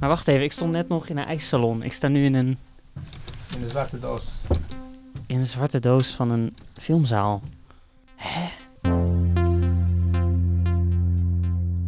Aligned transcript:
Maar 0.00 0.08
wacht 0.08 0.28
even, 0.28 0.42
ik 0.42 0.52
stond 0.52 0.72
net 0.72 0.88
nog 0.88 1.08
in 1.08 1.18
een 1.18 1.24
ijssalon. 1.24 1.82
Ik 1.82 1.92
sta 1.92 2.08
nu 2.08 2.24
in 2.24 2.34
een, 2.34 2.58
In 3.54 3.60
de 3.60 3.68
zwarte 3.68 3.98
doos. 3.98 4.42
in 5.26 5.38
een 5.38 5.46
zwarte 5.46 5.80
doos 5.80 6.10
van 6.10 6.30
een 6.30 6.54
filmzaal. 6.72 7.42
Hè? 8.16 8.48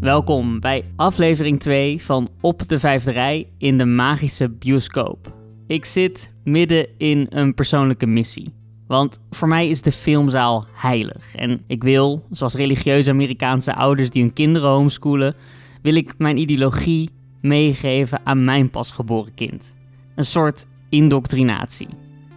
Welkom 0.00 0.60
bij 0.60 0.84
aflevering 0.96 1.60
2 1.60 2.02
van 2.02 2.28
Op 2.40 2.68
de 2.68 2.78
Vijfde 2.78 3.10
Rij 3.10 3.48
in 3.58 3.78
de 3.78 3.84
magische 3.84 4.48
bioscoop. 4.48 5.34
Ik 5.66 5.84
zit 5.84 6.30
midden 6.44 6.86
in 6.98 7.26
een 7.30 7.54
persoonlijke 7.54 8.06
missie. 8.06 8.52
Want 8.86 9.18
voor 9.30 9.48
mij 9.48 9.68
is 9.68 9.82
de 9.82 9.92
filmzaal 9.92 10.66
heilig. 10.72 11.34
En 11.34 11.62
ik 11.66 11.82
wil, 11.82 12.26
zoals 12.30 12.54
religieuze 12.54 13.10
Amerikaanse 13.10 13.74
ouders 13.74 14.10
die 14.10 14.22
hun 14.22 14.32
kinderen 14.32 14.68
homeschoolen, 14.68 15.34
wil 15.82 15.94
ik 15.94 16.14
mijn 16.18 16.36
ideologie 16.36 17.10
meegeven 17.42 18.20
aan 18.24 18.44
mijn 18.44 18.70
pasgeboren 18.70 19.34
kind. 19.34 19.74
Een 20.14 20.24
soort 20.24 20.66
indoctrinatie. 20.88 21.88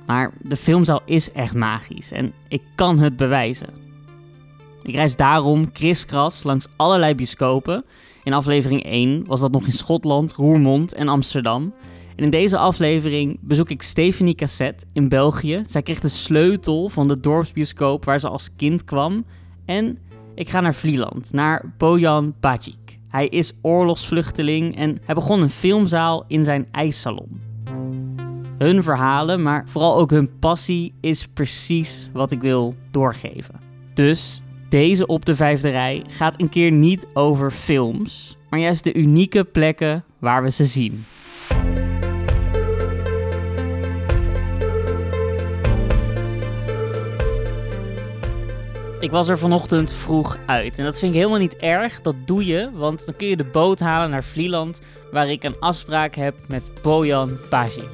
Maar 0.06 0.32
de 0.42 0.56
filmzaal 0.56 1.02
is 1.06 1.32
echt 1.32 1.56
magisch 1.56 2.12
en 2.12 2.34
ik 2.48 2.62
kan 2.76 3.00
het 3.00 3.16
bewijzen. 3.16 3.70
Ik 4.84 4.96
reis 4.96 5.16
daarom 5.16 5.72
kriskras 5.72 6.44
langs 6.44 6.68
allerlei 6.76 7.16
bioscopen. 7.16 7.86
In 8.24 8.34
aflevering 8.34 8.84
1 8.84 9.26
was 9.26 9.40
dat 9.40 9.52
nog 9.52 9.66
in 9.66 9.72
Schotland, 9.72 10.34
Roermond 10.34 10.94
en 10.94 11.08
Amsterdam. 11.08 11.74
En 12.16 12.24
in 12.24 12.30
deze 12.30 12.58
aflevering 12.58 13.38
bezoek 13.42 13.70
ik 13.70 13.82
Stephanie 13.82 14.36
Cassette 14.36 14.86
in 14.94 15.10
België. 15.10 15.62
Zij 15.66 15.82
kreeg 15.82 16.00
de 16.00 16.10
sleutel 16.10 16.90
van 16.90 17.08
de 17.08 17.20
dorpsbioscoop 17.20 18.06
waar 18.06 18.20
ze 18.20 18.30
als 18.30 18.50
kind 18.56 18.84
kwam. 18.84 19.26
En 19.66 19.98
ik 20.36 20.50
ga 20.50 20.60
naar 20.60 20.76
Vlieland, 20.76 21.34
naar 21.34 21.74
Bojan 21.78 22.34
Bajic. 22.40 22.85
Hij 23.16 23.28
is 23.28 23.54
oorlogsvluchteling 23.62 24.76
en 24.76 24.98
hij 25.06 25.16
begon 25.16 25.42
een 25.42 25.50
filmzaal 25.50 26.26
in 26.28 26.44
zijn 26.44 26.68
ijssalon. 26.72 27.42
Hun 28.58 28.84
verhalen, 28.84 29.42
maar 29.42 29.64
vooral 29.66 29.98
ook 29.98 30.10
hun 30.10 30.40
passie 30.40 30.94
is 31.02 31.28
precies 31.28 32.10
wat 32.14 32.32
ik 32.32 32.42
wil 32.42 32.76
doorgeven. 32.92 33.60
Dus 33.94 34.42
deze 34.70 35.06
op 35.06 35.26
de 35.26 35.36
vijfde 35.36 35.70
rij 35.70 36.04
gaat 36.08 36.42
een 36.42 36.50
keer 36.50 36.72
niet 36.72 37.08
over 37.14 37.52
films, 37.52 38.38
maar 38.50 38.60
juist 38.60 38.84
de 38.84 38.94
unieke 38.94 39.44
plekken 39.44 40.04
waar 40.20 40.44
we 40.44 40.50
ze 40.50 40.66
zien. 40.66 41.06
Ik 49.00 49.12
was 49.12 49.28
er 49.28 49.38
vanochtend 49.38 49.94
vroeg 49.94 50.38
uit. 50.46 50.78
En 50.78 50.84
dat 50.84 51.00
vind 51.00 51.14
ik 51.14 51.18
helemaal 51.18 51.40
niet 51.40 51.56
erg. 51.56 52.02
Dat 52.02 52.16
doe 52.26 52.46
je, 52.46 52.70
want 52.74 53.06
dan 53.06 53.16
kun 53.16 53.28
je 53.28 53.38
de 53.38 53.44
boot 53.44 53.80
halen 53.80 54.10
naar 54.10 54.24
Vlieland, 54.24 54.82
waar 55.12 55.30
ik 55.30 55.44
een 55.44 55.60
afspraak 55.60 56.16
heb 56.16 56.36
met 56.48 56.72
Bojan 56.82 57.38
Bajic. 57.50 57.90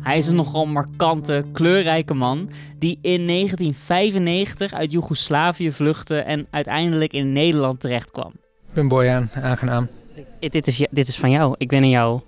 Hij 0.00 0.18
is 0.18 0.26
een 0.26 0.34
nogal 0.34 0.66
markante, 0.66 1.44
kleurrijke 1.52 2.14
man 2.14 2.50
die 2.78 2.98
in 3.02 3.26
1995 3.26 4.72
uit 4.72 4.92
Joegoslavië 4.92 5.72
vluchtte 5.72 6.18
en 6.18 6.46
uiteindelijk 6.50 7.12
in 7.12 7.32
Nederland 7.32 7.80
terechtkwam. 7.80 8.32
Ik 8.68 8.74
ben 8.74 8.88
Bojan, 8.88 9.28
aangenaam. 9.42 9.88
Dit, 10.40 10.66
is, 10.66 10.86
dit 10.90 11.08
is 11.08 11.16
van 11.16 11.30
jou. 11.30 11.54
Ik 11.58 11.68
ben 11.68 11.82
in 11.82 11.90
jouw 11.90 12.22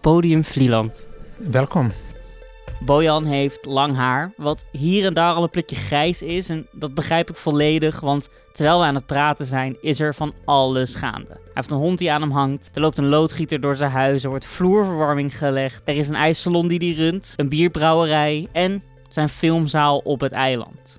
podium 0.00 0.44
Vlieland. 0.44 1.08
Welkom. 1.50 1.92
Bojan 2.80 3.24
heeft 3.24 3.64
lang 3.66 3.96
haar, 3.96 4.32
wat 4.36 4.64
hier 4.72 5.06
en 5.06 5.14
daar 5.14 5.34
al 5.34 5.42
een 5.42 5.50
plukje 5.50 5.76
grijs 5.76 6.22
is. 6.22 6.48
En 6.48 6.66
dat 6.72 6.94
begrijp 6.94 7.30
ik 7.30 7.36
volledig, 7.36 8.00
want 8.00 8.28
terwijl 8.52 8.78
we 8.78 8.84
aan 8.84 8.94
het 8.94 9.06
praten 9.06 9.46
zijn, 9.46 9.76
is 9.80 10.00
er 10.00 10.14
van 10.14 10.34
alles 10.44 10.94
gaande. 10.94 11.28
Hij 11.28 11.50
heeft 11.54 11.70
een 11.70 11.76
hond 11.76 11.98
die 11.98 12.12
aan 12.12 12.20
hem 12.20 12.30
hangt, 12.30 12.70
er 12.74 12.80
loopt 12.80 12.98
een 12.98 13.08
loodgieter 13.08 13.60
door 13.60 13.76
zijn 13.76 13.90
huis, 13.90 14.24
er 14.24 14.28
wordt 14.28 14.46
vloerverwarming 14.46 15.38
gelegd, 15.38 15.82
er 15.84 15.96
is 15.96 16.08
een 16.08 16.14
ijssalon 16.14 16.68
die 16.68 16.78
hij 16.78 17.04
runt, 17.04 17.34
een 17.36 17.48
bierbrouwerij 17.48 18.48
en 18.52 18.82
zijn 19.08 19.28
filmzaal 19.28 19.98
op 19.98 20.20
het 20.20 20.32
eiland. 20.32 20.98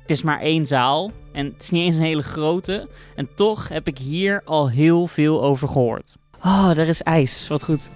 Het 0.00 0.10
is 0.10 0.22
maar 0.22 0.40
één 0.40 0.66
zaal 0.66 1.12
en 1.32 1.46
het 1.46 1.62
is 1.62 1.70
niet 1.70 1.82
eens 1.82 1.96
een 1.96 2.02
hele 2.02 2.22
grote. 2.22 2.88
En 3.16 3.28
toch 3.34 3.68
heb 3.68 3.86
ik 3.86 3.98
hier 3.98 4.42
al 4.44 4.70
heel 4.70 5.06
veel 5.06 5.42
over 5.42 5.68
gehoord. 5.68 6.14
Oh, 6.44 6.70
er 6.76 6.88
is 6.88 7.02
ijs. 7.02 7.48
Wat 7.48 7.64
goed. 7.64 7.90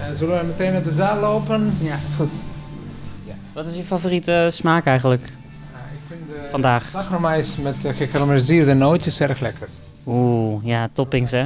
Eh, 0.00 0.12
zullen 0.12 0.40
we 0.40 0.46
meteen 0.46 0.72
naar 0.72 0.82
de 0.82 0.90
zaal 0.90 1.20
lopen? 1.20 1.76
Ja, 1.80 1.94
is 2.06 2.14
goed. 2.14 2.32
Ja. 3.26 3.34
Wat 3.52 3.66
is 3.66 3.76
je 3.76 3.82
favoriete 3.82 4.46
smaak 4.50 4.86
eigenlijk? 4.86 5.22
ik 5.22 6.04
vind 6.06 6.20
de 6.28 6.48
Vandaag. 6.50 6.84
slagroomijs 6.84 7.56
met 7.56 7.84
uh, 7.84 7.96
gekarameliseerde 7.96 8.74
nootjes 8.74 9.20
erg 9.20 9.40
lekker. 9.40 9.68
Oeh, 10.06 10.64
ja, 10.64 10.88
toppings 10.92 11.30
hè. 11.30 11.44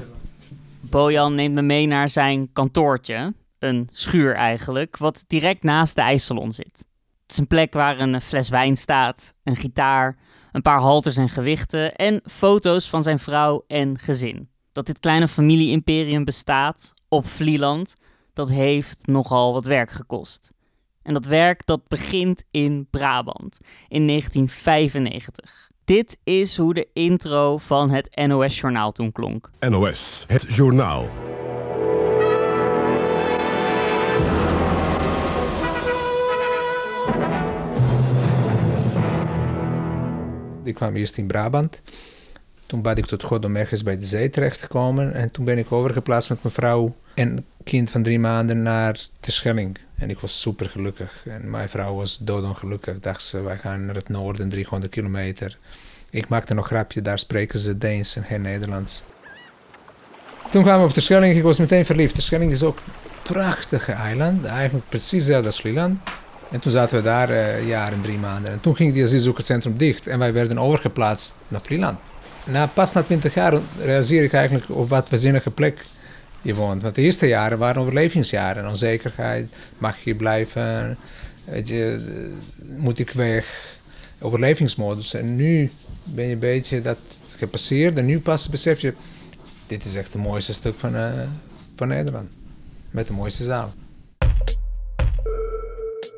Bojan 0.81 1.35
neemt 1.35 1.55
me 1.55 1.63
mee 1.63 1.87
naar 1.87 2.09
zijn 2.09 2.53
kantoortje. 2.53 3.35
Een 3.59 3.89
schuur 3.93 4.35
eigenlijk, 4.35 4.97
wat 4.97 5.25
direct 5.27 5.63
naast 5.63 5.95
de 5.95 6.01
ijssalon 6.01 6.53
zit. 6.53 6.85
Het 7.23 7.31
is 7.31 7.37
een 7.39 7.47
plek 7.47 7.73
waar 7.73 8.01
een 8.01 8.21
fles 8.21 8.49
wijn 8.49 8.77
staat, 8.77 9.35
een 9.45 9.57
gitaar, 9.57 10.17
een 10.53 10.63
paar 10.63 10.81
halters 10.81 11.17
en 11.17 11.29
gewichten 11.29 11.95
en 11.95 12.21
foto's 12.25 12.89
van 12.89 13.03
zijn 13.03 13.19
vrouw 13.19 13.65
en 13.67 13.99
gezin. 13.99 14.49
Dat 14.73 14.87
dit 14.87 15.01
kleine 15.01 15.29
familie-imperium 15.29 16.25
bestaat 16.25 16.93
op 17.09 17.27
Vlieland, 17.27 17.95
dat 18.33 18.49
heeft 18.49 19.07
nogal 19.07 19.53
wat 19.53 19.67
werk 19.67 19.91
gekost. 19.91 20.51
En 21.03 21.13
dat 21.13 21.27
werk 21.27 21.67
dat 21.67 21.89
begint 21.89 22.45
in 22.51 22.87
Brabant 22.91 23.59
in 23.89 24.07
1995. 24.07 25.71
Dit 25.85 26.19
is 26.25 26.57
hoe 26.57 26.75
de 26.75 26.89
intro 26.93 27.59
van 27.59 27.91
het 27.91 28.23
NOS-journaal 28.27 28.93
toen 28.93 29.13
klonk. 29.13 29.51
NOS, 29.61 30.25
het 30.27 30.55
journaal. 30.55 31.09
Ik 40.65 40.75
kwam 40.75 40.95
eerst 40.95 41.17
in 41.17 41.27
Brabant. 41.27 41.83
Toen 42.67 42.83
bad 42.83 42.99
ik 42.99 43.07
tot 43.07 43.23
God 43.23 43.45
om 43.45 43.57
ergens 43.57 43.83
bij 43.83 43.99
de 43.99 44.05
zee 44.05 44.31
terecht 44.31 44.61
te 44.61 44.69
komen. 44.69 45.15
En 45.15 45.31
toen 45.31 45.45
ben 45.45 45.59
ik 45.59 45.73
overgeplaatst 45.73 46.29
met 46.29 46.43
mijn 46.43 46.55
vrouw 46.55 46.95
en 47.15 47.47
kind 47.65 47.91
van 47.91 48.03
drie 48.03 48.19
maanden 48.19 48.63
naar 48.63 49.07
Terschelling. 49.21 49.79
En 49.97 50.11
ik 50.11 50.19
was 50.19 50.41
super 50.41 50.69
gelukkig. 50.69 51.23
En 51.27 51.51
mijn 51.51 51.69
vrouw 51.69 51.95
was 51.95 52.19
doodongelukkig. 52.19 53.01
Dacht 53.01 53.23
ze, 53.23 53.43
wij 53.43 53.59
gaan 53.59 53.87
naar 53.87 53.95
het 53.95 54.09
noorden, 54.09 54.49
300 54.49 54.93
kilometer. 54.93 55.59
Ik 56.11 56.29
maakte 56.29 56.55
nog 56.55 56.67
grapje, 56.67 57.03
daar 57.03 57.19
spreken 57.19 57.59
ze 57.59 57.79
Deens 57.79 58.17
en 58.17 58.25
geen 58.25 58.43
Nederlands. 58.43 59.03
Toen 60.51 60.63
kwamen 60.63 60.81
we 60.81 60.87
op 60.87 60.93
Terschelling, 60.93 61.37
ik 61.37 61.43
was 61.43 61.59
meteen 61.59 61.85
verliefd. 61.85 62.15
Terschelling 62.15 62.53
is 62.53 62.63
ook 62.63 62.79
een 62.79 62.93
prachtige 63.23 63.93
eiland, 63.93 64.45
eigenlijk 64.45 64.89
precies 64.89 65.13
hetzelfde 65.13 65.47
als 65.47 65.61
Vlieland. 65.61 66.01
En 66.51 66.61
toen 66.61 66.73
zaten 66.73 66.97
we 66.97 67.03
daar 67.03 67.31
eh, 67.31 67.59
een 67.59 67.67
jaar 67.67 67.93
en 67.93 68.01
drie 68.01 68.19
maanden. 68.19 68.53
En 68.53 68.61
toen 68.61 68.77
ging 68.77 68.93
die 68.93 69.03
asielzoekerscentrum 69.03 69.77
dicht 69.77 70.07
en 70.07 70.19
wij 70.19 70.33
werden 70.33 70.59
overgeplaatst 70.59 71.33
naar 71.49 71.61
Vlieland. 71.63 71.99
Na, 72.45 72.67
pas 72.67 72.93
na 72.93 73.03
twintig 73.03 73.35
jaar 73.35 73.61
realiseer 73.79 74.25
ik 74.25 74.33
eigenlijk 74.33 74.71
op 74.71 74.89
wat 74.89 75.11
waanzinnige 75.11 75.51
plek 75.51 75.85
je 76.43 76.55
woont. 76.55 76.83
Want 76.83 76.95
de 76.95 77.03
eerste 77.03 77.27
jaren 77.27 77.59
waren 77.59 77.81
overlevingsjaren. 77.81 78.69
Onzekerheid, 78.69 79.53
mag 79.79 80.05
je 80.05 80.15
blijven, 80.15 80.97
weet 81.45 81.69
je, 81.69 82.01
moet 82.77 82.99
ik 82.99 83.11
weg, 83.11 83.77
overlevingsmodus. 84.19 85.15
En 85.15 85.37
nu 85.37 85.71
ben 86.05 86.25
je 86.25 86.33
een 86.33 86.39
beetje 86.39 86.81
dat 86.81 86.99
gepasseerd 87.37 87.97
en 87.97 88.05
nu 88.05 88.21
pas 88.21 88.49
besef 88.49 88.81
je, 88.81 88.95
dit 89.67 89.85
is 89.85 89.95
echt 89.95 90.13
het 90.13 90.23
mooiste 90.23 90.53
stuk 90.53 90.75
van, 90.75 90.97
eh, 90.97 91.13
van 91.77 91.89
Nederland. 91.89 92.31
Met 92.91 93.07
de 93.07 93.13
mooiste 93.13 93.43
zaal. 93.43 93.71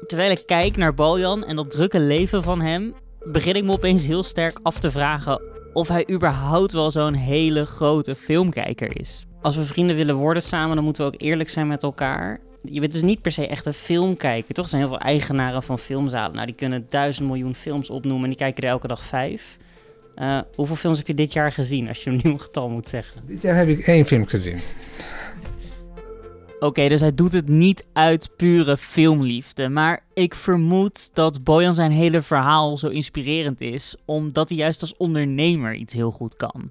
Terwijl 0.06 0.30
ik 0.30 0.42
kijk 0.46 0.76
naar 0.76 0.94
Bojan 0.94 1.44
en 1.44 1.56
dat 1.56 1.70
drukke 1.70 2.00
leven 2.00 2.42
van 2.42 2.60
hem, 2.60 2.94
begin 3.24 3.54
ik 3.54 3.64
me 3.64 3.72
opeens 3.72 4.02
heel 4.02 4.22
sterk 4.22 4.58
af 4.62 4.78
te 4.78 4.90
vragen 4.90 5.40
of 5.72 5.88
hij 5.88 6.08
überhaupt 6.10 6.72
wel 6.72 6.90
zo'n 6.90 7.14
hele 7.14 7.64
grote 7.64 8.14
filmkijker 8.14 9.00
is. 9.00 9.26
Als 9.44 9.56
we 9.56 9.64
vrienden 9.64 9.96
willen 9.96 10.16
worden 10.16 10.42
samen, 10.42 10.74
dan 10.74 10.84
moeten 10.84 11.04
we 11.04 11.12
ook 11.12 11.20
eerlijk 11.20 11.50
zijn 11.50 11.66
met 11.66 11.82
elkaar. 11.82 12.40
Je 12.62 12.80
bent 12.80 12.92
dus 12.92 13.02
niet 13.02 13.22
per 13.22 13.32
se 13.32 13.46
echt 13.46 13.66
een 13.66 13.72
filmkijker, 13.72 14.54
toch? 14.54 14.64
Er 14.64 14.70
zijn 14.70 14.82
heel 14.82 14.90
veel 14.90 15.00
eigenaren 15.00 15.62
van 15.62 15.78
filmzalen. 15.78 16.34
Nou, 16.34 16.46
die 16.46 16.54
kunnen 16.54 16.86
duizend 16.88 17.26
miljoen 17.26 17.54
films 17.54 17.90
opnoemen 17.90 18.22
en 18.22 18.28
die 18.28 18.38
kijken 18.38 18.62
er 18.62 18.68
elke 18.68 18.86
dag 18.86 19.04
vijf. 19.04 19.56
Eh, 20.14 20.40
hoeveel 20.54 20.76
films 20.76 20.98
heb 20.98 21.06
je 21.06 21.14
dit 21.14 21.32
jaar 21.32 21.52
gezien, 21.52 21.88
als 21.88 22.04
je 22.04 22.10
een 22.10 22.20
nieuw 22.22 22.38
getal 22.38 22.68
moet 22.68 22.88
zeggen? 22.88 23.22
Dit 23.26 23.42
jaar 23.42 23.56
heb 23.56 23.68
ik 23.68 23.86
één 23.86 24.06
film 24.06 24.26
gezien. 24.26 24.58
Oké, 26.60 26.88
dus 26.88 27.00
hij 27.00 27.14
doet 27.14 27.32
het 27.32 27.48
niet 27.48 27.84
uit 27.92 28.30
pure 28.36 28.76
filmliefde. 28.76 29.68
Maar 29.68 30.04
ik 30.14 30.34
vermoed 30.34 31.14
dat 31.14 31.44
Bojan 31.44 31.74
zijn 31.74 31.92
hele 31.92 32.22
verhaal 32.22 32.78
zo 32.78 32.88
inspirerend 32.88 33.60
is, 33.60 33.96
omdat 34.04 34.48
hij 34.48 34.58
juist 34.58 34.80
als 34.80 34.96
ondernemer 34.96 35.74
iets 35.74 35.92
heel 35.92 36.10
goed 36.10 36.36
kan. 36.36 36.70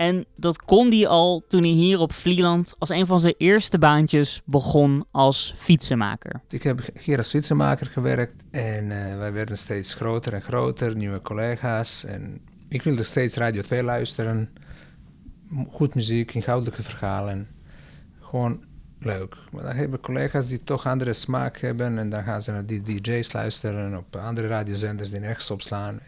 En 0.00 0.24
dat 0.36 0.62
kon 0.62 0.92
hij 0.92 1.06
al 1.06 1.44
toen 1.48 1.62
hij 1.62 1.70
hier 1.70 1.98
op 1.98 2.12
Vlieland 2.12 2.74
als 2.78 2.88
een 2.88 3.06
van 3.06 3.20
zijn 3.20 3.34
eerste 3.36 3.78
baantjes 3.78 4.42
begon 4.44 5.04
als 5.10 5.54
fietsenmaker. 5.56 6.40
Ik 6.48 6.62
heb 6.62 6.80
hier 7.00 7.16
als 7.16 7.30
fietsenmaker 7.30 7.86
gewerkt 7.86 8.44
en 8.50 8.90
eh, 8.90 9.18
wij 9.18 9.32
werden 9.32 9.58
steeds 9.58 9.94
groter 9.94 10.34
en 10.34 10.42
groter, 10.42 10.96
nieuwe 10.96 11.22
collega's. 11.22 12.04
En 12.04 12.40
ik 12.68 12.82
wilde 12.82 13.02
steeds 13.02 13.36
Radio 13.36 13.62
2 13.62 13.82
luisteren, 13.82 14.50
goed 15.70 15.94
muziek, 15.94 16.34
inhoudelijke 16.34 16.82
verhalen. 16.82 17.48
gewoon 18.20 18.64
leuk. 19.00 19.36
Maar 19.52 19.62
dan 19.62 19.76
hebben 19.76 20.00
collega's 20.00 20.48
die 20.48 20.62
toch 20.62 20.86
andere 20.86 21.12
smaak 21.12 21.58
hebben 21.58 21.98
en 21.98 22.08
dan 22.08 22.22
gaan 22.22 22.42
ze 22.42 22.52
naar 22.52 22.66
die 22.66 22.82
DJ's 22.82 23.32
luisteren 23.32 23.96
op 23.96 24.16
andere 24.16 24.48
radiozenders 24.48 25.10
die 25.10 25.20
nergens 25.20 25.50
opslaan. 25.50 26.00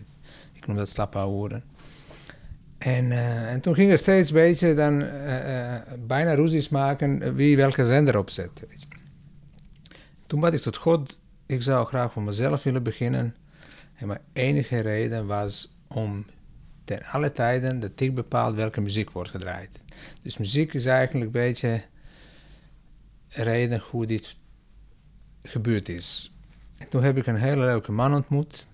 Ik 0.52 0.66
noem 0.66 0.76
dat 0.76 0.88
slappe 0.88 1.18
horen. 1.18 1.64
En, 2.84 3.10
uh, 3.10 3.52
en 3.52 3.60
toen 3.60 3.74
ging 3.74 3.90
het 3.90 3.98
steeds 3.98 4.28
een 4.28 4.34
beetje 4.34 4.74
dan 4.74 5.02
uh, 5.02 5.08
uh, 5.48 5.74
bijna 6.06 6.34
ruzies 6.34 6.68
maken 6.68 7.34
wie 7.34 7.56
welke 7.56 7.84
zender 7.84 8.18
opzet. 8.18 8.62
Toen 10.26 10.40
bad 10.40 10.52
ik 10.52 10.60
tot 10.60 10.76
God, 10.76 11.18
ik 11.46 11.62
zou 11.62 11.86
graag 11.86 12.12
voor 12.12 12.22
mezelf 12.22 12.62
willen 12.62 12.82
beginnen. 12.82 13.34
En 13.94 14.06
mijn 14.06 14.20
enige 14.32 14.80
reden 14.80 15.26
was 15.26 15.76
om 15.88 16.26
ten 16.84 17.04
alle 17.04 17.32
tijden 17.32 17.80
dat 17.80 18.00
ik 18.00 18.14
bepaal 18.14 18.54
welke 18.54 18.80
muziek 18.80 19.10
wordt 19.10 19.30
gedraaid. 19.30 19.78
Dus 20.22 20.36
muziek 20.36 20.74
is 20.74 20.86
eigenlijk 20.86 21.26
een 21.26 21.42
beetje 21.42 21.82
reden 23.28 23.82
hoe 23.90 24.06
dit 24.06 24.36
gebeurd 25.42 25.88
is. 25.88 26.36
En 26.78 26.88
toen 26.88 27.02
heb 27.02 27.16
ik 27.16 27.26
een 27.26 27.36
hele 27.36 27.64
leuke 27.64 27.92
man 27.92 28.14
ontmoet. 28.14 28.66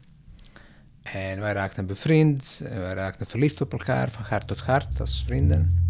En 1.12 1.40
wij 1.40 1.52
raakten 1.52 1.86
bevriend, 1.86 2.62
wij 2.68 2.94
raakten 2.94 3.26
verliefd 3.26 3.60
op 3.60 3.72
elkaar, 3.72 4.10
van 4.10 4.24
hart 4.28 4.46
tot 4.46 4.60
hart, 4.60 5.00
als 5.00 5.22
vrienden. 5.26 5.86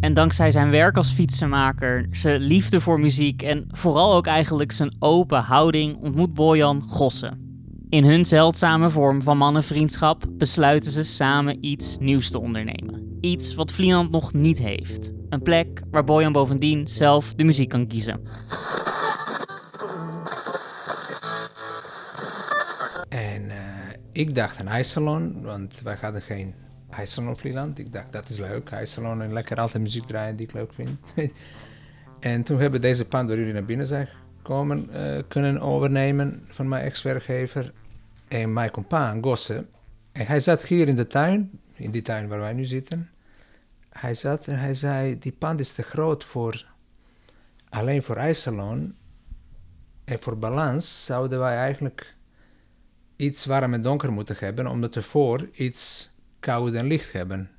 En 0.00 0.14
dankzij 0.14 0.50
zijn 0.50 0.70
werk 0.70 0.96
als 0.96 1.10
fietsenmaker, 1.10 2.06
zijn 2.10 2.40
liefde 2.40 2.80
voor 2.80 3.00
muziek 3.00 3.42
en 3.42 3.64
vooral 3.70 4.14
ook 4.14 4.26
eigenlijk 4.26 4.72
zijn 4.72 4.96
open 4.98 5.42
houding 5.42 5.96
ontmoet 5.96 6.34
Bojan 6.34 6.82
Gossen. 6.82 7.48
In 7.88 8.04
hun 8.04 8.24
zeldzame 8.24 8.90
vorm 8.90 9.22
van 9.22 9.36
mannenvriendschap 9.38 10.24
besluiten 10.30 10.90
ze 10.90 11.04
samen 11.04 11.64
iets 11.64 11.98
nieuws 11.98 12.30
te 12.30 12.40
ondernemen. 12.40 13.18
Iets 13.20 13.54
wat 13.54 13.72
Vlieland 13.72 14.10
nog 14.10 14.32
niet 14.32 14.58
heeft. 14.58 15.12
Een 15.28 15.42
plek 15.42 15.82
waar 15.90 16.04
Bojan 16.04 16.32
bovendien 16.32 16.88
zelf 16.88 17.34
de 17.34 17.44
muziek 17.44 17.68
kan 17.68 17.86
kiezen. 17.86 18.20
Ik 24.12 24.38
aan 24.38 24.68
ijssalon, 24.68 25.42
want 25.42 25.80
wij 25.80 25.96
hadden 26.00 26.22
geen 26.22 26.54
ijssalon 26.90 27.30
op 27.30 27.40
Vlieland. 27.40 27.78
Ik 27.78 27.92
dacht, 27.92 28.12
dat 28.12 28.28
is 28.28 28.38
leuk, 28.38 28.70
ijssalon 28.70 29.22
en 29.22 29.32
lekker 29.32 29.56
altijd 29.56 29.82
muziek 29.82 30.06
draaien 30.06 30.36
die 30.36 30.46
ik 30.46 30.52
leuk 30.52 30.72
vind. 30.72 30.90
en 32.20 32.42
toen 32.42 32.60
hebben 32.60 32.80
deze 32.80 33.08
pand 33.08 33.28
waar 33.28 33.38
jullie 33.38 33.52
naar 33.52 33.64
binnen 33.64 33.86
zijn 33.86 34.08
gekomen 34.36 34.88
uh, 34.90 35.22
kunnen 35.28 35.60
overnemen 35.60 36.44
van 36.48 36.68
mijn 36.68 36.84
ex-werkgever 36.84 37.72
en 38.28 38.52
mijn 38.52 38.70
compaan 38.70 39.22
Gosse. 39.22 39.66
En 40.12 40.26
hij 40.26 40.40
zat 40.40 40.62
hier 40.62 40.88
in 40.88 40.96
de 40.96 41.06
tuin, 41.06 41.60
in 41.74 41.90
die 41.90 42.02
tuin 42.02 42.28
waar 42.28 42.38
wij 42.40 42.52
nu 42.52 42.64
zitten. 42.64 43.10
Hij 43.88 44.14
zat 44.14 44.46
en 44.48 44.58
hij 44.58 44.74
zei, 44.74 45.18
die 45.18 45.32
pand 45.32 45.60
is 45.60 45.72
te 45.72 45.82
groot 45.82 46.24
voor, 46.24 46.66
alleen 47.68 48.02
voor 48.02 48.16
ijssalon. 48.16 48.96
En 50.04 50.22
voor 50.22 50.38
balans 50.38 51.04
zouden 51.04 51.38
wij 51.38 51.56
eigenlijk 51.56 52.16
iets 53.20 53.44
warm 53.44 53.74
en 53.74 53.82
donker 53.82 54.12
moeten 54.12 54.36
hebben, 54.38 54.66
omdat 54.66 54.94
we 54.94 55.02
voor 55.02 55.48
iets 55.52 56.10
koud 56.40 56.74
en 56.74 56.86
licht 56.86 57.12
hebben. 57.12 57.50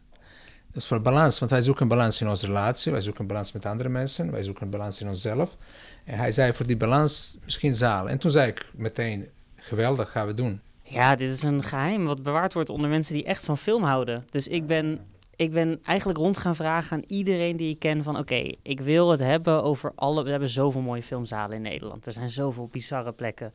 Dus 0.71 0.87
voor 0.87 1.01
balans, 1.01 1.39
want 1.39 1.51
wij 1.51 1.61
zoeken 1.61 1.87
balans 1.87 2.21
in 2.21 2.29
onze 2.29 2.45
relatie, 2.45 2.91
wij 2.91 3.01
zoeken 3.01 3.27
balans 3.27 3.51
met 3.51 3.65
andere 3.65 3.89
mensen, 3.89 4.31
wij 4.31 4.43
zoeken 4.43 4.69
balans 4.69 5.01
in 5.01 5.07
onszelf. 5.07 5.57
En 6.03 6.17
hij 6.17 6.31
zei 6.31 6.53
voor 6.53 6.65
die 6.65 6.77
balans 6.77 7.37
misschien 7.43 7.75
zaal. 7.75 8.09
En 8.09 8.17
toen 8.17 8.31
zei 8.31 8.47
ik 8.47 8.65
meteen, 8.73 9.29
geweldig, 9.55 10.11
gaan 10.11 10.27
we 10.27 10.33
doen. 10.33 10.61
Ja, 10.83 11.15
dit 11.15 11.31
is 11.31 11.43
een 11.43 11.63
geheim 11.63 12.05
wat 12.05 12.23
bewaard 12.23 12.53
wordt 12.53 12.69
onder 12.69 12.89
mensen 12.89 13.13
die 13.13 13.23
echt 13.23 13.45
van 13.45 13.57
film 13.57 13.83
houden. 13.83 14.25
Dus 14.29 14.47
ik 14.47 14.67
ben, 14.67 14.99
ik 15.35 15.51
ben 15.51 15.79
eigenlijk 15.83 16.19
rond 16.19 16.37
gaan 16.37 16.55
vragen 16.55 16.97
aan 16.97 17.03
iedereen 17.07 17.55
die 17.55 17.69
ik 17.69 17.79
ken 17.79 18.03
van... 18.03 18.17
oké, 18.17 18.51
ik 18.61 18.79
wil 18.79 19.11
het 19.11 19.19
hebben 19.19 19.63
over 19.63 19.91
alle... 19.95 20.23
We 20.23 20.29
hebben 20.29 20.49
zoveel 20.49 20.81
mooie 20.81 21.03
filmzalen 21.03 21.55
in 21.55 21.61
Nederland. 21.61 22.05
Er 22.05 22.13
zijn 22.13 22.29
zoveel 22.29 22.67
bizarre 22.71 23.11
plekken. 23.11 23.53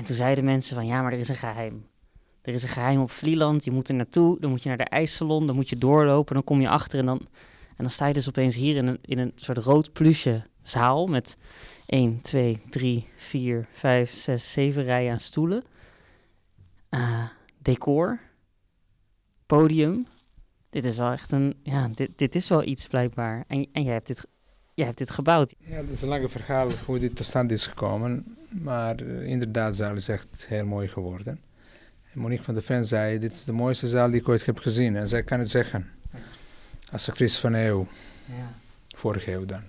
En 0.00 0.06
toen 0.06 0.16
zeiden 0.16 0.44
mensen 0.44 0.76
van, 0.76 0.86
ja, 0.86 1.02
maar 1.02 1.12
er 1.12 1.18
is 1.18 1.28
een 1.28 1.34
geheim. 1.34 1.86
Er 2.42 2.54
is 2.54 2.62
een 2.62 2.68
geheim 2.68 3.00
op 3.00 3.10
Vlieland, 3.10 3.64
je 3.64 3.70
moet 3.70 3.88
er 3.88 3.94
naartoe, 3.94 4.40
dan 4.40 4.50
moet 4.50 4.62
je 4.62 4.68
naar 4.68 4.78
de 4.78 4.84
ijssalon, 4.84 5.46
dan 5.46 5.54
moet 5.54 5.68
je 5.68 5.78
doorlopen, 5.78 6.34
dan 6.34 6.44
kom 6.44 6.60
je 6.60 6.68
achter 6.68 6.98
en 6.98 7.06
dan, 7.06 7.18
en 7.68 7.76
dan 7.76 7.90
sta 7.90 8.06
je 8.06 8.12
dus 8.12 8.28
opeens 8.28 8.54
hier 8.54 8.76
in 8.76 8.86
een, 8.86 8.98
in 9.02 9.18
een 9.18 9.32
soort 9.36 9.58
rood 9.58 9.92
plusje 9.92 10.46
zaal 10.62 11.06
met 11.06 11.36
1, 11.86 12.20
2, 12.20 12.60
3, 12.70 13.08
4, 13.16 13.68
5, 13.72 14.14
6, 14.14 14.52
7 14.52 14.82
rijen 14.82 15.12
aan 15.12 15.20
stoelen. 15.20 15.64
Uh, 16.90 17.24
decor, 17.58 18.20
podium. 19.46 20.06
Dit 20.70 20.84
is 20.84 20.96
wel 20.96 21.10
echt 21.10 21.32
een, 21.32 21.54
ja, 21.62 21.88
dit, 21.94 22.10
dit 22.16 22.34
is 22.34 22.48
wel 22.48 22.64
iets 22.64 22.86
blijkbaar. 22.86 23.44
En, 23.46 23.66
en 23.72 23.82
jij 23.82 23.92
hebt 23.92 24.06
dit, 24.06 24.26
jij 24.80 24.88
hebt 24.88 24.98
dit 24.98 25.10
gebouwd. 25.10 25.54
Ja, 25.58 25.76
dat 25.76 25.90
is 25.90 26.02
een 26.02 26.08
lange 26.08 26.28
verhaal 26.28 26.68
hoe 26.86 26.98
dit 26.98 27.16
tot 27.16 27.26
stand 27.26 27.50
is 27.50 27.66
gekomen. 27.66 28.36
Maar 28.62 29.02
uh, 29.02 29.26
inderdaad, 29.26 29.70
de 29.70 29.76
zaal 29.76 29.94
is 29.94 30.08
echt 30.08 30.46
heel 30.48 30.66
mooi 30.66 30.88
geworden. 30.88 31.40
En 32.12 32.20
Monique 32.20 32.44
van 32.44 32.54
de 32.54 32.62
Ven 32.62 32.84
zei, 32.84 33.18
dit 33.18 33.32
is 33.32 33.44
de 33.44 33.52
mooiste 33.52 33.86
zaal 33.86 34.10
die 34.10 34.20
ik 34.20 34.28
ooit 34.28 34.46
heb 34.46 34.58
gezien. 34.58 34.96
En 34.96 35.08
zij 35.08 35.22
kan 35.22 35.38
het 35.38 35.50
zeggen. 35.50 35.90
Als 36.92 37.08
actrice 37.08 37.40
van 37.40 37.52
de 37.52 37.58
eeuw. 37.58 37.86
Ja. 38.26 38.52
Vorige 38.96 39.32
eeuw 39.32 39.44
dan. 39.46 39.62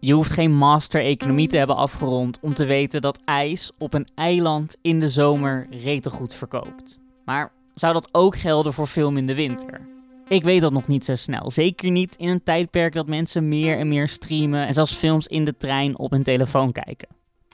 Je 0.00 0.12
hoeft 0.12 0.30
geen 0.30 0.52
master 0.52 1.02
economie 1.02 1.48
te 1.48 1.56
hebben 1.56 1.76
afgerond 1.76 2.38
om 2.40 2.54
te 2.54 2.64
weten 2.64 3.00
dat 3.00 3.20
ijs 3.24 3.72
op 3.78 3.94
een 3.94 4.08
eiland 4.14 4.76
in 4.82 5.00
de 5.00 5.08
zomer 5.08 5.66
rete 5.70 6.10
goed 6.10 6.34
verkoopt. 6.34 6.98
Maar 7.24 7.52
zou 7.74 7.92
dat 7.92 8.08
ook 8.12 8.36
gelden 8.36 8.72
voor 8.72 8.86
film 8.86 9.16
in 9.16 9.26
de 9.26 9.34
winter? 9.34 9.95
Ik 10.28 10.42
weet 10.42 10.60
dat 10.60 10.72
nog 10.72 10.86
niet 10.86 11.04
zo 11.04 11.14
snel. 11.14 11.50
Zeker 11.50 11.90
niet 11.90 12.14
in 12.16 12.28
een 12.28 12.42
tijdperk 12.42 12.92
dat 12.92 13.06
mensen 13.06 13.48
meer 13.48 13.78
en 13.78 13.88
meer 13.88 14.08
streamen 14.08 14.66
en 14.66 14.74
zelfs 14.74 14.92
films 14.92 15.26
in 15.26 15.44
de 15.44 15.56
trein 15.56 15.98
op 15.98 16.10
hun 16.10 16.22
telefoon 16.22 16.72
kijken. 16.72 17.08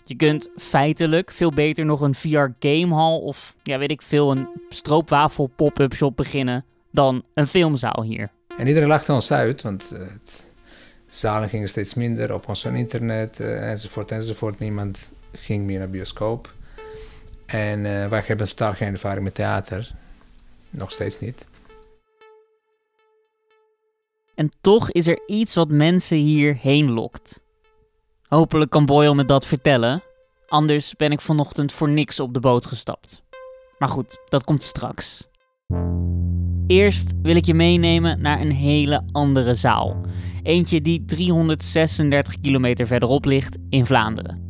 Je 0.05 0.17
kunt 0.17 0.49
feitelijk 0.57 1.31
veel 1.31 1.51
beter 1.51 1.85
nog 1.85 2.01
een 2.01 2.15
VR-gamehall 2.15 3.19
of 3.19 3.57
ja, 3.63 3.79
weet 3.79 3.91
ik 3.91 4.03
veel, 4.03 4.31
een 4.31 4.49
stroopwafel 4.69 5.47
pop-up 5.47 5.95
shop 5.95 6.17
beginnen 6.17 6.65
dan 6.91 7.23
een 7.35 7.47
filmzaal 7.47 8.03
hier. 8.03 8.31
En 8.57 8.67
iedereen 8.67 8.89
lachte 8.89 9.13
ons 9.13 9.33
uit, 9.33 9.63
want 9.63 9.91
uh, 9.93 9.99
het 9.99 10.53
zalen 11.09 11.49
gingen 11.49 11.69
steeds 11.69 11.95
minder 11.95 12.35
op 12.35 12.49
ons 12.49 12.65
internet 12.65 13.41
uh, 13.41 13.71
enzovoort 13.71 14.11
enzovoort. 14.11 14.59
Niemand 14.59 15.13
ging 15.33 15.65
meer 15.65 15.79
naar 15.79 15.91
bioscoop. 15.91 16.55
En 17.47 17.79
uh, 17.79 18.09
wij 18.09 18.23
hebben 18.27 18.49
totaal 18.49 18.73
geen 18.75 18.93
ervaring 18.93 19.25
met 19.25 19.35
theater. 19.35 19.91
Nog 20.71 20.93
steeds 20.93 21.21
niet. 21.21 21.45
En 24.43 24.51
toch 24.61 24.91
is 24.91 25.07
er 25.07 25.23
iets 25.27 25.55
wat 25.55 25.69
mensen 25.69 26.17
hierheen 26.17 26.91
lokt. 26.91 27.41
Hopelijk 28.23 28.71
kan 28.71 28.87
Boyle 28.87 29.15
me 29.15 29.25
dat 29.25 29.47
vertellen. 29.47 30.03
Anders 30.49 30.95
ben 30.97 31.13
ik 31.13 31.21
vanochtend 31.21 31.73
voor 31.73 31.89
niks 31.89 32.21
op 32.21 32.35
de 32.35 32.41
boot 32.41 32.67
gestapt. 32.67 33.23
Maar 33.79 33.89
goed, 33.89 34.19
dat 34.25 34.45
komt 34.45 34.63
straks. 34.63 35.29
Eerst 36.67 37.13
wil 37.23 37.37
ik 37.37 37.45
je 37.45 37.55
meenemen 37.55 38.21
naar 38.21 38.41
een 38.41 38.53
hele 38.53 39.03
andere 39.13 39.55
zaal. 39.55 40.01
Eentje 40.43 40.81
die 40.81 41.05
336 41.05 42.41
kilometer 42.41 42.87
verderop 42.87 43.25
ligt 43.25 43.57
in 43.69 43.87
Vlaanderen. 43.87 44.43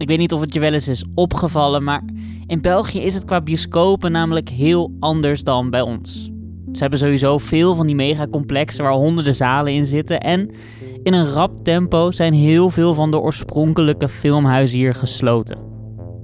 Ik 0.00 0.08
weet 0.08 0.18
niet 0.18 0.32
of 0.32 0.40
het 0.40 0.52
je 0.52 0.60
wel 0.60 0.72
eens 0.72 0.88
is 0.88 1.04
opgevallen, 1.14 1.84
maar 1.84 2.02
in 2.46 2.60
België 2.60 3.00
is 3.00 3.14
het 3.14 3.24
qua 3.24 3.40
bioscopen 3.40 4.12
namelijk 4.12 4.48
heel 4.48 4.92
anders 5.00 5.42
dan 5.42 5.70
bij 5.70 5.80
ons. 5.80 6.30
Ze 6.76 6.82
hebben 6.82 6.98
sowieso 6.98 7.38
veel 7.38 7.74
van 7.74 7.86
die 7.86 7.96
megacomplexen 7.96 8.84
waar 8.84 8.92
honderden 8.92 9.34
zalen 9.34 9.72
in 9.72 9.86
zitten. 9.86 10.20
En 10.20 10.50
in 11.02 11.12
een 11.12 11.30
rap 11.32 11.64
tempo 11.64 12.10
zijn 12.10 12.32
heel 12.32 12.70
veel 12.70 12.94
van 12.94 13.10
de 13.10 13.18
oorspronkelijke 13.18 14.08
filmhuizen 14.08 14.78
hier 14.78 14.94
gesloten. 14.94 15.58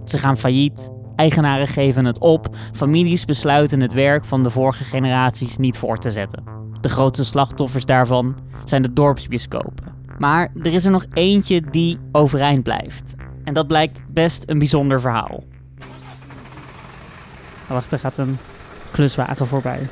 Ze 0.04 0.18
gaan 0.18 0.36
failliet, 0.36 0.90
eigenaren 1.16 1.66
geven 1.66 2.04
het 2.04 2.18
op, 2.18 2.56
families 2.72 3.24
besluiten 3.24 3.80
het 3.80 3.92
werk 3.92 4.24
van 4.24 4.42
de 4.42 4.50
vorige 4.50 4.84
generaties 4.84 5.56
niet 5.56 5.76
voor 5.76 5.96
te 5.96 6.10
zetten. 6.10 6.42
De 6.80 6.88
grootste 6.88 7.24
slachtoffers 7.24 7.84
daarvan 7.84 8.38
zijn 8.64 8.82
de 8.82 8.92
dorpsbioscopen. 8.92 9.94
Maar 10.18 10.52
er 10.62 10.74
is 10.74 10.84
er 10.84 10.90
nog 10.90 11.06
eentje 11.12 11.62
die 11.70 11.98
overeind 12.12 12.62
blijft. 12.62 13.14
En 13.44 13.54
dat 13.54 13.66
blijkt 13.66 14.02
best 14.08 14.50
een 14.50 14.58
bijzonder 14.58 15.00
verhaal. 15.00 15.44
Wacht, 17.68 17.92
er 17.92 17.98
gaat 17.98 18.18
een 18.18 18.38
kluswagen 18.90 19.46
voorbij. 19.46 19.88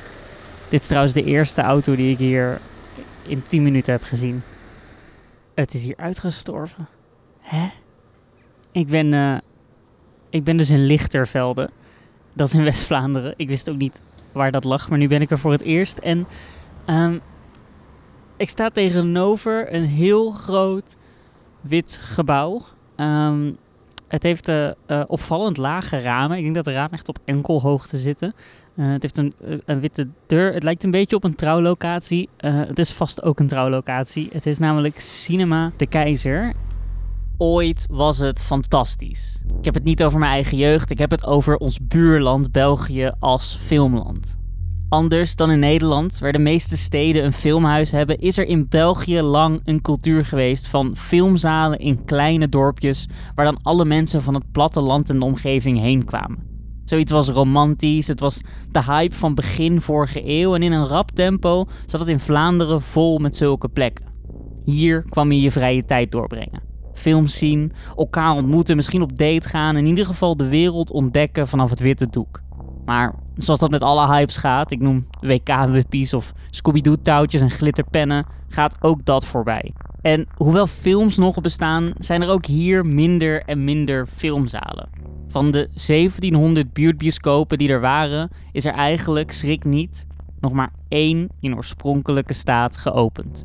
Dit 0.71 0.81
is 0.81 0.87
trouwens 0.87 1.15
de 1.15 1.25
eerste 1.25 1.63
auto 1.63 1.97
die 1.97 2.11
ik 2.11 2.19
hier 2.19 2.61
in 3.27 3.43
10 3.47 3.63
minuten 3.63 3.93
heb 3.93 4.03
gezien. 4.03 4.43
Het 5.55 5.75
is 5.75 5.83
hier 5.83 5.97
uitgestorven. 5.97 6.89
Hè? 7.41 7.69
Ik 8.73 8.87
ben, 8.89 9.15
uh, 9.15 9.39
ik 10.31 10.45
ben 10.45 10.57
dus 10.57 10.71
in 10.71 10.87
Lichtervelde. 10.87 11.71
Dat 12.33 12.49
is 12.49 12.55
in 12.55 12.65
West-Vlaanderen. 12.65 13.35
Ik 13.37 13.49
wist 13.49 13.71
ook 13.71 13.77
niet 13.77 14.01
waar 14.33 14.51
dat 14.51 14.65
lag, 14.65 14.89
maar 14.89 14.99
nu 14.99 15.09
ben 15.09 15.21
ik 15.21 15.31
er 15.31 15.39
voor 15.39 15.53
het 15.53 15.63
eerst. 15.63 15.99
En 15.99 16.27
um, 16.87 17.21
ik 18.37 18.49
sta 18.49 18.71
tegenover 18.71 19.75
een 19.75 19.85
heel 19.85 20.31
groot 20.31 20.97
wit 21.61 21.99
gebouw. 22.01 22.63
Um, 22.97 23.57
Het 24.09 24.23
heeft 24.23 24.49
eh, 24.49 24.69
eh, 24.69 25.03
opvallend 25.07 25.57
lage 25.57 25.99
ramen. 25.99 26.37
Ik 26.37 26.43
denk 26.43 26.55
dat 26.55 26.65
de 26.65 26.73
ramen 26.73 26.93
echt 26.93 27.09
op 27.09 27.19
enkelhoogte 27.25 27.99
zitten. 27.99 28.35
Eh, 28.81 28.91
het 28.91 29.03
heeft 29.03 29.19
een, 29.19 29.33
eh, 29.45 29.57
een 29.65 29.81
witte 29.81 30.09
deur. 30.27 30.53
Het 30.53 30.63
lijkt 30.63 30.85
een 30.85 30.91
beetje 30.91 31.17
op 31.17 31.25
een 31.25 31.35
trouwlocatie. 31.35 32.29
Eh, 32.37 32.55
het 32.55 32.79
is 32.79 32.91
vast 32.91 33.23
ook 33.23 33.41
een 33.41 33.49
trouwlocatie. 33.49 34.29
Het 34.33 34.47
is 34.47 34.59
namelijk 34.59 35.01
Cinema 35.01 35.73
de 35.77 35.87
Keizer. 35.87 36.53
Ooit 37.37 37.87
was 37.91 38.19
het 38.19 38.43
fantastisch. 38.43 39.43
Ik 39.59 39.65
heb 39.65 39.75
het 39.75 39.85
niet 39.85 40.03
over 40.03 40.19
mijn 40.19 40.33
eigen 40.33 40.57
jeugd. 40.57 40.91
Ik 40.91 40.99
heb 40.99 41.11
het 41.11 41.27
over 41.27 41.57
ons 41.57 41.79
buurland 41.83 42.53
België 42.53 43.13
als 43.19 43.59
filmland. 43.61 44.39
Anders 44.89 45.37
dan 45.37 45.51
in 45.51 45.59
Nederland, 45.59 46.19
waar 46.19 46.33
de 46.33 46.39
meeste 46.39 46.77
steden 46.77 47.25
een 47.25 47.33
filmhuis 47.33 47.91
hebben, 47.91 48.19
is 48.19 48.39
er 48.39 48.47
in 48.47 48.69
België 48.69 49.21
lang 49.21 49.61
een 49.65 49.81
cultuur 49.81 50.25
geweest 50.25 50.67
van 50.67 50.97
filmzalen 50.97 51.79
in 51.79 52.05
kleine 52.05 52.49
dorpjes, 52.49 53.07
waar 53.35 53.45
dan 53.45 53.63
alle 53.63 53.85
mensen 53.85 54.23
van 54.23 54.35
het 54.35 54.53
platteland 54.53 55.11
en 55.11 55.19
de 55.19 55.25
omgeving 55.25 55.79
heen 55.79 56.05
kwamen. 56.05 56.50
Zoiets 56.91 57.13
was 57.13 57.29
romantisch, 57.29 58.07
het 58.07 58.21
was 58.21 58.41
de 58.71 58.83
hype 58.83 59.15
van 59.15 59.35
begin 59.35 59.81
vorige 59.81 60.21
eeuw 60.25 60.55
en 60.55 60.63
in 60.63 60.73
een 60.73 60.87
rap 60.87 61.11
tempo 61.11 61.67
zat 61.87 62.01
het 62.01 62.09
in 62.09 62.19
Vlaanderen 62.19 62.83
vol 62.83 63.19
met 63.19 63.37
zulke 63.37 63.69
plekken. 63.69 64.05
Hier 64.65 65.03
kwam 65.09 65.33
je 65.33 65.41
je 65.41 65.51
vrije 65.51 65.85
tijd 65.85 66.13
doorbrengen. 66.13 66.63
Films 66.93 67.39
zien, 67.39 67.73
elkaar 67.97 68.33
ontmoeten, 68.33 68.77
misschien 68.77 69.03
op 69.03 69.19
date 69.19 69.49
gaan, 69.49 69.77
in 69.77 69.87
ieder 69.87 70.07
geval 70.07 70.37
de 70.37 70.49
wereld 70.49 70.91
ontdekken 70.91 71.49
vanaf 71.49 71.71
het 71.71 71.81
witte 71.81 72.07
doek. 72.11 72.41
Maar 72.85 73.15
zoals 73.37 73.61
dat 73.61 73.71
met 73.71 73.83
alle 73.83 74.07
hypes 74.07 74.37
gaat, 74.37 74.71
ik 74.71 74.81
noem 74.81 75.07
WK-wippies 75.21 76.15
of 76.15 76.33
Scooby-Doo-touwtjes 76.51 77.41
en 77.41 77.51
glitterpennen, 77.51 78.27
gaat 78.49 78.77
ook 78.81 79.05
dat 79.05 79.25
voorbij. 79.25 79.73
En 80.01 80.27
hoewel 80.35 80.67
films 80.67 81.17
nog 81.17 81.41
bestaan, 81.41 81.93
zijn 81.99 82.23
er 82.23 82.29
ook 82.29 82.47
hier 82.47 82.87
minder 82.87 83.43
en 83.43 83.65
minder 83.65 84.07
filmzalen. 84.07 84.89
Van 85.29 85.51
de 85.51 85.69
1700 85.87 86.73
buurtbioscopen 86.73 87.59
die 87.59 87.69
er 87.69 87.81
waren, 87.81 88.31
is 88.53 88.65
er 88.65 88.73
eigenlijk, 88.73 89.33
schrik 89.33 89.65
niet, 89.65 90.07
nog 90.41 90.53
maar 90.53 90.73
één 90.89 91.29
in 91.41 91.55
oorspronkelijke 91.55 92.33
staat 92.33 92.77
geopend. 92.77 93.45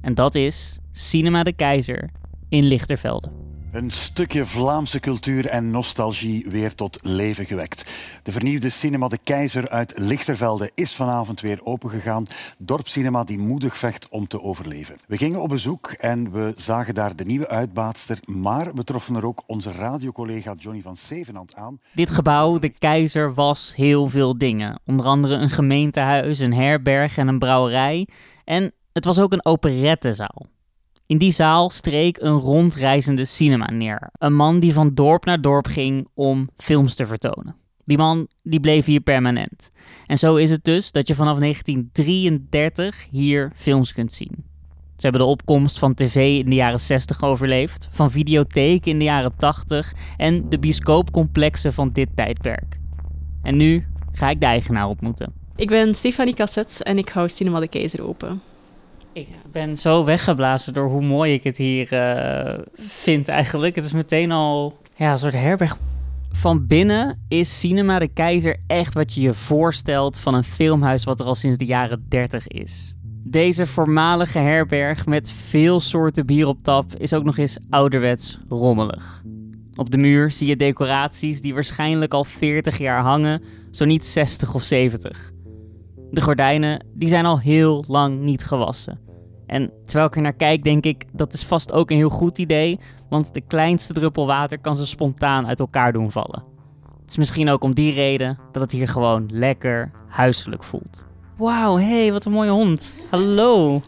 En 0.00 0.14
dat 0.14 0.34
is 0.34 0.78
Cinema 0.92 1.42
de 1.42 1.52
Keizer 1.52 2.10
in 2.48 2.64
Lichtervelde. 2.64 3.43
Een 3.74 3.90
stukje 3.90 4.46
Vlaamse 4.46 5.00
cultuur 5.00 5.46
en 5.46 5.70
nostalgie 5.70 6.46
weer 6.48 6.74
tot 6.74 6.98
leven 7.02 7.46
gewekt. 7.46 7.90
De 8.22 8.32
vernieuwde 8.32 8.68
Cinema 8.68 9.08
de 9.08 9.18
Keizer 9.24 9.68
uit 9.68 9.92
Lichtervelde 9.96 10.70
is 10.74 10.94
vanavond 10.94 11.40
weer 11.40 11.60
opengegaan. 11.64 12.24
Dorpscinema 12.58 13.24
die 13.24 13.38
moedig 13.38 13.76
vecht 13.76 14.08
om 14.08 14.26
te 14.26 14.42
overleven. 14.42 14.96
We 15.06 15.16
gingen 15.16 15.40
op 15.40 15.48
bezoek 15.48 15.90
en 15.90 16.30
we 16.30 16.52
zagen 16.56 16.94
daar 16.94 17.16
de 17.16 17.24
nieuwe 17.24 17.48
uitbaatster, 17.48 18.18
maar 18.24 18.74
we 18.74 18.84
troffen 18.84 19.16
er 19.16 19.26
ook 19.26 19.42
onze 19.46 19.72
radiocollega 19.72 20.54
Johnny 20.58 20.82
van 20.82 20.96
Zevenand 20.96 21.54
aan. 21.54 21.80
Dit 21.92 22.10
gebouw, 22.10 22.58
de 22.58 22.68
Keizer, 22.78 23.34
was 23.34 23.72
heel 23.76 24.08
veel 24.08 24.38
dingen. 24.38 24.80
Onder 24.86 25.06
andere 25.06 25.34
een 25.34 25.50
gemeentehuis, 25.50 26.38
een 26.38 26.54
herberg 26.54 27.16
en 27.16 27.28
een 27.28 27.38
brouwerij. 27.38 28.08
En 28.44 28.72
het 28.92 29.04
was 29.04 29.20
ook 29.20 29.32
een 29.32 29.44
operettezaal. 29.44 30.52
In 31.06 31.18
die 31.18 31.30
zaal 31.30 31.70
streek 31.70 32.18
een 32.20 32.38
rondreizende 32.38 33.24
cinema 33.24 33.70
neer. 33.70 34.10
Een 34.18 34.34
man 34.34 34.60
die 34.60 34.72
van 34.72 34.94
dorp 34.94 35.24
naar 35.24 35.40
dorp 35.40 35.66
ging 35.66 36.08
om 36.14 36.48
films 36.56 36.94
te 36.94 37.06
vertonen. 37.06 37.54
Die 37.84 37.96
man 37.96 38.28
die 38.42 38.60
bleef 38.60 38.84
hier 38.84 39.00
permanent. 39.00 39.70
En 40.06 40.18
zo 40.18 40.36
is 40.36 40.50
het 40.50 40.64
dus 40.64 40.92
dat 40.92 41.08
je 41.08 41.14
vanaf 41.14 41.38
1933 41.38 43.06
hier 43.10 43.52
films 43.54 43.92
kunt 43.92 44.12
zien. 44.12 44.44
Ze 44.96 45.10
hebben 45.10 45.20
de 45.20 45.26
opkomst 45.26 45.78
van 45.78 45.94
tv 45.94 46.38
in 46.38 46.50
de 46.50 46.54
jaren 46.54 46.80
60 46.80 47.22
overleefd, 47.22 47.88
van 47.90 48.10
videotheek 48.10 48.86
in 48.86 48.98
de 48.98 49.04
jaren 49.04 49.36
80 49.36 49.92
en 50.16 50.48
de 50.48 50.58
bioscoopcomplexen 50.58 51.72
van 51.72 51.90
dit 51.92 52.08
tijdperk. 52.14 52.80
En 53.42 53.56
nu 53.56 53.86
ga 54.12 54.30
ik 54.30 54.40
de 54.40 54.46
eigenaar 54.46 54.88
ontmoeten. 54.88 55.32
Ik 55.56 55.68
ben 55.68 55.94
Stefanie 55.94 56.34
Cassets 56.34 56.82
en 56.82 56.98
ik 56.98 57.08
hou 57.08 57.28
Cinema 57.28 57.60
de 57.60 57.68
Keizer 57.68 58.06
open. 58.06 58.40
Ik 59.14 59.28
ben 59.52 59.78
zo 59.78 60.04
weggeblazen 60.04 60.74
door 60.74 60.88
hoe 60.88 61.02
mooi 61.02 61.32
ik 61.32 61.44
het 61.44 61.56
hier 61.56 61.92
eh, 61.92 62.58
vind 62.74 63.28
eigenlijk. 63.28 63.74
Het 63.74 63.84
is 63.84 63.92
meteen 63.92 64.32
al 64.32 64.78
ja, 64.94 65.10
een 65.10 65.18
soort 65.18 65.32
herberg. 65.32 65.76
Van 66.32 66.66
binnen 66.66 67.24
is 67.28 67.58
Cinema 67.58 67.98
de 67.98 68.08
Keizer 68.08 68.56
echt 68.66 68.94
wat 68.94 69.14
je 69.14 69.20
je 69.20 69.34
voorstelt 69.34 70.18
van 70.18 70.34
een 70.34 70.44
filmhuis 70.44 71.04
wat 71.04 71.20
er 71.20 71.26
al 71.26 71.34
sinds 71.34 71.56
de 71.56 71.64
jaren 71.64 72.04
30 72.08 72.48
is. 72.48 72.94
Deze 73.24 73.66
voormalige 73.66 74.38
herberg 74.38 75.06
met 75.06 75.30
veel 75.30 75.80
soorten 75.80 76.26
bier 76.26 76.46
op 76.46 76.62
tap 76.62 76.96
is 76.96 77.12
ook 77.12 77.24
nog 77.24 77.36
eens 77.36 77.58
ouderwets 77.70 78.38
rommelig. 78.48 79.22
Op 79.74 79.90
de 79.90 79.98
muur 79.98 80.30
zie 80.30 80.46
je 80.46 80.56
decoraties 80.56 81.40
die 81.40 81.54
waarschijnlijk 81.54 82.14
al 82.14 82.24
40 82.24 82.78
jaar 82.78 83.00
hangen, 83.00 83.42
zo 83.70 83.84
niet 83.84 84.04
60 84.04 84.54
of 84.54 84.62
70. 84.62 85.33
De 86.14 86.20
gordijnen 86.20 86.86
die 86.92 87.08
zijn 87.08 87.26
al 87.26 87.38
heel 87.38 87.84
lang 87.88 88.20
niet 88.20 88.44
gewassen. 88.44 89.00
En 89.46 89.72
terwijl 89.84 90.06
ik 90.06 90.16
er 90.16 90.22
naar 90.22 90.32
kijk, 90.32 90.64
denk 90.64 90.84
ik 90.84 91.04
dat 91.12 91.32
is 91.32 91.44
vast 91.44 91.72
ook 91.72 91.90
een 91.90 91.96
heel 91.96 92.08
goed 92.08 92.38
idee, 92.38 92.78
want 93.08 93.34
de 93.34 93.40
kleinste 93.40 93.92
druppel 93.92 94.26
water 94.26 94.58
kan 94.58 94.76
ze 94.76 94.86
spontaan 94.86 95.46
uit 95.46 95.60
elkaar 95.60 95.92
doen 95.92 96.12
vallen. 96.12 96.42
Het 97.00 97.10
is 97.10 97.16
misschien 97.16 97.48
ook 97.48 97.62
om 97.62 97.74
die 97.74 97.92
reden 97.92 98.38
dat 98.52 98.62
het 98.62 98.72
hier 98.72 98.88
gewoon 98.88 99.28
lekker 99.32 99.90
huiselijk 100.08 100.62
voelt. 100.62 101.04
Wauw, 101.36 101.76
hé, 101.76 102.00
hey, 102.00 102.12
wat 102.12 102.24
een 102.24 102.32
mooie 102.32 102.50
hond. 102.50 102.92
Hallo. 103.10 103.82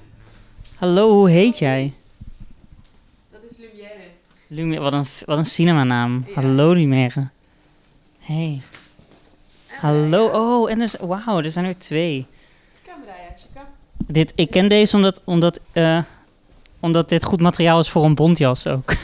Hallo, 0.77 1.11
hoe 1.11 1.31
heet 1.31 1.59
jij? 1.59 1.93
Dat 3.31 3.51
is 3.51 3.59
Lumière. 3.59 4.09
Lumière, 4.47 4.81
wat 4.81 4.93
een, 4.93 5.05
wat 5.27 5.39
een 5.39 5.45
cinemanaam. 5.45 6.25
Hallo, 6.35 6.73
Lumière. 6.73 7.29
Hey. 8.19 8.61
Hallo, 9.81 10.27
oh, 10.27 10.71
en 10.71 10.81
er, 10.81 10.91
wauw, 11.01 11.39
er 11.39 11.51
zijn 11.51 11.65
er 11.65 11.79
twee. 11.79 12.27
Dit, 14.07 14.33
ik 14.35 14.51
ken 14.51 14.69
deze 14.69 14.97
omdat, 14.97 15.21
omdat, 15.25 15.61
eh, 15.73 16.03
omdat 16.81 17.09
dit 17.09 17.25
goed 17.25 17.41
materiaal 17.41 17.79
is 17.79 17.91
voor 17.91 18.05
een 18.05 18.15
bontjas 18.15 18.67
ook. 18.67 18.95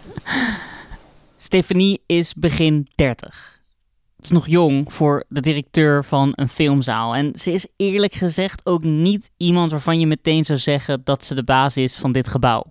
Stephanie 1.36 2.02
is 2.06 2.34
begin 2.34 2.86
30. 2.94 3.60
Het 4.16 4.24
is 4.24 4.30
nog 4.30 4.46
jong 4.46 4.92
voor 4.92 5.24
de 5.28 5.40
directeur 5.40 6.04
van 6.04 6.32
een 6.34 6.48
filmzaal. 6.48 7.14
En 7.14 7.34
ze 7.34 7.52
is 7.52 7.66
eerlijk 7.76 8.14
gezegd 8.14 8.66
ook 8.66 8.82
niet 8.82 9.30
iemand 9.36 9.70
waarvan 9.70 10.00
je 10.00 10.06
meteen 10.06 10.44
zou 10.44 10.58
zeggen 10.58 11.00
dat 11.04 11.24
ze 11.24 11.34
de 11.34 11.44
baas 11.44 11.76
is 11.76 11.96
van 11.96 12.12
dit 12.12 12.28
gebouw. 12.28 12.64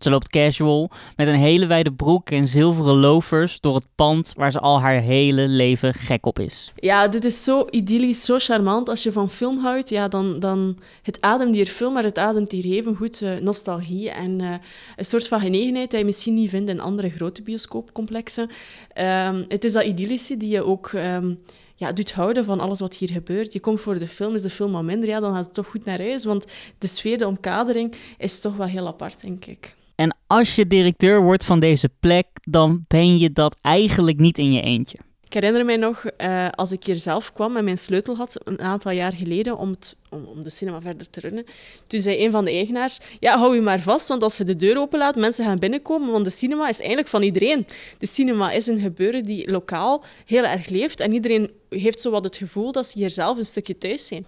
Ze 0.00 0.10
loopt 0.10 0.28
casual 0.28 0.90
met 1.16 1.26
een 1.26 1.34
hele 1.34 1.66
wijde 1.66 1.92
broek 1.92 2.30
en 2.30 2.46
zilveren 2.46 2.94
loafers 2.94 3.60
door 3.60 3.74
het 3.74 3.84
pand 3.94 4.32
waar 4.36 4.52
ze 4.52 4.60
al 4.60 4.80
haar 4.80 5.00
hele 5.00 5.48
leven 5.48 5.94
gek 5.94 6.26
op 6.26 6.38
is. 6.38 6.72
Ja, 6.76 7.08
dit 7.08 7.24
is 7.24 7.44
zo 7.44 7.66
idyllisch, 7.70 8.24
zo 8.24 8.38
charmant. 8.38 8.88
Als 8.88 9.02
je 9.02 9.12
van 9.12 9.30
film 9.30 9.58
houdt, 9.58 9.88
ja, 9.88 10.08
dan, 10.08 10.38
dan 10.38 10.78
het 11.02 11.20
ademt 11.20 11.54
hier 11.54 11.66
film, 11.66 11.92
maar 11.92 12.02
het 12.02 12.18
ademt 12.18 12.52
hier 12.52 12.64
evengoed 12.64 13.20
uh, 13.20 13.38
nostalgie 13.38 14.10
en 14.10 14.42
uh, 14.42 14.54
een 14.96 15.04
soort 15.04 15.28
van 15.28 15.40
genegenheid 15.40 15.90
die 15.90 15.98
je 15.98 16.04
misschien 16.04 16.34
niet 16.34 16.50
vindt 16.50 16.70
in 16.70 16.80
andere 16.80 17.08
grote 17.08 17.42
bioscoopcomplexen. 17.42 18.42
Um, 18.42 19.44
het 19.48 19.64
is 19.64 19.72
dat 19.72 19.84
idyllische 19.84 20.36
die 20.36 20.48
je 20.48 20.64
ook... 20.64 20.92
Um, 20.92 21.38
ja, 21.74 21.92
doet 21.92 22.12
houden 22.12 22.44
van 22.44 22.60
alles 22.60 22.80
wat 22.80 22.96
hier 22.96 23.10
gebeurt. 23.10 23.52
Je 23.52 23.60
komt 23.60 23.80
voor 23.80 23.98
de 23.98 24.06
film, 24.06 24.34
is 24.34 24.42
de 24.42 24.50
film 24.50 24.72
wat 24.72 24.82
minder, 24.82 25.08
ja, 25.08 25.20
dan 25.20 25.34
gaat 25.34 25.44
het 25.44 25.54
toch 25.54 25.66
goed 25.66 25.84
naar 25.84 25.98
huis. 25.98 26.24
Want 26.24 26.44
de 26.78 26.86
sfeer, 26.86 27.18
de 27.18 27.26
omkadering, 27.26 27.94
is 28.18 28.40
toch 28.40 28.56
wel 28.56 28.66
heel 28.66 28.86
apart, 28.86 29.20
denk 29.20 29.44
ik. 29.44 29.74
En 30.00 30.16
als 30.26 30.54
je 30.54 30.66
directeur 30.66 31.22
wordt 31.22 31.44
van 31.44 31.60
deze 31.60 31.90
plek, 32.00 32.26
dan 32.42 32.84
ben 32.88 33.18
je 33.18 33.32
dat 33.32 33.56
eigenlijk 33.62 34.18
niet 34.18 34.38
in 34.38 34.52
je 34.52 34.60
eentje. 34.60 34.98
Ik 35.24 35.32
herinner 35.32 35.64
mij 35.64 35.76
nog, 35.76 36.04
uh, 36.18 36.48
als 36.48 36.72
ik 36.72 36.84
hier 36.84 36.94
zelf 36.94 37.32
kwam 37.32 37.56
en 37.56 37.64
mijn 37.64 37.78
sleutel 37.78 38.16
had, 38.16 38.40
een 38.44 38.60
aantal 38.60 38.92
jaar 38.92 39.12
geleden, 39.12 39.58
om, 39.58 39.70
het, 39.70 39.96
om, 40.10 40.24
om, 40.24 40.42
de 40.42 40.50
cinema 40.50 40.80
verder 40.80 41.10
te 41.10 41.20
runnen. 41.20 41.44
Toen 41.86 42.00
zei 42.00 42.24
een 42.24 42.30
van 42.30 42.44
de 42.44 42.50
eigenaars, 42.50 43.00
ja, 43.18 43.38
hou 43.38 43.54
je 43.54 43.60
maar 43.60 43.80
vast, 43.80 44.08
want 44.08 44.22
als 44.22 44.36
je 44.36 44.44
de 44.44 44.56
deur 44.56 44.78
openlaat, 44.78 45.16
mensen 45.16 45.44
gaan 45.44 45.58
binnenkomen, 45.58 46.10
want 46.10 46.24
de 46.24 46.30
cinema 46.30 46.68
is 46.68 46.78
eigenlijk 46.78 47.08
van 47.08 47.22
iedereen. 47.22 47.66
De 47.98 48.06
cinema 48.06 48.50
is 48.50 48.66
een 48.66 48.78
gebeuren 48.78 49.24
die 49.24 49.50
lokaal 49.50 50.04
heel 50.26 50.44
erg 50.44 50.68
leeft 50.68 51.00
en 51.00 51.12
iedereen 51.12 51.50
heeft 51.68 52.00
zo 52.00 52.10
wat 52.10 52.24
het 52.24 52.36
gevoel 52.36 52.72
dat 52.72 52.86
ze 52.86 52.98
hier 52.98 53.10
zelf 53.10 53.38
een 53.38 53.44
stukje 53.44 53.78
thuis 53.78 54.06
zijn. 54.06 54.26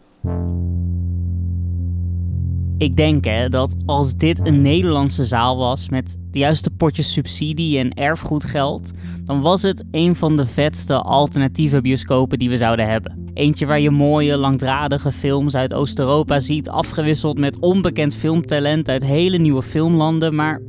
Ik 2.82 2.96
denk 2.96 3.24
hè, 3.24 3.48
dat 3.48 3.74
als 3.86 4.14
dit 4.14 4.46
een 4.46 4.62
Nederlandse 4.62 5.24
zaal 5.24 5.56
was 5.56 5.88
met 5.88 6.18
de 6.30 6.38
juiste 6.38 6.70
potjes 6.70 7.12
subsidie 7.12 7.78
en 7.78 7.94
erfgoedgeld, 7.94 8.90
dan 9.24 9.40
was 9.40 9.62
het 9.62 9.84
een 9.90 10.16
van 10.16 10.36
de 10.36 10.46
vetste 10.46 10.94
alternatieve 11.00 11.80
bioscopen 11.80 12.38
die 12.38 12.50
we 12.50 12.56
zouden 12.56 12.88
hebben. 12.88 13.30
Eentje 13.34 13.66
waar 13.66 13.80
je 13.80 13.90
mooie, 13.90 14.36
langdradige 14.36 15.12
films 15.12 15.54
uit 15.54 15.74
Oost-Europa 15.74 16.40
ziet, 16.40 16.68
afgewisseld 16.68 17.38
met 17.38 17.60
onbekend 17.60 18.14
filmtalent 18.14 18.88
uit 18.88 19.04
hele 19.04 19.38
nieuwe 19.38 19.62
filmlanden, 19.62 20.34
maar 20.34 20.60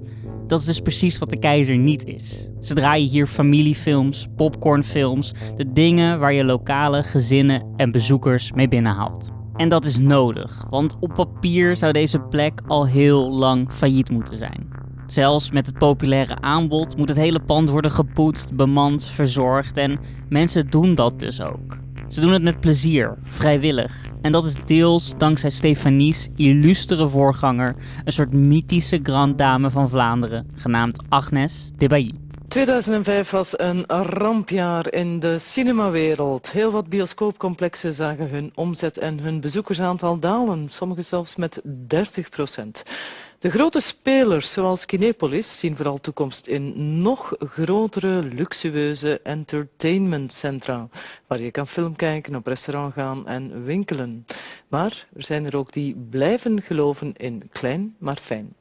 dat 0.47 0.59
is 0.59 0.65
dus 0.65 0.79
precies 0.79 1.17
wat 1.17 1.29
de 1.29 1.39
keizer 1.39 1.77
niet 1.77 2.05
is. 2.05 2.47
Ze 2.61 2.73
draaien 2.73 3.09
hier 3.09 3.27
familiefilms, 3.27 4.27
popcornfilms, 4.35 5.31
de 5.55 5.71
dingen 5.71 6.19
waar 6.19 6.33
je 6.33 6.45
lokale 6.45 7.03
gezinnen 7.03 7.65
en 7.77 7.91
bezoekers 7.91 8.51
mee 8.51 8.67
binnenhaalt. 8.67 9.42
En 9.55 9.69
dat 9.69 9.85
is 9.85 9.97
nodig, 9.97 10.65
want 10.69 10.97
op 10.99 11.13
papier 11.13 11.77
zou 11.77 11.91
deze 11.91 12.19
plek 12.19 12.61
al 12.67 12.87
heel 12.87 13.31
lang 13.31 13.71
failliet 13.71 14.09
moeten 14.09 14.37
zijn. 14.37 14.69
Zelfs 15.07 15.51
met 15.51 15.65
het 15.65 15.77
populaire 15.77 16.41
aanbod 16.41 16.97
moet 16.97 17.09
het 17.09 17.17
hele 17.17 17.39
pand 17.39 17.69
worden 17.69 17.91
gepoetst, 17.91 18.55
bemand, 18.55 19.05
verzorgd 19.05 19.77
en 19.77 19.99
mensen 20.29 20.69
doen 20.69 20.95
dat 20.95 21.19
dus 21.19 21.41
ook. 21.41 21.77
Ze 22.07 22.21
doen 22.21 22.31
het 22.33 22.43
met 22.43 22.59
plezier, 22.59 23.17
vrijwillig. 23.21 24.09
En 24.21 24.31
dat 24.31 24.45
is 24.45 24.53
deels 24.65 25.13
dankzij 25.17 25.49
Stefanies 25.49 26.29
illustere 26.35 27.07
voorganger, 27.07 27.75
een 28.03 28.11
soort 28.11 28.33
mythische 28.33 28.99
grand 29.03 29.37
dame 29.37 29.69
van 29.69 29.89
Vlaanderen, 29.89 30.47
genaamd 30.55 31.03
Agnes 31.09 31.71
de 31.77 31.87
Bailly. 31.87 32.13
2005 32.53 33.29
was 33.29 33.59
een 33.59 33.85
rampjaar 33.87 34.93
in 34.93 35.19
de 35.19 35.37
cinemawereld. 35.37 36.51
Heel 36.51 36.71
wat 36.71 36.89
bioscoopcomplexen 36.89 37.93
zagen 37.93 38.29
hun 38.29 38.51
omzet 38.55 38.97
en 38.97 39.19
hun 39.19 39.39
bezoekersaantal 39.39 40.19
dalen, 40.19 40.69
sommige 40.69 41.01
zelfs 41.01 41.35
met 41.35 41.61
30 41.63 42.29
procent. 42.29 42.83
De 43.39 43.51
grote 43.51 43.79
spelers 43.79 44.51
zoals 44.51 44.85
Kinepolis 44.85 45.59
zien 45.59 45.75
vooral 45.75 45.99
toekomst 45.99 46.47
in 46.47 47.01
nog 47.01 47.35
grotere, 47.39 48.23
luxueuze 48.23 49.19
entertainmentcentra, 49.23 50.87
waar 51.27 51.39
je 51.39 51.51
kan 51.51 51.67
film 51.67 51.95
kijken, 51.95 52.35
op 52.35 52.47
restaurant 52.47 52.93
gaan 52.93 53.27
en 53.27 53.63
winkelen. 53.65 54.25
Maar 54.67 55.07
er 55.15 55.23
zijn 55.23 55.45
er 55.45 55.57
ook 55.57 55.73
die 55.73 55.95
blijven 56.09 56.61
geloven 56.61 57.13
in 57.17 57.49
klein 57.51 57.95
maar 57.97 58.17
fijn. 58.21 58.55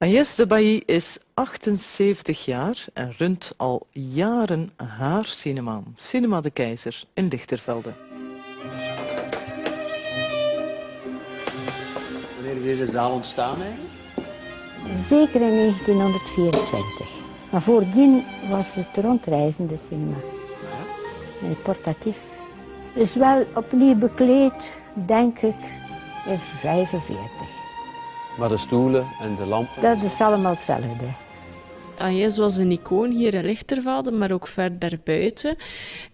Agnès 0.00 0.34
de 0.36 0.46
Bailly 0.46 0.82
is 0.86 1.18
78 1.34 2.44
jaar 2.44 2.84
en 2.92 3.12
runt 3.16 3.54
al 3.56 3.86
jaren 3.90 4.72
haar 4.76 5.24
cinema, 5.24 5.82
Cinema 5.96 6.40
de 6.40 6.50
Keizer 6.50 7.04
in 7.14 7.28
Lichtervelde. 7.28 7.92
Wanneer 12.34 12.56
is 12.56 12.62
deze 12.62 12.86
zaal 12.86 13.12
ontstaan 13.12 13.62
eigenlijk? 13.62 13.92
Zeker 15.08 15.40
in 15.40 15.56
1924. 15.56 17.08
Maar 17.50 17.62
voordien 17.62 18.24
was 18.50 18.74
het 18.74 19.04
rondreizende 19.04 19.76
cinema. 19.76 20.16
Ja. 21.40 21.54
Portatief. 21.62 22.18
Dus 22.94 23.14
wel 23.14 23.46
opnieuw 23.54 23.94
bekleed, 23.94 24.54
denk 24.94 25.38
ik, 25.38 25.56
in 26.26 26.38
45. 26.38 27.57
Maar 28.38 28.48
de 28.48 28.56
stoelen 28.56 29.06
en 29.20 29.34
de 29.34 29.46
lampen? 29.46 29.82
Dat 29.82 30.02
is 30.02 30.20
allemaal 30.20 30.52
hetzelfde. 30.52 31.06
Agnes 31.98 32.36
was 32.36 32.56
een 32.56 32.70
icoon 32.70 33.12
hier 33.12 33.34
in 33.34 33.44
Lichtervelde, 33.44 34.10
maar 34.10 34.32
ook 34.32 34.48
verder 34.48 34.98
buiten. 35.04 35.56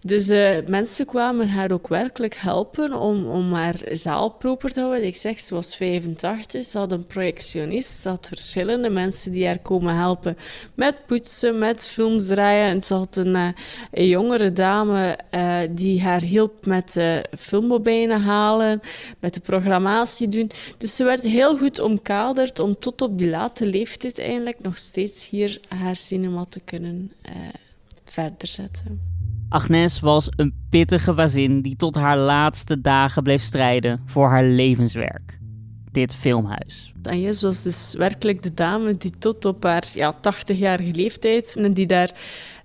Dus 0.01 0.29
uh, 0.29 0.49
mensen 0.67 1.05
kwamen 1.05 1.49
haar 1.49 1.71
ook 1.71 1.87
werkelijk 1.87 2.35
helpen 2.35 2.93
om, 2.93 3.25
om 3.25 3.53
haar 3.53 3.75
zaal 3.91 4.29
proper 4.29 4.73
te 4.73 4.79
houden. 4.79 5.05
Ik 5.05 5.15
zeg, 5.15 5.39
ze 5.39 5.53
was 5.53 5.75
85, 5.75 6.65
ze 6.65 6.77
had 6.77 6.91
een 6.91 7.05
projectionist, 7.05 8.01
ze 8.01 8.09
had 8.09 8.27
verschillende 8.27 8.89
mensen 8.89 9.31
die 9.31 9.45
haar 9.45 9.59
komen 9.59 9.95
helpen 9.95 10.37
met 10.73 11.05
poetsen, 11.05 11.57
met 11.57 11.87
films 11.87 12.25
draaien. 12.25 12.69
En 12.69 12.81
ze 12.81 12.93
had 12.93 13.15
een, 13.15 13.35
een 13.91 14.07
jongere 14.07 14.51
dame 14.51 15.17
uh, 15.31 15.57
die 15.71 16.01
haar 16.01 16.21
hielp 16.21 16.65
met 16.65 16.99
filmbobijnen 17.37 18.21
halen, 18.21 18.81
met 19.19 19.33
de 19.33 19.39
programmatie 19.39 20.27
doen. 20.27 20.51
Dus 20.77 20.95
ze 20.95 21.03
werd 21.03 21.23
heel 21.23 21.57
goed 21.57 21.79
omkaderd 21.79 22.59
om 22.59 22.79
tot 22.79 23.01
op 23.01 23.17
die 23.17 23.29
late 23.29 23.67
leeftijd 23.67 24.19
eigenlijk 24.19 24.59
nog 24.61 24.77
steeds 24.77 25.29
hier 25.29 25.59
haar 25.75 25.95
cinema 25.95 26.45
te 26.49 26.59
kunnen 26.59 27.11
uh, 27.25 27.31
verder 28.03 28.47
zetten. 28.47 29.13
Agnes 29.49 29.99
was 29.99 30.29
een 30.35 30.53
pittige 30.69 31.13
wazin 31.13 31.61
die 31.61 31.75
tot 31.75 31.95
haar 31.95 32.17
laatste 32.17 32.81
dagen 32.81 33.23
bleef 33.23 33.41
strijden 33.41 34.01
voor 34.05 34.27
haar 34.27 34.43
levenswerk. 34.43 35.39
Dit 35.91 36.15
filmhuis. 36.15 36.93
Agnes 37.03 37.41
was 37.41 37.63
dus 37.63 37.93
werkelijk 37.97 38.43
de 38.43 38.53
dame 38.53 38.97
die 38.97 39.13
tot 39.19 39.45
op 39.45 39.63
haar 39.63 39.83
ja, 39.93 40.15
80-jarige 40.15 40.91
leeftijd, 40.91 41.55
en 41.57 41.73
die 41.73 41.85
daar 41.85 42.11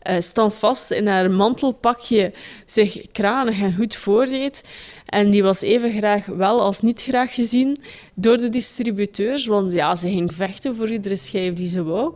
uh, 0.09 0.21
standvast 0.21 0.91
in 0.91 1.07
haar 1.07 1.31
mantelpakje 1.31 2.33
zich 2.65 3.01
kranig 3.13 3.61
en 3.61 3.75
goed 3.75 3.97
voordeed. 3.97 4.69
En 5.07 5.31
die 5.31 5.43
was 5.43 5.61
even 5.61 5.93
graag 5.93 6.27
wel 6.27 6.61
als 6.61 6.81
niet 6.81 7.03
graag 7.03 7.35
gezien 7.35 7.77
door 8.15 8.37
de 8.37 8.49
distributeurs, 8.49 9.47
want 9.47 9.73
ja, 9.73 9.97
ze 9.97 10.09
ging 10.09 10.35
vechten 10.35 10.77
voor 10.77 10.89
iedere 10.89 11.17
schijf 11.17 11.55
die 11.55 11.69
ze 11.69 11.83
wou. 11.83 12.15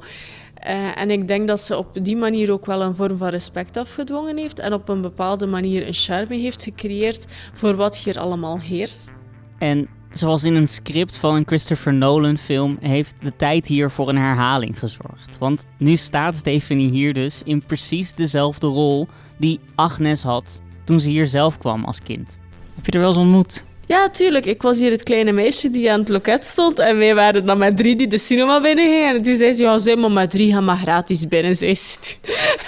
Uh, 0.67 1.01
en 1.01 1.11
ik 1.11 1.29
denk 1.29 1.49
dat 1.49 1.61
ze 1.61 1.77
op 1.77 2.05
die 2.05 2.17
manier 2.17 2.53
ook 2.53 2.67
wel 2.67 2.83
een 2.83 2.95
vorm 2.95 3.17
van 3.17 3.29
respect 3.29 3.77
afgedwongen 3.77 4.37
heeft 4.37 4.59
en 4.59 4.73
op 4.73 4.89
een 4.89 5.01
bepaalde 5.01 5.47
manier 5.47 5.87
een 5.87 5.95
charme 5.95 6.37
heeft 6.37 6.63
gecreëerd 6.63 7.27
voor 7.53 7.75
wat 7.77 7.99
hier 7.99 8.19
allemaal 8.19 8.61
heerst. 8.61 9.13
En 9.59 9.89
zoals 10.11 10.45
in 10.45 10.55
een 10.55 10.69
script 10.69 11.19
van 11.19 11.35
een 11.35 11.47
Christopher 11.47 11.95
Nolan 11.95 12.39
film 12.39 12.77
heeft 12.81 13.15
de 13.21 13.37
tijd 13.37 13.67
hier 13.67 13.91
voor 13.91 14.09
een 14.09 14.17
herhaling 14.17 14.79
gezorgd. 14.79 15.39
Want 15.39 15.65
nu 15.79 15.97
staat 15.97 16.35
Stephanie 16.35 16.91
hier 16.91 17.13
dus 17.13 17.43
in 17.45 17.65
precies 17.67 18.15
dezelfde 18.15 18.67
rol 18.67 19.09
die 19.39 19.61
Agnes 19.75 20.23
had 20.23 20.61
toen 20.85 21.01
ze 21.01 21.09
hier 21.09 21.27
zelf 21.27 21.59
kwam 21.59 21.85
als 21.85 22.01
kind. 22.01 22.39
Heb 22.75 22.87
je 22.87 22.93
er 22.93 23.01
wel 23.01 23.09
eens 23.09 23.19
ontmoet? 23.19 23.65
Ja, 23.87 24.11
tuurlijk. 24.11 24.47
Ik 24.47 24.63
was 24.63 24.79
hier 24.79 24.91
het 24.91 25.03
kleine 25.03 25.33
meisje 25.33 25.71
die 25.71 25.93
aan 25.93 26.01
het 26.01 26.09
loket 26.09 26.45
stond. 26.45 26.79
En 26.79 26.99
wij 26.99 27.15
waren 27.15 27.47
dan 27.47 27.59
met 27.59 27.77
drie 27.77 27.97
die 27.97 28.07
de 28.07 28.19
cinema 28.19 28.61
binnengingen. 28.61 29.15
En 29.15 29.23
toen 29.23 29.37
zei 29.37 29.53
ze, 29.53 29.63
ja, 29.63 29.79
zij 29.79 29.97
maar 29.97 30.11
met 30.11 30.31
drie 30.31 30.53
gaan 30.53 30.65
maar 30.65 30.77
gratis 30.77 31.29
binnen, 31.29 31.57
zei 31.57 31.75
ze. 31.75 32.15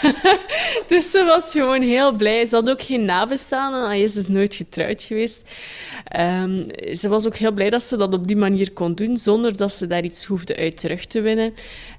dus 0.89 1.11
ze 1.11 1.25
was 1.25 1.51
gewoon 1.51 1.83
heel 1.83 2.13
blij. 2.13 2.47
Ze 2.47 2.55
had 2.55 2.71
ook 2.71 2.83
geen 2.83 3.05
nabestaanden. 3.05 3.87
Hij 3.87 4.03
is 4.03 4.15
dus 4.15 4.29
nooit 4.29 4.55
getrouwd 4.55 5.03
geweest. 5.03 5.51
Um, 6.19 6.67
ze 6.95 7.09
was 7.09 7.27
ook 7.27 7.37
heel 7.37 7.53
blij 7.53 7.71
dat 7.71 7.83
ze 7.83 7.97
dat 7.97 8.15
op 8.15 8.27
die 8.27 8.37
manier 8.37 8.73
kon 8.73 8.95
doen, 8.95 9.17
zonder 9.17 9.57
dat 9.57 9.73
ze 9.73 9.87
daar 9.87 10.05
iets 10.05 10.25
hoefde 10.25 10.57
uit 10.57 10.81
terug 10.81 11.05
te 11.05 11.21
winnen. 11.21 11.55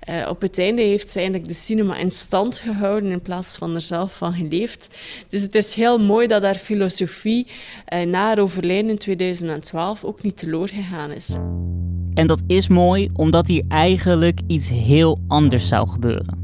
Uh, 0.10 0.30
op 0.30 0.42
het 0.42 0.60
einde 0.60 0.82
heeft 0.82 1.10
ze 1.10 1.18
eigenlijk 1.20 1.48
de 1.48 1.54
cinema 1.54 1.98
in 1.98 2.12
stand 2.12 2.60
gehouden 2.60 3.12
in 3.12 3.22
plaats 3.22 3.58
van 3.58 3.76
er 3.76 3.82
zelf 3.82 4.18
van 4.18 4.34
geleefd. 4.34 4.96
Dus 5.30 5.42
het 5.42 5.56
is 5.56 5.74
heel 5.74 6.00
mooi 6.00 6.28
dat 6.28 6.44
haar 6.44 6.56
filosofie 6.56 7.48
uh, 7.94 8.02
na 8.02 8.26
haar 8.26 8.40
overlijden 8.40 8.98
2012 9.16 10.04
ook 10.04 10.24
niet 10.24 10.38
teloor 10.38 10.70
gegaan 10.70 11.12
is. 11.12 11.38
En 12.14 12.28
dat 12.28 12.42
is 12.48 12.68
mooi 12.68 13.10
omdat 13.14 13.48
hier 13.48 13.64
eigenlijk 13.68 14.40
iets 14.48 14.70
heel 14.70 15.20
anders 15.28 15.68
zou 15.68 15.90
gebeuren. 15.90 16.38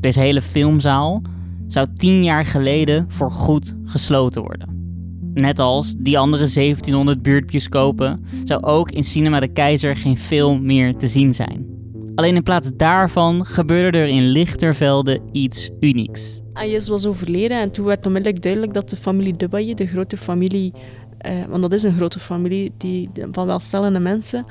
Deze 0.00 0.20
hele 0.20 0.40
filmzaal 0.40 1.22
zou 1.66 1.86
tien 1.96 2.24
jaar 2.24 2.44
geleden 2.44 3.04
voor 3.08 3.30
goed 3.30 3.74
gesloten 3.84 4.42
worden. 4.42 4.68
Net 5.34 5.58
als 5.58 5.94
die 5.98 6.18
andere 6.18 6.52
1700 6.52 7.22
buurtbioscopen 7.22 8.24
zou 8.44 8.62
ook 8.62 8.90
in 8.90 9.04
Cinema 9.04 9.40
de 9.40 9.52
Keizer 9.52 9.96
geen 9.96 10.18
film 10.18 10.66
meer 10.66 10.96
te 10.96 11.08
zien 11.08 11.34
zijn. 11.34 11.66
Alleen 12.14 12.34
in 12.34 12.42
plaats 12.42 12.70
daarvan 12.76 13.46
gebeurde 13.46 13.98
er 13.98 14.08
in 14.08 14.28
Lichtervelde 14.30 15.20
iets 15.32 15.70
unieks. 15.80 16.42
Agnes 16.52 16.88
was 16.88 17.06
overleden 17.06 17.60
en 17.60 17.70
toen 17.70 17.84
werd 17.84 18.06
onmiddellijk 18.06 18.42
duidelijk 18.42 18.74
dat 18.74 18.90
de 18.90 18.96
familie 18.96 19.36
Dubaye, 19.36 19.74
de 19.74 19.86
grote 19.86 20.16
familie, 20.16 20.72
eh, 21.24 21.44
want 21.48 21.62
dat 21.62 21.72
is 21.72 21.82
een 21.82 21.96
grote 21.96 22.18
familie 22.18 22.72
die, 22.76 23.10
van 23.30 23.46
welstellende 23.46 24.00
mensen, 24.00 24.46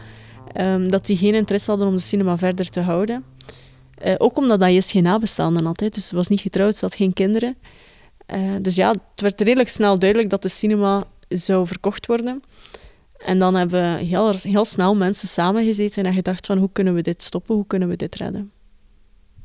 eh, 0.53 0.87
dat 0.87 1.05
die 1.05 1.17
geen 1.17 1.35
interesse 1.35 1.69
hadden 1.69 1.87
om 1.87 1.95
de 1.95 2.01
cinema 2.01 2.37
verder 2.37 2.69
te 2.69 2.79
houden. 2.79 3.23
Uh, 4.05 4.13
ook 4.17 4.37
omdat 4.37 4.61
Agnes 4.61 4.91
geen 4.91 5.03
nabestaanden 5.03 5.73
hè, 5.75 5.89
dus 5.89 6.07
ze 6.07 6.15
was 6.15 6.27
niet 6.27 6.41
getrouwd, 6.41 6.75
ze 6.75 6.85
had 6.85 6.95
geen 6.95 7.13
kinderen. 7.13 7.57
Uh, 8.35 8.51
dus 8.61 8.75
ja, 8.75 8.89
het 8.89 9.21
werd 9.21 9.41
redelijk 9.41 9.69
snel 9.69 9.99
duidelijk 9.99 10.29
dat 10.29 10.41
de 10.41 10.49
cinema 10.49 11.03
zou 11.27 11.67
verkocht 11.67 12.05
worden. 12.05 12.43
En 13.17 13.39
dan 13.39 13.55
hebben 13.55 13.97
heel, 13.97 14.33
heel 14.41 14.65
snel 14.65 14.95
mensen 14.95 15.27
samengezeten 15.27 16.03
en 16.03 16.13
gedacht 16.13 16.45
van 16.45 16.57
hoe 16.57 16.69
kunnen 16.71 16.93
we 16.93 17.01
dit 17.01 17.23
stoppen, 17.23 17.55
hoe 17.55 17.67
kunnen 17.67 17.87
we 17.87 17.95
dit 17.95 18.15
redden. 18.15 18.51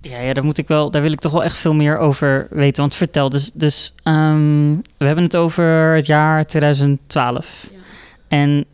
Ja, 0.00 0.20
ja 0.20 0.32
daar, 0.32 0.44
moet 0.44 0.58
ik 0.58 0.68
wel, 0.68 0.90
daar 0.90 1.02
wil 1.02 1.12
ik 1.12 1.18
toch 1.18 1.32
wel 1.32 1.44
echt 1.44 1.58
veel 1.58 1.74
meer 1.74 1.98
over 1.98 2.46
weten. 2.50 2.80
Want 2.80 2.94
vertel, 2.94 3.28
dus, 3.28 3.50
dus 3.54 3.94
um, 4.04 4.82
we 4.96 5.04
hebben 5.04 5.24
het 5.24 5.36
over 5.36 5.94
het 5.94 6.06
jaar 6.06 6.46
2012. 6.46 7.68
Ja. 7.70 7.78
En 8.28 8.64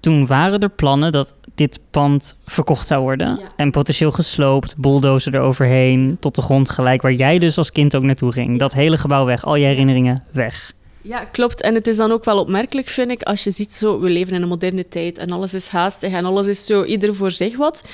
toen 0.00 0.26
waren 0.26 0.60
er 0.60 0.70
plannen 0.70 1.12
dat 1.12 1.34
dit 1.54 1.80
pand 1.90 2.36
verkocht 2.46 2.86
zou 2.86 3.02
worden. 3.02 3.38
Ja. 3.40 3.52
En 3.56 3.70
potentieel 3.70 4.12
gesloopt, 4.12 4.76
bulldozer 4.76 5.34
eroverheen, 5.34 6.16
tot 6.20 6.34
de 6.34 6.42
grond 6.42 6.70
gelijk, 6.70 7.02
waar 7.02 7.12
jij 7.12 7.38
dus 7.38 7.58
als 7.58 7.72
kind 7.72 7.96
ook 7.96 8.02
naartoe 8.02 8.32
ging. 8.32 8.58
Dat 8.58 8.72
hele 8.72 8.98
gebouw 8.98 9.24
weg, 9.24 9.44
al 9.44 9.54
je 9.54 9.64
herinneringen 9.64 10.24
weg. 10.32 10.72
Ja, 11.02 11.24
klopt. 11.24 11.60
En 11.60 11.74
het 11.74 11.86
is 11.86 11.96
dan 11.96 12.12
ook 12.12 12.24
wel 12.24 12.38
opmerkelijk, 12.38 12.88
vind 12.88 13.10
ik, 13.10 13.22
als 13.22 13.44
je 13.44 13.50
ziet 13.50 13.72
zo, 13.72 14.00
we 14.00 14.10
leven 14.10 14.34
in 14.34 14.42
een 14.42 14.48
moderne 14.48 14.88
tijd 14.88 15.18
en 15.18 15.30
alles 15.30 15.54
is 15.54 15.68
haastig 15.68 16.12
en 16.12 16.24
alles 16.24 16.46
is 16.46 16.66
zo, 16.66 16.84
ieder 16.84 17.14
voor 17.14 17.30
zich 17.30 17.56
wat. 17.56 17.88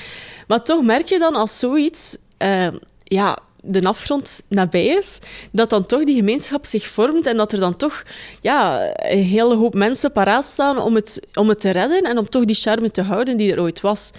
Maar 0.47 0.63
toch 0.63 0.83
merk 0.83 1.07
je 1.07 1.19
dan 1.19 1.35
als 1.35 1.59
zoiets, 1.59 2.19
uh, 2.43 2.67
ja, 3.05 3.39
de 3.63 3.83
afgrond 3.83 4.43
nabij 4.49 4.87
is, 4.87 5.19
dat 5.53 5.71
dan 5.71 5.87
toch 5.87 6.05
die 6.05 6.17
gemeenschap 6.17 6.65
zich 6.65 6.89
vormt 6.89 7.27
en 7.27 7.37
dat 7.37 7.53
er 7.53 7.61
dan 7.61 7.77
toch 7.77 8.03
ja, 8.41 8.91
een 8.97 9.25
hele 9.25 9.57
hoop 9.57 9.75
mensen 9.75 10.13
paraat 10.13 10.45
staan 10.45 10.79
om 10.79 10.95
het, 10.95 11.27
om 11.35 11.49
het 11.49 11.61
te 11.61 11.71
redden 11.71 12.03
en 12.03 12.19
om 12.19 12.29
toch 12.29 12.45
die 12.45 12.57
charme 12.57 12.91
te 12.91 13.03
houden 13.03 13.37
die 13.37 13.53
er 13.53 13.61
ooit 13.61 13.81
was. 13.81 14.11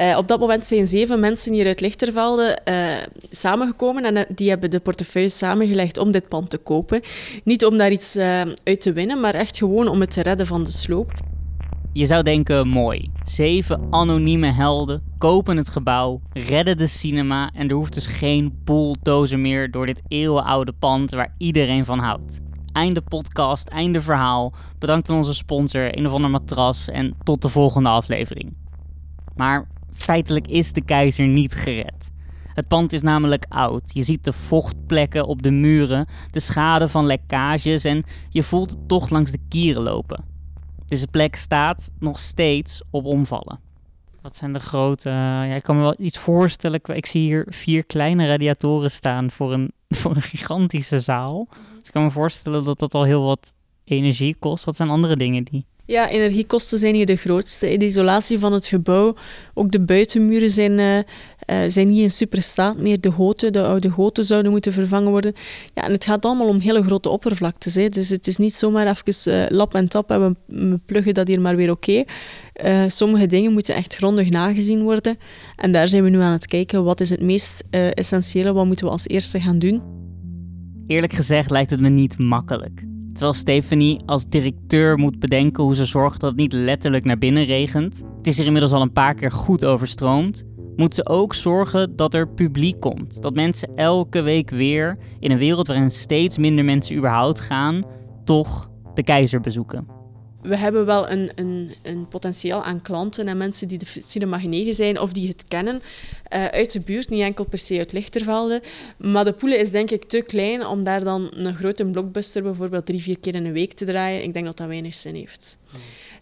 Uh, 0.00 0.16
op 0.16 0.28
dat 0.28 0.40
moment 0.40 0.66
zijn 0.66 0.86
zeven 0.86 1.20
mensen 1.20 1.52
hier 1.52 1.66
uit 1.66 1.80
Lichtervelde 1.80 2.58
uh, 2.64 2.94
samengekomen 3.30 4.04
en 4.04 4.26
die 4.28 4.48
hebben 4.48 4.70
de 4.70 4.80
portefeuille 4.80 5.28
samengelegd 5.28 5.98
om 5.98 6.10
dit 6.10 6.28
pand 6.28 6.50
te 6.50 6.58
kopen. 6.58 7.00
Niet 7.44 7.64
om 7.64 7.76
daar 7.76 7.90
iets 7.90 8.16
uit 8.64 8.80
te 8.80 8.92
winnen, 8.92 9.20
maar 9.20 9.34
echt 9.34 9.58
gewoon 9.58 9.88
om 9.88 10.00
het 10.00 10.10
te 10.10 10.22
redden 10.22 10.46
van 10.46 10.64
de 10.64 10.72
sloop. 10.72 11.31
Je 11.94 12.06
zou 12.06 12.22
denken 12.22 12.68
mooi. 12.68 13.10
Zeven 13.22 13.86
anonieme 13.90 14.46
helden 14.46 15.02
kopen 15.18 15.56
het 15.56 15.68
gebouw, 15.68 16.20
redden 16.32 16.76
de 16.76 16.86
cinema 16.86 17.50
en 17.54 17.68
er 17.68 17.74
hoeft 17.74 17.94
dus 17.94 18.06
geen 18.06 18.60
bulldozer 18.64 19.38
meer 19.38 19.70
door 19.70 19.86
dit 19.86 20.02
eeuwenoude 20.08 20.72
pand 20.72 21.10
waar 21.10 21.34
iedereen 21.38 21.84
van 21.84 21.98
houdt. 21.98 22.40
Einde 22.72 23.00
podcast, 23.00 23.68
einde 23.68 24.00
verhaal. 24.00 24.52
Bedankt 24.78 25.10
aan 25.10 25.16
onze 25.16 25.34
sponsor, 25.34 25.98
een 25.98 26.06
of 26.06 26.12
ander 26.12 26.30
matras 26.30 26.88
en 26.88 27.14
tot 27.22 27.42
de 27.42 27.48
volgende 27.48 27.88
aflevering. 27.88 28.56
Maar 29.36 29.68
feitelijk 29.92 30.46
is 30.46 30.72
de 30.72 30.84
keizer 30.84 31.26
niet 31.26 31.54
gered. 31.54 32.10
Het 32.46 32.68
pand 32.68 32.92
is 32.92 33.02
namelijk 33.02 33.46
oud. 33.48 33.90
Je 33.94 34.02
ziet 34.02 34.24
de 34.24 34.32
vochtplekken 34.32 35.26
op 35.26 35.42
de 35.42 35.50
muren, 35.50 36.06
de 36.30 36.40
schade 36.40 36.88
van 36.88 37.06
lekkages 37.06 37.84
en 37.84 38.04
je 38.28 38.42
voelt 38.42 38.70
het 38.70 38.88
toch 38.88 39.10
langs 39.10 39.30
de 39.30 39.38
kieren 39.48 39.82
lopen. 39.82 40.31
Deze 40.92 41.06
plek 41.06 41.36
staat 41.36 41.90
nog 41.98 42.18
steeds 42.18 42.82
op 42.90 43.04
omvallen. 43.04 43.60
Wat 44.22 44.36
zijn 44.36 44.52
de 44.52 44.58
grote... 44.58 45.10
ja, 45.10 45.54
ik 45.54 45.62
kan 45.62 45.76
me 45.76 45.82
wel 45.82 45.94
iets 45.98 46.18
voorstellen. 46.18 46.80
Ik, 46.84 47.06
zie 47.06 47.22
hier 47.22 47.46
vier 47.48 47.86
kleine 47.86 48.26
radiatoren 48.26 48.90
staan 48.90 49.30
voor 49.30 49.52
een, 49.52 49.72
voor 50.00 50.16
een 50.16 50.22
gigantische 50.22 51.00
zaal. 51.00 51.48
Dus 51.50 51.86
ik 51.86 51.92
kan 51.92 52.02
me 52.02 52.10
voorstellen 52.10 52.64
dat 52.64 52.78
dat 52.78 52.94
al 52.94 53.02
heel 53.02 53.24
wat 53.24 53.54
energie 53.84 54.36
kost. 54.38 54.64
Wat 54.64 54.76
zijn 54.76 54.88
andere 54.88 55.16
dingen 55.16 55.44
die... 55.44 55.66
Ja, 55.86 56.08
energiekosten 56.08 56.78
zijn 56.78 56.94
hier 56.94 57.06
de 57.06 57.16
grootste. 57.16 57.76
De 57.76 57.84
isolatie 57.84 58.38
van 58.38 58.52
het 58.52 58.66
gebouw, 58.66 59.14
ook 59.54 59.70
de 59.70 59.80
buitenmuren 59.80 60.50
zijn, 60.50 60.78
eh, 60.78 60.98
eh, 60.98 61.70
zijn 61.70 61.88
niet 61.88 62.02
in 62.02 62.10
super 62.10 62.42
staat 62.42 62.78
meer. 62.78 63.00
De 63.00 63.10
goten, 63.10 63.52
de 63.52 63.62
oude 63.62 63.90
goten 63.90 64.24
zouden 64.24 64.50
moeten 64.50 64.72
vervangen 64.72 65.10
worden. 65.10 65.32
Ja, 65.74 65.82
en 65.82 65.92
het 65.92 66.04
gaat 66.04 66.24
allemaal 66.24 66.46
om 66.46 66.58
hele 66.58 66.82
grote 66.82 67.08
oppervlaktes. 67.08 67.74
Hè. 67.74 67.88
Dus 67.88 68.08
het 68.08 68.26
is 68.26 68.36
niet 68.36 68.54
zomaar 68.54 68.86
even 68.86 69.32
uh, 69.32 69.44
lap 69.48 69.74
en 69.74 69.88
tap 69.88 70.10
en 70.10 70.20
we, 70.20 70.34
we 70.46 70.78
pluggen 70.86 71.14
dat 71.14 71.28
hier 71.28 71.40
maar 71.40 71.56
weer 71.56 71.70
oké. 71.70 72.04
sommige 72.86 73.26
dingen 73.26 73.52
moeten 73.52 73.74
echt 73.74 73.94
grondig 73.94 74.30
nagezien 74.30 74.82
worden. 74.82 75.18
En 75.56 75.72
daar 75.72 75.88
zijn 75.88 76.02
we 76.02 76.08
nu 76.08 76.20
aan 76.20 76.32
het 76.32 76.46
kijken. 76.46 76.84
Wat 76.84 77.00
is 77.00 77.10
het 77.10 77.20
meest 77.20 77.64
essentiële? 77.70 78.52
Wat 78.52 78.66
moeten 78.66 78.86
we 78.86 78.92
als 78.92 79.08
eerste 79.08 79.40
gaan 79.40 79.58
doen? 79.58 79.82
Eerlijk 80.86 81.12
gezegd 81.12 81.50
lijkt 81.50 81.70
het 81.70 81.80
me 81.80 81.88
niet 81.88 82.18
makkelijk. 82.18 82.91
Terwijl 83.12 83.32
Stephanie 83.32 84.00
als 84.06 84.26
directeur 84.26 84.98
moet 84.98 85.18
bedenken 85.18 85.64
hoe 85.64 85.74
ze 85.74 85.84
zorgt 85.84 86.20
dat 86.20 86.30
het 86.30 86.38
niet 86.38 86.52
letterlijk 86.52 87.04
naar 87.04 87.18
binnen 87.18 87.44
regent. 87.44 88.02
Het 88.16 88.26
is 88.26 88.38
er 88.38 88.46
inmiddels 88.46 88.72
al 88.72 88.82
een 88.82 88.92
paar 88.92 89.14
keer 89.14 89.30
goed 89.30 89.64
overstroomd. 89.64 90.44
Moet 90.76 90.94
ze 90.94 91.08
ook 91.08 91.34
zorgen 91.34 91.96
dat 91.96 92.14
er 92.14 92.28
publiek 92.28 92.80
komt. 92.80 93.22
Dat 93.22 93.34
mensen 93.34 93.70
elke 93.74 94.22
week 94.22 94.50
weer, 94.50 94.98
in 95.18 95.30
een 95.30 95.38
wereld 95.38 95.66
waarin 95.66 95.90
steeds 95.90 96.38
minder 96.38 96.64
mensen 96.64 96.96
überhaupt 96.96 97.40
gaan, 97.40 97.82
toch 98.24 98.70
de 98.94 99.02
keizer 99.02 99.40
bezoeken 99.40 100.01
we 100.42 100.56
hebben 100.56 100.86
wel 100.86 101.10
een, 101.10 101.30
een, 101.34 101.70
een, 101.82 102.08
potentieel 102.08 102.64
aan 102.64 102.82
klanten 102.82 103.26
en 103.26 103.36
mensen 103.36 103.68
die 103.68 103.78
de 103.78 103.86
cinema 104.06 104.38
genegen 104.38 104.74
zijn 104.74 105.00
of 105.00 105.12
die 105.12 105.28
het 105.28 105.44
kennen 105.48 105.74
uh, 106.34 106.44
uit 106.44 106.72
de 106.72 106.80
buurt, 106.80 107.08
niet 107.08 107.22
enkel 107.22 107.44
per 107.44 107.58
se 107.58 107.78
uit 107.78 107.92
Lichtervelde. 107.92 108.62
Maar 108.96 109.24
de 109.24 109.32
poelen 109.32 109.58
is 109.58 109.70
denk 109.70 109.90
ik 109.90 110.04
te 110.04 110.20
klein 110.20 110.66
om 110.66 110.84
daar 110.84 111.04
dan 111.04 111.30
een 111.34 111.54
grote 111.54 111.84
blockbuster 111.86 112.42
bijvoorbeeld 112.42 112.86
drie, 112.86 113.02
vier 113.02 113.18
keer 113.18 113.34
in 113.34 113.44
een 113.44 113.52
week 113.52 113.72
te 113.72 113.84
draaien. 113.84 114.22
Ik 114.22 114.32
denk 114.32 114.44
dat 114.46 114.56
dat 114.56 114.66
weinig 114.66 114.94
zin 114.94 115.14
heeft. 115.14 115.58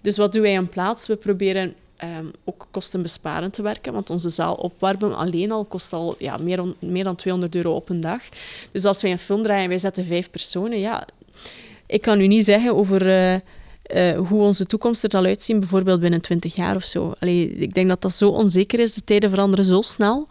Dus 0.01 0.17
wat 0.17 0.33
doen 0.33 0.43
wij 0.43 0.53
in 0.53 0.69
plaats? 0.69 1.07
We 1.07 1.17
proberen 1.17 1.75
um, 2.05 2.31
ook 2.45 2.67
kostenbesparend 2.71 3.53
te 3.53 3.63
werken, 3.63 3.93
want 3.93 4.11
onze 4.11 4.29
zaal 4.29 4.55
opwarmen 4.55 5.17
alleen 5.17 5.53
al 5.53 5.65
kost 5.65 5.93
al 5.93 6.15
ja, 6.19 6.37
meer, 6.37 6.57
dan, 6.57 6.75
meer 6.79 7.05
dan 7.05 7.17
200 7.17 7.55
euro 7.55 7.75
op 7.75 7.89
een 7.89 8.01
dag. 8.01 8.23
Dus 8.73 8.85
als 8.85 9.03
wij 9.03 9.11
een 9.11 9.19
film 9.19 9.43
draaien 9.43 9.63
en 9.63 9.69
wij 9.69 9.79
zetten 9.79 10.05
vijf 10.05 10.31
personen, 10.31 10.79
ja... 10.79 11.07
Ik 11.87 12.03
kan 12.03 12.21
u 12.21 12.27
niet 12.27 12.45
zeggen 12.45 12.75
over... 12.75 13.07
Uh, 13.07 13.41
uh, 13.95 14.19
hoe 14.19 14.43
onze 14.43 14.67
toekomst 14.67 15.03
er 15.03 15.11
zal 15.11 15.25
uitzien, 15.25 15.61
bijvoorbeeld 15.61 16.01
binnen 16.01 16.21
20 16.21 16.55
jaar 16.55 16.77
of 16.77 16.85
zo. 16.85 17.13
Allee, 17.19 17.55
ik 17.55 17.75
denk 17.75 17.89
dat 17.89 18.01
dat 18.03 18.13
zo 18.13 18.29
onzeker 18.29 18.79
is. 18.79 18.95
De 18.95 19.05
tijden 19.05 19.31
veranderen 19.31 19.65
zo 19.65 19.81
snel. 19.81 20.29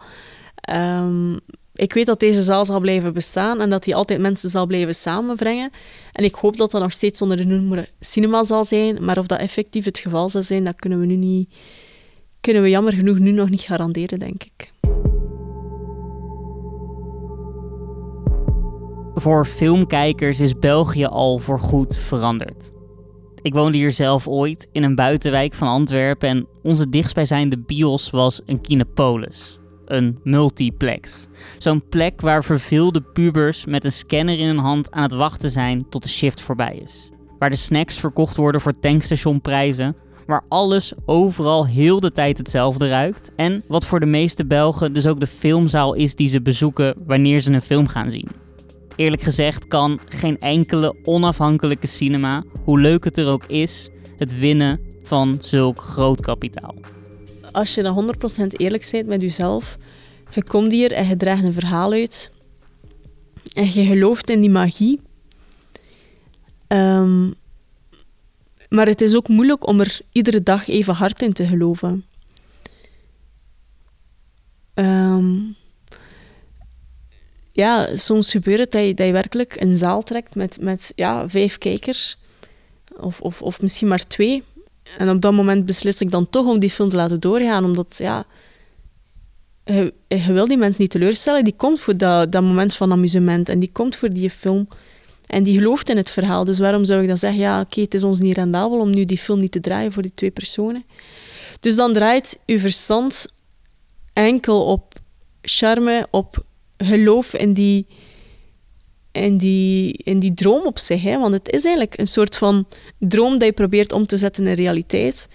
Um, 0.72 1.38
ik 1.74 1.92
weet 1.92 2.06
dat 2.06 2.20
deze 2.20 2.42
zaal 2.42 2.64
zal 2.64 2.80
blijven 2.80 3.12
bestaan 3.12 3.60
en 3.60 3.70
dat 3.70 3.84
hij 3.84 3.94
altijd 3.94 4.20
mensen 4.20 4.50
zal 4.50 4.66
blijven 4.66 4.94
samenbrengen. 4.94 5.70
En 6.12 6.24
ik 6.24 6.34
hoop 6.34 6.56
dat 6.56 6.70
dat 6.70 6.80
nog 6.80 6.92
steeds 6.92 7.22
onder 7.22 7.36
de 7.36 7.44
noemer 7.44 7.88
cinema 8.00 8.44
zal 8.44 8.64
zijn. 8.64 9.04
Maar 9.04 9.18
of 9.18 9.26
dat 9.26 9.38
effectief 9.38 9.84
het 9.84 9.98
geval 9.98 10.28
zal 10.28 10.42
zijn, 10.42 10.64
dat 10.64 10.76
kunnen 10.76 11.00
we 11.00 11.06
nu 11.06 11.16
niet... 11.16 11.54
Kunnen 12.40 12.62
we 12.62 12.70
jammer 12.70 12.92
genoeg 12.92 13.18
nu 13.18 13.30
nog 13.30 13.50
niet 13.50 13.60
garanderen, 13.60 14.18
denk 14.18 14.42
ik. 14.42 14.72
Voor 19.14 19.46
filmkijkers 19.46 20.40
is 20.40 20.58
België 20.58 21.04
al 21.04 21.38
voorgoed 21.38 21.96
veranderd. 21.96 22.70
Ik 23.42 23.52
woonde 23.52 23.78
hier 23.78 23.92
zelf 23.92 24.28
ooit 24.28 24.68
in 24.72 24.82
een 24.82 24.94
buitenwijk 24.94 25.54
van 25.54 25.68
Antwerpen 25.68 26.28
en 26.28 26.46
onze 26.62 26.88
dichtstbijzijnde 26.88 27.58
bios 27.58 28.10
was 28.10 28.40
een 28.46 28.60
Kinepolis. 28.60 29.58
Een 29.86 30.18
multiplex. 30.22 31.26
Zo'n 31.58 31.88
plek 31.88 32.20
waar 32.20 32.44
verveelde 32.44 33.00
pubers 33.00 33.66
met 33.66 33.84
een 33.84 33.92
scanner 33.92 34.38
in 34.38 34.46
hun 34.46 34.58
hand 34.58 34.90
aan 34.90 35.02
het 35.02 35.12
wachten 35.12 35.50
zijn 35.50 35.86
tot 35.88 36.02
de 36.02 36.08
shift 36.08 36.40
voorbij 36.40 36.80
is. 36.82 37.10
Waar 37.38 37.50
de 37.50 37.56
snacks 37.56 37.98
verkocht 37.98 38.36
worden 38.36 38.60
voor 38.60 38.80
tankstationprijzen. 38.80 39.96
Waar 40.26 40.44
alles 40.48 40.92
overal 41.06 41.66
heel 41.66 42.00
de 42.00 42.12
tijd 42.12 42.38
hetzelfde 42.38 42.88
ruikt. 42.88 43.30
En 43.36 43.62
wat 43.68 43.86
voor 43.86 44.00
de 44.00 44.06
meeste 44.06 44.46
Belgen 44.46 44.92
dus 44.92 45.06
ook 45.06 45.20
de 45.20 45.26
filmzaal 45.26 45.94
is 45.94 46.14
die 46.14 46.28
ze 46.28 46.42
bezoeken 46.42 46.94
wanneer 47.06 47.40
ze 47.40 47.52
een 47.52 47.62
film 47.62 47.86
gaan 47.86 48.10
zien. 48.10 48.28
Eerlijk 49.00 49.22
gezegd 49.22 49.66
kan 49.66 50.00
geen 50.08 50.38
enkele 50.38 50.96
onafhankelijke 51.02 51.86
cinema, 51.86 52.44
hoe 52.64 52.80
leuk 52.80 53.04
het 53.04 53.18
er 53.18 53.26
ook 53.26 53.46
is, 53.46 53.88
het 54.16 54.38
winnen 54.38 54.80
van 55.02 55.36
zulk 55.38 55.80
groot 55.80 56.20
kapitaal. 56.20 56.74
Als 57.52 57.74
je 57.74 57.82
dan 57.82 58.14
100% 58.42 58.46
eerlijk 58.46 58.88
bent 58.90 59.06
met 59.06 59.20
jezelf, 59.20 59.78
je 60.30 60.44
komt 60.44 60.72
hier 60.72 60.92
en 60.92 61.08
je 61.08 61.16
draagt 61.16 61.42
een 61.42 61.52
verhaal 61.52 61.92
uit 61.92 62.32
en 63.52 63.72
je 63.72 63.84
gelooft 63.84 64.30
in 64.30 64.40
die 64.40 64.50
magie. 64.50 65.00
Ehm, 66.66 67.30
maar 68.68 68.86
het 68.86 69.00
is 69.00 69.16
ook 69.16 69.28
moeilijk 69.28 69.66
om 69.66 69.80
er 69.80 70.00
iedere 70.12 70.42
dag 70.42 70.68
even 70.68 70.94
hard 70.94 71.22
in 71.22 71.32
te 71.32 71.46
geloven. 71.46 72.04
Um, 74.74 75.56
ja, 77.52 77.96
soms 77.96 78.30
gebeurt 78.30 78.58
het 78.58 78.72
dat 78.72 78.86
je, 78.86 78.94
dat 78.94 79.06
je 79.06 79.12
werkelijk 79.12 79.56
een 79.60 79.74
zaal 79.74 80.02
trekt 80.02 80.34
met, 80.34 80.60
met 80.60 80.92
ja, 80.94 81.28
vijf 81.28 81.58
kijkers. 81.58 82.18
Of, 82.96 83.20
of, 83.20 83.42
of 83.42 83.62
misschien 83.62 83.88
maar 83.88 84.06
twee. 84.06 84.42
En 84.98 85.10
op 85.10 85.20
dat 85.20 85.32
moment 85.32 85.66
beslis 85.66 86.00
ik 86.00 86.10
dan 86.10 86.30
toch 86.30 86.46
om 86.46 86.58
die 86.58 86.70
film 86.70 86.88
te 86.88 86.96
laten 86.96 87.20
doorgaan. 87.20 87.64
Omdat, 87.64 87.94
ja... 87.98 88.24
Je, 89.64 89.92
wil 90.26 90.46
die 90.46 90.56
mensen 90.56 90.82
niet 90.82 90.90
teleurstellen. 90.90 91.44
Die 91.44 91.56
komt 91.56 91.80
voor 91.80 91.96
dat, 91.96 92.32
dat 92.32 92.42
moment 92.42 92.74
van 92.74 92.92
amusement. 92.92 93.48
En 93.48 93.58
die 93.58 93.70
komt 93.72 93.96
voor 93.96 94.10
die 94.12 94.30
film. 94.30 94.68
En 95.26 95.42
die 95.42 95.58
gelooft 95.58 95.88
in 95.88 95.96
het 95.96 96.10
verhaal. 96.10 96.44
Dus 96.44 96.58
waarom 96.58 96.84
zou 96.84 97.02
ik 97.02 97.08
dan 97.08 97.18
zeggen... 97.18 97.40
Ja, 97.40 97.60
oké, 97.60 97.80
het 97.80 97.94
is 97.94 98.04
ons 98.04 98.20
niet 98.20 98.36
rendabel 98.36 98.78
om 98.78 98.90
nu 98.90 99.04
die 99.04 99.18
film 99.18 99.40
niet 99.40 99.52
te 99.52 99.60
draaien 99.60 99.92
voor 99.92 100.02
die 100.02 100.14
twee 100.14 100.30
personen. 100.30 100.84
Dus 101.60 101.76
dan 101.76 101.92
draait 101.92 102.38
uw 102.46 102.58
verstand 102.58 103.26
enkel 104.12 104.64
op 104.64 104.94
charme, 105.42 106.06
op 106.10 106.44
geloof 106.84 107.34
in 107.34 107.52
die, 107.52 107.86
in 109.12 109.36
die, 109.36 109.92
in 109.92 110.18
die 110.18 110.34
droom 110.34 110.66
op 110.66 110.78
zich. 110.78 111.02
Hè? 111.02 111.18
Want 111.18 111.32
het 111.32 111.52
is 111.52 111.64
eigenlijk 111.64 111.98
een 111.98 112.06
soort 112.06 112.36
van 112.36 112.66
droom 112.98 113.38
dat 113.38 113.48
je 113.48 113.52
probeert 113.52 113.92
om 113.92 114.06
te 114.06 114.16
zetten 114.16 114.46
in 114.46 114.54
realiteit. 114.54 115.28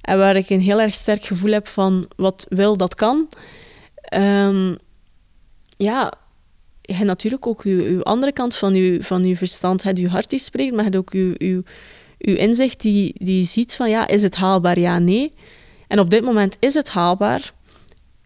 En 0.00 0.18
waar 0.18 0.36
ik 0.36 0.50
een 0.50 0.60
heel 0.60 0.80
erg 0.80 0.94
sterk 0.94 1.24
gevoel 1.24 1.52
heb 1.52 1.68
van 1.68 2.08
wat 2.16 2.46
wil, 2.48 2.76
dat 2.76 2.94
kan. 2.94 3.28
Um, 4.16 4.76
ja, 5.76 6.12
je 6.82 7.04
natuurlijk 7.04 7.46
ook 7.46 7.64
je, 7.64 8.00
andere 8.02 8.32
kant 8.32 8.56
van 8.56 8.74
je, 8.74 9.02
van 9.02 9.22
uw 9.22 9.36
verstand. 9.36 9.82
Je 9.82 9.96
je 9.96 10.08
hart 10.08 10.30
die 10.30 10.38
spreekt, 10.38 10.70
maar 10.70 10.84
je 10.84 10.90
hebt 10.90 10.96
ook 10.96 11.12
je, 11.12 11.34
je, 11.38 11.62
je 12.18 12.36
inzicht 12.36 12.80
die, 12.80 13.14
die 13.18 13.46
ziet 13.46 13.74
van 13.74 13.90
ja, 13.90 14.06
is 14.06 14.22
het 14.22 14.34
haalbaar? 14.34 14.78
Ja, 14.78 14.98
nee. 14.98 15.32
En 15.88 15.98
op 15.98 16.10
dit 16.10 16.24
moment 16.24 16.56
is 16.60 16.74
het 16.74 16.88
haalbaar. 16.88 17.52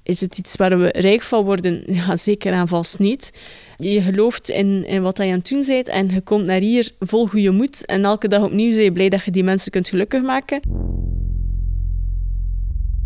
Is 0.02 0.20
het 0.20 0.38
iets 0.38 0.56
waar 0.56 0.78
we 0.78 0.88
rijk 0.88 1.22
van 1.22 1.44
worden? 1.44 1.82
Ja, 1.94 2.16
zeker 2.16 2.52
en 2.52 2.68
vast 2.68 2.98
niet. 2.98 3.32
Je 3.78 4.02
gelooft 4.02 4.48
in, 4.48 4.84
in 4.86 5.02
wat 5.02 5.16
je 5.16 5.24
aan 5.24 5.30
het 5.30 5.48
doen 5.48 5.62
en 5.84 6.08
je 6.08 6.20
komt 6.20 6.46
naar 6.46 6.60
hier 6.60 6.90
vol 6.98 7.26
goede 7.26 7.50
moed. 7.50 7.86
En 7.86 8.04
elke 8.04 8.28
dag 8.28 8.42
opnieuw 8.42 8.70
ben 8.70 8.82
je 8.82 8.92
blij 8.92 9.08
dat 9.08 9.24
je 9.24 9.30
die 9.30 9.44
mensen 9.44 9.70
kunt 9.70 9.88
gelukkig 9.88 10.22
maken. 10.22 10.60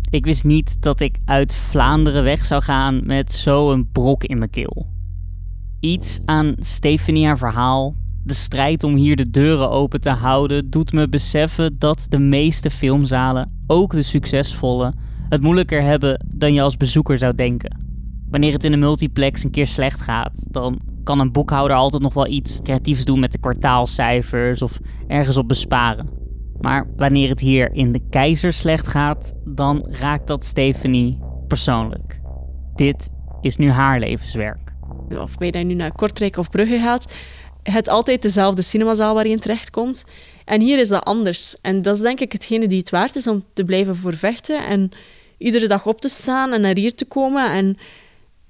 Ik 0.09 0.25
wist 0.25 0.43
niet 0.43 0.81
dat 0.81 0.99
ik 0.99 1.17
uit 1.25 1.53
Vlaanderen 1.53 2.23
weg 2.23 2.45
zou 2.45 2.61
gaan 2.61 3.01
met 3.05 3.31
zo'n 3.31 3.89
brok 3.91 4.23
in 4.23 4.37
mijn 4.37 4.49
keel. 4.49 4.87
Iets 5.79 6.19
aan 6.25 6.53
Stefanie 6.59 7.25
haar 7.25 7.37
verhaal, 7.37 7.95
de 8.23 8.33
strijd 8.33 8.83
om 8.83 8.95
hier 8.95 9.15
de 9.15 9.29
deuren 9.29 9.69
open 9.69 10.01
te 10.01 10.09
houden, 10.09 10.69
doet 10.69 10.93
me 10.93 11.09
beseffen 11.09 11.75
dat 11.79 12.05
de 12.09 12.19
meeste 12.19 12.69
filmzalen, 12.69 13.63
ook 13.67 13.91
de 13.91 14.03
succesvolle, 14.03 14.93
het 15.29 15.41
moeilijker 15.41 15.81
hebben 15.81 16.25
dan 16.27 16.53
je 16.53 16.61
als 16.61 16.77
bezoeker 16.77 17.17
zou 17.17 17.35
denken. 17.35 17.85
Wanneer 18.29 18.53
het 18.53 18.63
in 18.63 18.73
een 18.73 18.79
multiplex 18.79 19.43
een 19.43 19.51
keer 19.51 19.67
slecht 19.67 20.01
gaat, 20.01 20.45
dan 20.49 20.79
kan 21.03 21.19
een 21.19 21.31
boekhouder 21.31 21.77
altijd 21.77 22.01
nog 22.01 22.13
wel 22.13 22.27
iets 22.27 22.59
creatiefs 22.63 23.05
doen 23.05 23.19
met 23.19 23.31
de 23.31 23.39
kwartaalcijfers 23.39 24.61
of 24.61 24.79
ergens 25.07 25.37
op 25.37 25.47
besparen. 25.47 26.09
Maar 26.59 26.87
wanneer 26.95 27.29
het 27.29 27.39
hier 27.39 27.73
in 27.73 27.91
de 27.91 28.01
keizer 28.09 28.53
slecht 28.53 28.87
gaat, 28.87 29.33
dan 29.45 29.87
raakt 29.89 30.27
dat 30.27 30.45
Stephanie 30.45 31.19
persoonlijk. 31.47 32.19
Dit 32.75 33.09
is 33.41 33.57
nu 33.57 33.71
haar 33.71 33.99
levenswerk. 33.99 34.73
Of 35.09 35.35
je 35.39 35.57
nu 35.57 35.73
naar 35.73 35.91
Kortrijk 35.91 36.37
of 36.37 36.49
Brugge 36.49 36.79
gaat, 36.79 37.13
het 37.63 37.89
altijd 37.89 38.21
dezelfde 38.21 38.61
cinemazaal 38.61 39.13
waar 39.13 39.27
je 39.27 39.39
terechtkomt. 39.39 40.05
En 40.45 40.61
hier 40.61 40.79
is 40.79 40.87
dat 40.87 41.03
anders. 41.03 41.61
En 41.61 41.81
dat 41.81 41.95
is 41.95 42.01
denk 42.01 42.19
ik 42.19 42.31
hetgene 42.31 42.67
die 42.67 42.77
het 42.77 42.89
waard 42.89 43.15
is 43.15 43.27
om 43.27 43.43
te 43.53 43.65
blijven 43.65 43.95
voor 43.95 44.13
vechten 44.13 44.67
en 44.67 44.89
iedere 45.37 45.67
dag 45.67 45.85
op 45.85 46.01
te 46.01 46.09
staan 46.09 46.53
en 46.53 46.61
naar 46.61 46.75
hier 46.75 46.95
te 46.95 47.05
komen. 47.05 47.51
En, 47.51 47.77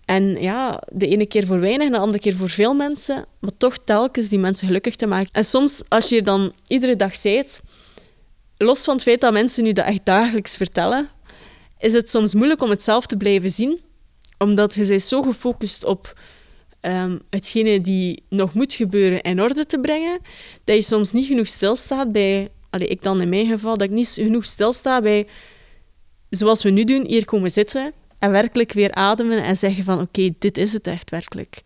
en 0.05 0.41
ja, 0.41 0.83
de 0.91 1.07
ene 1.07 1.25
keer 1.25 1.45
voor 1.45 1.59
weinig 1.59 1.85
en 1.85 1.91
de 1.91 1.99
andere 1.99 2.19
keer 2.19 2.35
voor 2.35 2.49
veel 2.49 2.73
mensen, 2.73 3.25
maar 3.39 3.57
toch 3.57 3.77
telkens 3.83 4.29
die 4.29 4.39
mensen 4.39 4.67
gelukkig 4.67 4.95
te 4.95 5.07
maken. 5.07 5.29
En 5.31 5.45
soms, 5.45 5.83
als 5.87 6.09
je 6.09 6.21
dan 6.21 6.53
iedere 6.67 6.95
dag 6.95 7.15
zijt, 7.15 7.61
los 8.57 8.83
van 8.83 8.93
het 8.93 9.03
feit 9.03 9.21
dat 9.21 9.33
mensen 9.33 9.63
nu 9.63 9.73
dat 9.73 9.85
echt 9.85 10.05
dagelijks 10.05 10.55
vertellen, 10.55 11.09
is 11.79 11.93
het 11.93 12.09
soms 12.09 12.33
moeilijk 12.33 12.61
om 12.61 12.69
het 12.69 12.83
zelf 12.83 13.05
te 13.05 13.17
blijven 13.17 13.49
zien, 13.49 13.79
omdat 14.37 14.75
je 14.75 14.87
bent 14.87 15.01
zo 15.01 15.21
gefocust 15.21 15.85
op 15.85 16.19
um, 16.81 17.21
hetgene 17.29 17.81
die 17.81 18.23
nog 18.29 18.53
moet 18.53 18.73
gebeuren 18.73 19.21
in 19.21 19.41
orde 19.41 19.65
te 19.65 19.79
brengen, 19.79 20.19
dat 20.63 20.75
je 20.75 20.81
soms 20.81 21.11
niet 21.11 21.25
genoeg 21.25 21.47
stilstaat 21.47 22.11
bij, 22.11 22.49
allee, 22.69 22.87
ik 22.87 23.03
dan 23.03 23.21
in 23.21 23.29
mijn 23.29 23.47
geval, 23.47 23.77
dat 23.77 23.87
ik 23.87 23.93
niet 23.93 24.07
genoeg 24.07 24.45
stilsta 24.45 25.01
bij, 25.01 25.27
zoals 26.29 26.63
we 26.63 26.69
nu 26.69 26.83
doen, 26.83 27.05
hier 27.05 27.25
komen 27.25 27.49
zitten 27.49 27.93
en 28.19 28.31
werkelijk 28.31 28.73
weer 28.73 28.93
ademen 28.93 29.43
en 29.43 29.57
zeggen 29.57 29.83
van 29.83 30.01
oké, 30.01 30.29
dit 30.39 30.57
is 30.57 30.73
het 30.73 30.87
echt 30.87 31.09
werkelijk. 31.09 31.61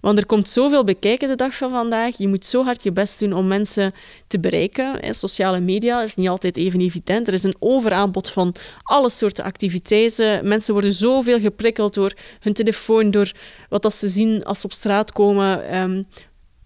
Want 0.00 0.18
er 0.18 0.26
komt 0.26 0.48
zoveel 0.48 0.84
bekijken 0.84 1.28
de 1.28 1.34
dag 1.34 1.54
van 1.54 1.70
vandaag. 1.70 2.16
Je 2.16 2.28
moet 2.28 2.44
zo 2.44 2.64
hard 2.64 2.82
je 2.82 2.92
best 2.92 3.18
doen 3.18 3.32
om 3.32 3.46
mensen 3.46 3.92
te 4.26 4.40
bereiken. 4.40 5.14
Sociale 5.14 5.60
media 5.60 6.02
is 6.02 6.14
niet 6.14 6.28
altijd 6.28 6.56
even 6.56 6.80
evident. 6.80 7.26
Er 7.26 7.32
is 7.32 7.42
een 7.42 7.56
overaanbod 7.58 8.30
van 8.30 8.54
alle 8.82 9.10
soorten 9.10 9.44
activiteiten. 9.44 10.48
Mensen 10.48 10.72
worden 10.72 10.92
zoveel 10.92 11.40
geprikkeld 11.40 11.94
door 11.94 12.12
hun 12.40 12.52
telefoon, 12.52 13.10
door 13.10 13.32
wat 13.68 13.82
dat 13.82 13.94
ze 13.94 14.08
zien 14.08 14.44
als 14.44 14.60
ze 14.60 14.66
op 14.66 14.72
straat 14.72 15.12
komen. 15.12 15.68
Ehm, 15.68 16.02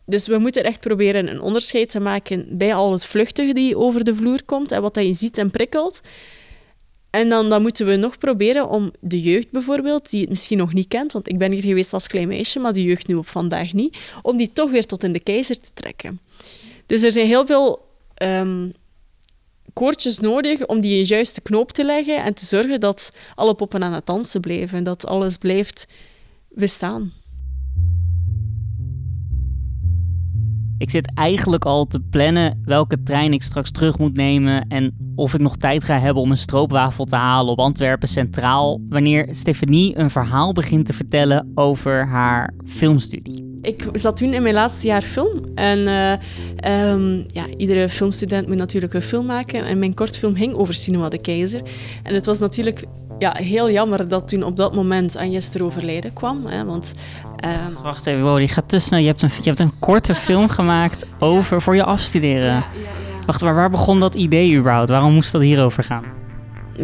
dus 0.07 0.27
we 0.27 0.39
moeten 0.39 0.65
echt 0.65 0.81
proberen 0.81 1.29
een 1.29 1.41
onderscheid 1.41 1.91
te 1.91 2.01
maken 2.01 2.47
bij 2.51 2.75
al 2.75 2.93
het 2.93 3.07
vluchtige 3.07 3.55
die 3.55 3.77
over 3.77 4.05
de 4.05 4.15
vloer 4.15 4.45
komt 4.45 4.73
en 4.73 4.83
wat 4.83 4.95
dat 4.95 5.05
je 5.05 5.15
ziet 5.15 5.39
en 5.39 5.51
prikkelt. 5.51 6.01
En 7.17 7.29
dan, 7.29 7.49
dan 7.49 7.63
moeten 7.63 7.87
we 7.87 7.97
nog 7.97 8.19
proberen 8.19 8.69
om 8.69 8.93
de 9.01 9.21
jeugd 9.21 9.51
bijvoorbeeld, 9.51 10.11
die 10.11 10.21
het 10.21 10.29
misschien 10.29 10.59
nog 10.59 10.73
niet 10.73 10.89
kent, 10.89 11.13
want 11.13 11.29
ik 11.29 11.39
ben 11.39 11.53
hier 11.53 11.63
geweest 11.63 11.93
als 11.93 12.07
klein 12.07 12.29
meisje, 12.29 12.59
maar 12.59 12.73
de 12.73 12.83
jeugd 12.83 13.07
nu 13.07 13.15
op 13.15 13.29
vandaag 13.29 13.73
niet, 13.73 13.97
om 14.23 14.37
die 14.37 14.53
toch 14.53 14.71
weer 14.71 14.87
tot 14.87 15.05
in 15.05 15.13
de 15.13 15.21
keizer 15.21 15.61
te 15.61 15.69
trekken. 15.75 16.21
Dus 16.87 17.03
er 17.03 17.13
zijn 17.13 17.27
heel 17.27 17.47
veel 17.47 17.89
um, 18.23 18.73
koortjes 19.73 20.19
nodig 20.19 20.67
om 20.67 20.81
die 20.81 21.05
juiste 21.05 21.41
knoop 21.41 21.73
te 21.73 21.85
leggen 21.85 22.23
en 22.23 22.35
te 22.35 22.45
zorgen 22.45 22.81
dat 22.81 23.13
alle 23.35 23.55
poppen 23.55 23.83
aan 23.83 23.93
het 23.93 24.07
dansen 24.07 24.41
blijven, 24.41 24.85
dat 24.85 25.07
alles 25.07 25.37
blijft 25.37 25.87
bestaan. 26.49 27.13
Ik 30.79 30.91
zit 30.91 31.15
eigenlijk 31.15 31.65
al 31.65 31.85
te 31.85 32.01
plannen 32.01 32.61
welke 32.65 33.03
trein 33.03 33.33
ik 33.33 33.43
straks 33.43 33.71
terug 33.71 33.99
moet 33.99 34.17
nemen 34.17 34.69
en 34.69 35.13
of 35.15 35.35
ik 35.35 35.41
nog 35.41 35.57
tijd 35.57 35.85
ga 35.85 35.99
hebben 35.99 36.23
om 36.23 36.31
een 36.31 36.37
stroopwafel 36.37 37.05
te 37.05 37.17
halen 37.17 37.53
op 37.53 37.59
Antwerpen 37.59 38.09
Centraal 38.09 38.81
wanneer 38.89 39.27
Stephanie 39.31 39.99
een 39.99 40.11
verhaal 40.11 40.53
begint 40.53 40.87
te 40.87 40.93
vertellen 40.93 41.51
over 41.55 42.07
haar 42.07 42.55
filmstudie. 42.65 43.56
Ik 43.67 43.89
zat 43.93 44.17
toen 44.17 44.35
in 44.35 44.43
mijn 44.43 44.55
laatste 44.55 44.87
jaar 44.87 45.03
film 45.03 45.45
en 45.55 45.79
uh, 45.79 46.91
um, 46.93 47.25
ja, 47.27 47.47
iedere 47.57 47.89
filmstudent 47.89 48.49
moet 48.49 48.57
natuurlijk 48.57 48.95
een 48.95 49.03
film 49.03 49.27
maken 49.27 49.65
en 49.65 49.79
mijn 49.79 49.95
kortfilm 49.95 50.35
ging 50.35 50.55
over 50.55 50.75
Cinema 50.75 51.09
de 51.09 51.19
Keizer. 51.19 51.61
En 52.03 52.15
het 52.15 52.27
was 52.27 52.39
natuurlijk 52.39 52.85
ja, 53.19 53.37
heel 53.43 53.71
jammer 53.71 54.09
dat 54.09 54.29
toen 54.29 54.43
op 54.43 54.57
dat 54.57 54.75
moment 54.75 55.17
Agnes 55.17 55.61
overlijden 55.61 56.13
kwam. 56.13 56.47
Hè, 56.47 56.65
want, 56.65 56.95
uh... 57.45 57.83
Wacht 57.83 58.07
even, 58.07 58.23
wow, 58.23 58.39
die 58.39 58.49
gaat 58.49 58.69
te 58.69 58.79
snel. 58.79 59.01
Je 59.01 59.07
hebt 59.07 59.23
een, 59.23 59.31
je 59.43 59.49
hebt 59.49 59.61
een 59.61 59.79
korte 59.79 60.15
film 60.15 60.49
gemaakt 60.49 61.07
over 61.19 61.63
voor 61.63 61.75
je 61.75 61.85
afstuderen. 61.85 62.47
Ja, 62.47 62.55
ja, 62.57 63.25
Wacht, 63.27 63.43
maar 63.43 63.55
waar 63.55 63.71
begon 63.71 64.01
dat 64.01 64.15
idee 64.15 64.57
überhaupt? 64.57 64.89
Waarom 64.89 65.13
moest 65.13 65.33
dat 65.33 65.41
hierover 65.41 65.85
gaan? 65.85 66.05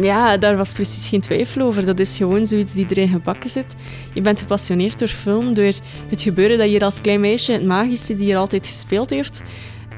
Ja, 0.01 0.37
daar 0.37 0.57
was 0.57 0.73
precies 0.73 1.09
geen 1.09 1.21
twijfel 1.21 1.61
over. 1.61 1.85
Dat 1.85 1.99
is 1.99 2.17
gewoon 2.17 2.47
zoiets 2.47 2.73
die 2.73 2.85
erin 2.89 3.07
gebakken 3.07 3.49
zit. 3.49 3.75
Je 4.13 4.21
bent 4.21 4.39
gepassioneerd 4.39 4.99
door 4.99 5.07
film, 5.07 5.53
door 5.53 5.73
het 6.07 6.21
gebeuren 6.21 6.57
dat 6.57 6.71
je 6.71 6.79
als 6.79 7.01
klein 7.01 7.19
meisje, 7.19 7.51
het 7.51 7.65
magische 7.65 8.15
die 8.15 8.27
je 8.27 8.35
altijd 8.35 8.67
gespeeld 8.67 9.09
heeft. 9.09 9.41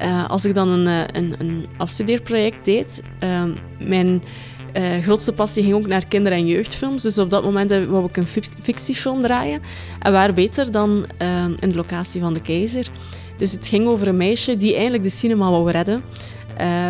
Uh, 0.01 0.29
als 0.29 0.45
ik 0.45 0.53
dan 0.53 0.69
een, 0.69 0.87
eh, 0.87 1.21
een, 1.21 1.33
een 1.37 1.65
afstudeerproject 1.77 2.65
deed, 2.65 3.01
uh, 3.23 3.43
mijn 3.79 4.23
uh, 4.77 4.83
grootste 5.01 5.33
passie 5.33 5.63
ging 5.63 5.75
ook 5.75 5.87
naar 5.87 6.05
kinder- 6.05 6.31
en 6.31 6.47
jeugdfilms. 6.47 7.03
Dus 7.03 7.17
op 7.17 7.29
dat 7.29 7.43
moment 7.43 7.69
wou 7.87 8.05
ik 8.05 8.17
een 8.17 8.27
fictiefilm 8.61 9.21
draaien. 9.21 9.61
En 9.99 10.11
waar 10.11 10.33
beter 10.33 10.71
dan 10.71 11.05
uh, 11.21 11.43
in 11.59 11.69
de 11.69 11.75
locatie 11.75 12.21
van 12.21 12.33
de 12.33 12.41
keizer. 12.41 12.87
Dus 13.37 13.51
het 13.51 13.67
ging 13.67 13.87
over 13.87 14.07
een 14.07 14.17
meisje 14.17 14.57
die 14.57 14.73
eigenlijk 14.73 15.03
de 15.03 15.09
cinema 15.09 15.49
wou 15.49 15.71
redden. 15.71 16.03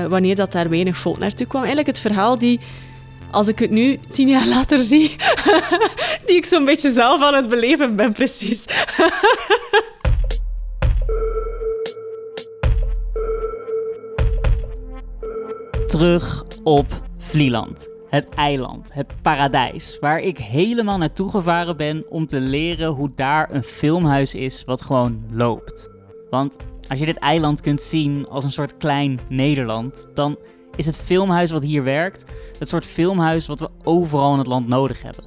Wanneer 0.10 0.36
dat 0.36 0.52
daar 0.52 0.70
weinig 0.70 0.98
volk 0.98 1.20
naartoe 1.20 1.48
kwam. 1.48 1.62
Eigenlijk 1.62 1.88
het 1.88 2.00
verhaal 2.00 2.38
die, 2.38 2.60
als 3.32 3.48
ik 3.48 3.60
het 3.60 3.72
nu 3.72 4.00
tien 4.12 4.28
jaar 4.28 4.48
later 4.48 4.80
zie, 4.80 5.16
die 6.26 6.36
ik 6.36 6.46
zo'n 6.46 6.66
beetje 6.66 6.92
zelf 6.92 7.22
aan 7.22 7.34
het 7.34 7.50
beleven 7.50 7.96
ben, 7.96 8.14
precies. 8.14 8.66
Terug 15.88 16.44
op 16.64 16.86
Vlieland. 17.18 17.90
Het 18.10 18.30
eiland, 18.30 18.94
het 18.94 19.22
paradijs, 19.22 19.98
waar 20.00 20.20
ik 20.20 20.38
helemaal 20.38 20.98
naartoe 20.98 21.30
gevaren 21.30 21.78
ben 21.78 22.06
om 22.10 22.28
te 22.28 22.40
leren 22.40 22.88
hoe 22.88 23.10
daar 23.16 23.50
een 23.52 23.64
filmhuis 23.64 24.36
is 24.36 24.64
wat 24.66 24.82
gewoon 24.82 25.24
loopt. 25.32 25.90
Want 26.30 26.56
als 26.88 27.00
je 27.00 27.06
dit 27.06 27.18
eiland 27.18 27.62
kunt 27.62 27.82
zien 27.82 28.28
als 28.28 28.44
een 28.44 28.52
soort 28.52 28.78
klein 28.78 29.20
Nederland, 29.30 30.08
dan 30.14 30.38
is 30.76 30.86
het 30.86 30.98
filmhuis 30.98 31.52
wat 31.52 31.64
hier 31.64 31.84
werkt 31.84 32.24
het 32.60 32.68
soort 32.68 32.86
filmhuis 32.86 33.48
wat 33.48 33.60
we 33.60 33.70
overal 33.84 34.32
in 34.32 34.38
het 34.38 34.48
land 34.48 34.68
nodig 34.68 35.02
hebben. 35.02 35.24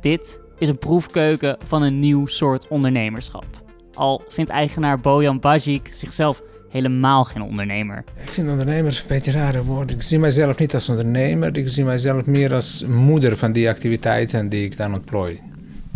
Dit 0.00 0.38
is 0.58 0.68
een 0.68 0.78
proefkeuken 0.78 1.58
van 1.64 1.82
een 1.82 1.98
nieuw 1.98 2.26
soort 2.26 2.68
ondernemerschap. 2.68 3.46
Al 3.94 4.22
vindt 4.28 4.50
eigenaar 4.50 5.00
Bojan 5.00 5.40
Bajic 5.40 5.88
zichzelf 5.90 6.42
helemaal 6.68 7.24
geen 7.24 7.42
ondernemer. 7.42 8.04
Ik 8.24 8.28
vind 8.28 8.48
ondernemer 8.48 8.98
een 9.02 9.08
beetje 9.08 9.32
een 9.32 9.36
rare 9.36 9.62
woord. 9.62 9.90
Ik 9.90 10.02
zie 10.02 10.18
mijzelf 10.18 10.58
niet 10.58 10.74
als 10.74 10.88
ondernemer. 10.88 11.56
Ik 11.56 11.68
zie 11.68 11.84
mijzelf 11.84 12.26
meer 12.26 12.54
als 12.54 12.84
moeder 12.86 13.36
van 13.36 13.52
die 13.52 13.68
activiteiten 13.68 14.48
die 14.48 14.64
ik 14.64 14.76
dan 14.76 14.94
ontplooi. 14.94 15.40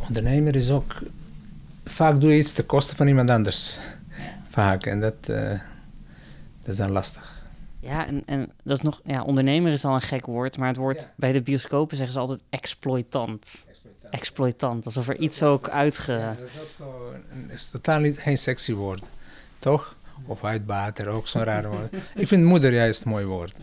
Ondernemer 0.08 0.56
is 0.56 0.70
ook... 0.70 1.02
Vaak 1.84 2.20
doe 2.20 2.30
je 2.30 2.38
iets 2.38 2.52
ten 2.52 2.66
koste 2.66 2.96
van 2.96 3.06
iemand 3.06 3.30
anders. 3.30 3.78
Vaak. 4.48 4.86
En 4.86 5.00
dat, 5.00 5.14
uh, 5.26 5.50
dat 6.62 6.68
is 6.68 6.76
dan 6.76 6.92
lastig. 6.92 7.33
Ja, 7.84 8.06
en, 8.06 8.22
en 8.26 8.52
dat 8.62 8.76
is 8.76 8.82
nog... 8.82 9.00
Ja, 9.04 9.22
ondernemer 9.22 9.72
is 9.72 9.84
al 9.84 9.94
een 9.94 10.00
gek 10.00 10.26
woord. 10.26 10.58
Maar 10.58 10.68
het 10.68 10.76
woord 10.76 11.08
bij 11.16 11.32
de 11.32 11.42
bioscopen 11.42 11.96
zeggen 11.96 12.14
ze 12.14 12.20
altijd 12.20 12.42
exploitant. 12.50 13.64
Exploitant. 13.68 14.12
exploitant 14.12 14.84
alsof 14.84 15.08
er 15.08 15.18
iets 15.18 15.42
ook 15.42 15.68
uitge... 15.68 16.12
Ja, 16.12 16.36
dat 16.40 16.48
is 16.48 16.60
ook 16.60 16.70
zo... 16.70 17.12
Het 17.28 17.52
is 17.52 17.70
totaal 17.70 18.00
niet 18.00 18.18
geen 18.18 18.38
sexy 18.38 18.72
woord. 18.72 19.02
Toch? 19.58 19.96
Of 20.26 20.44
uitbater, 20.44 21.08
ook 21.08 21.28
zo'n 21.28 21.42
raar 21.42 21.68
woord. 21.68 21.92
Ik 22.14 22.28
vind 22.28 22.44
moeder 22.44 22.72
juist 22.72 23.04
een 23.04 23.10
mooi 23.10 23.24
woord. 23.24 23.60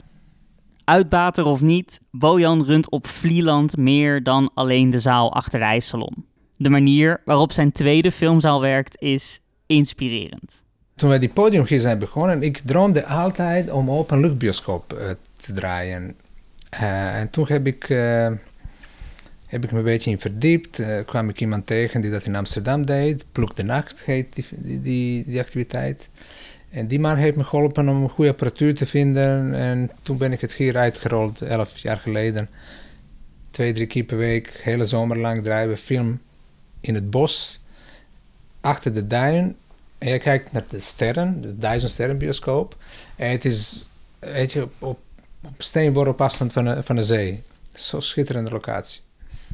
Uitbater 0.83 1.45
of 1.45 1.61
niet, 1.61 1.99
Bojan 2.11 2.63
runt 2.63 2.89
op 2.89 3.07
Vlieland 3.07 3.77
meer 3.77 4.23
dan 4.23 4.51
alleen 4.53 4.89
de 4.89 4.99
zaal 4.99 5.33
achter 5.33 5.59
de 5.59 5.65
ijssalon. 5.65 6.25
De 6.57 6.69
manier 6.69 7.21
waarop 7.25 7.51
zijn 7.51 7.71
tweede 7.71 8.11
filmzaal 8.11 8.61
werkt 8.61 9.01
is 9.01 9.41
inspirerend. 9.65 10.63
Toen 10.95 11.09
wij 11.09 11.19
die 11.19 11.29
podium 11.29 11.65
hier 11.65 11.79
zijn 11.79 11.99
begonnen, 11.99 12.43
ik 12.43 12.61
droomde 12.65 13.05
altijd 13.05 13.71
om 13.71 13.91
open 13.91 14.19
luchtbioscoop 14.19 14.93
uh, 14.93 15.09
te 15.37 15.53
draaien. 15.53 16.15
Uh, 16.73 17.15
en 17.15 17.29
toen 17.29 17.45
heb 17.47 17.67
ik, 17.67 17.89
uh, 17.89 18.31
heb 19.45 19.63
ik 19.63 19.71
me 19.71 19.77
een 19.77 19.83
beetje 19.83 20.11
in 20.11 20.19
verdiept. 20.19 20.81
kwam 21.05 21.29
ik 21.29 21.39
iemand 21.39 21.65
tegen 21.67 22.01
die 22.01 22.11
dat 22.11 22.25
in 22.25 22.35
Amsterdam 22.35 22.85
deed. 22.85 23.25
Ploeg 23.31 23.53
de 23.53 23.63
Nacht 23.63 24.03
heet 24.05 24.35
die, 24.35 24.45
die, 24.81 25.23
die 25.25 25.39
activiteit. 25.39 26.09
En 26.71 26.87
die 26.87 26.99
man 26.99 27.15
heeft 27.15 27.37
me 27.37 27.43
geholpen 27.43 27.89
om 27.89 28.03
een 28.03 28.09
goede 28.09 28.29
apparatuur 28.29 28.75
te 28.75 28.85
vinden. 28.85 29.53
En 29.53 29.89
toen 30.01 30.17
ben 30.17 30.31
ik 30.31 30.41
het 30.41 30.53
hier 30.53 30.77
uitgerold, 30.77 31.41
elf 31.41 31.77
jaar 31.77 31.97
geleden. 31.97 32.49
Twee, 33.49 33.73
drie 33.73 33.87
keer 33.87 34.03
per 34.03 34.17
week, 34.17 34.59
hele 34.63 34.83
zomer 34.83 35.17
lang 35.17 35.43
draaien 35.43 35.69
we 35.69 35.77
film 35.77 36.19
in 36.79 36.95
het 36.95 37.09
bos, 37.09 37.63
achter 38.61 38.93
de 38.93 39.07
duin. 39.07 39.55
En 40.01 40.09
je 40.09 40.19
kijkt 40.19 40.51
naar 40.51 40.63
de 40.67 40.79
sterren, 40.79 41.41
de 41.41 41.57
duizend 41.57 41.91
sterren 41.91 42.17
bioscoop. 42.17 42.75
En 43.15 43.31
het 43.31 43.45
is, 43.45 43.87
weet 44.19 44.51
je, 44.51 44.63
op, 44.63 44.71
op, 44.79 44.99
op 45.45 45.53
steenworp 45.57 46.21
afstand 46.21 46.53
van 46.53 46.63
de, 46.63 46.83
van 46.83 46.95
de 46.95 47.01
zee. 47.01 47.43
Zo'n 47.73 48.01
schitterende 48.01 48.51
locatie. 48.51 49.01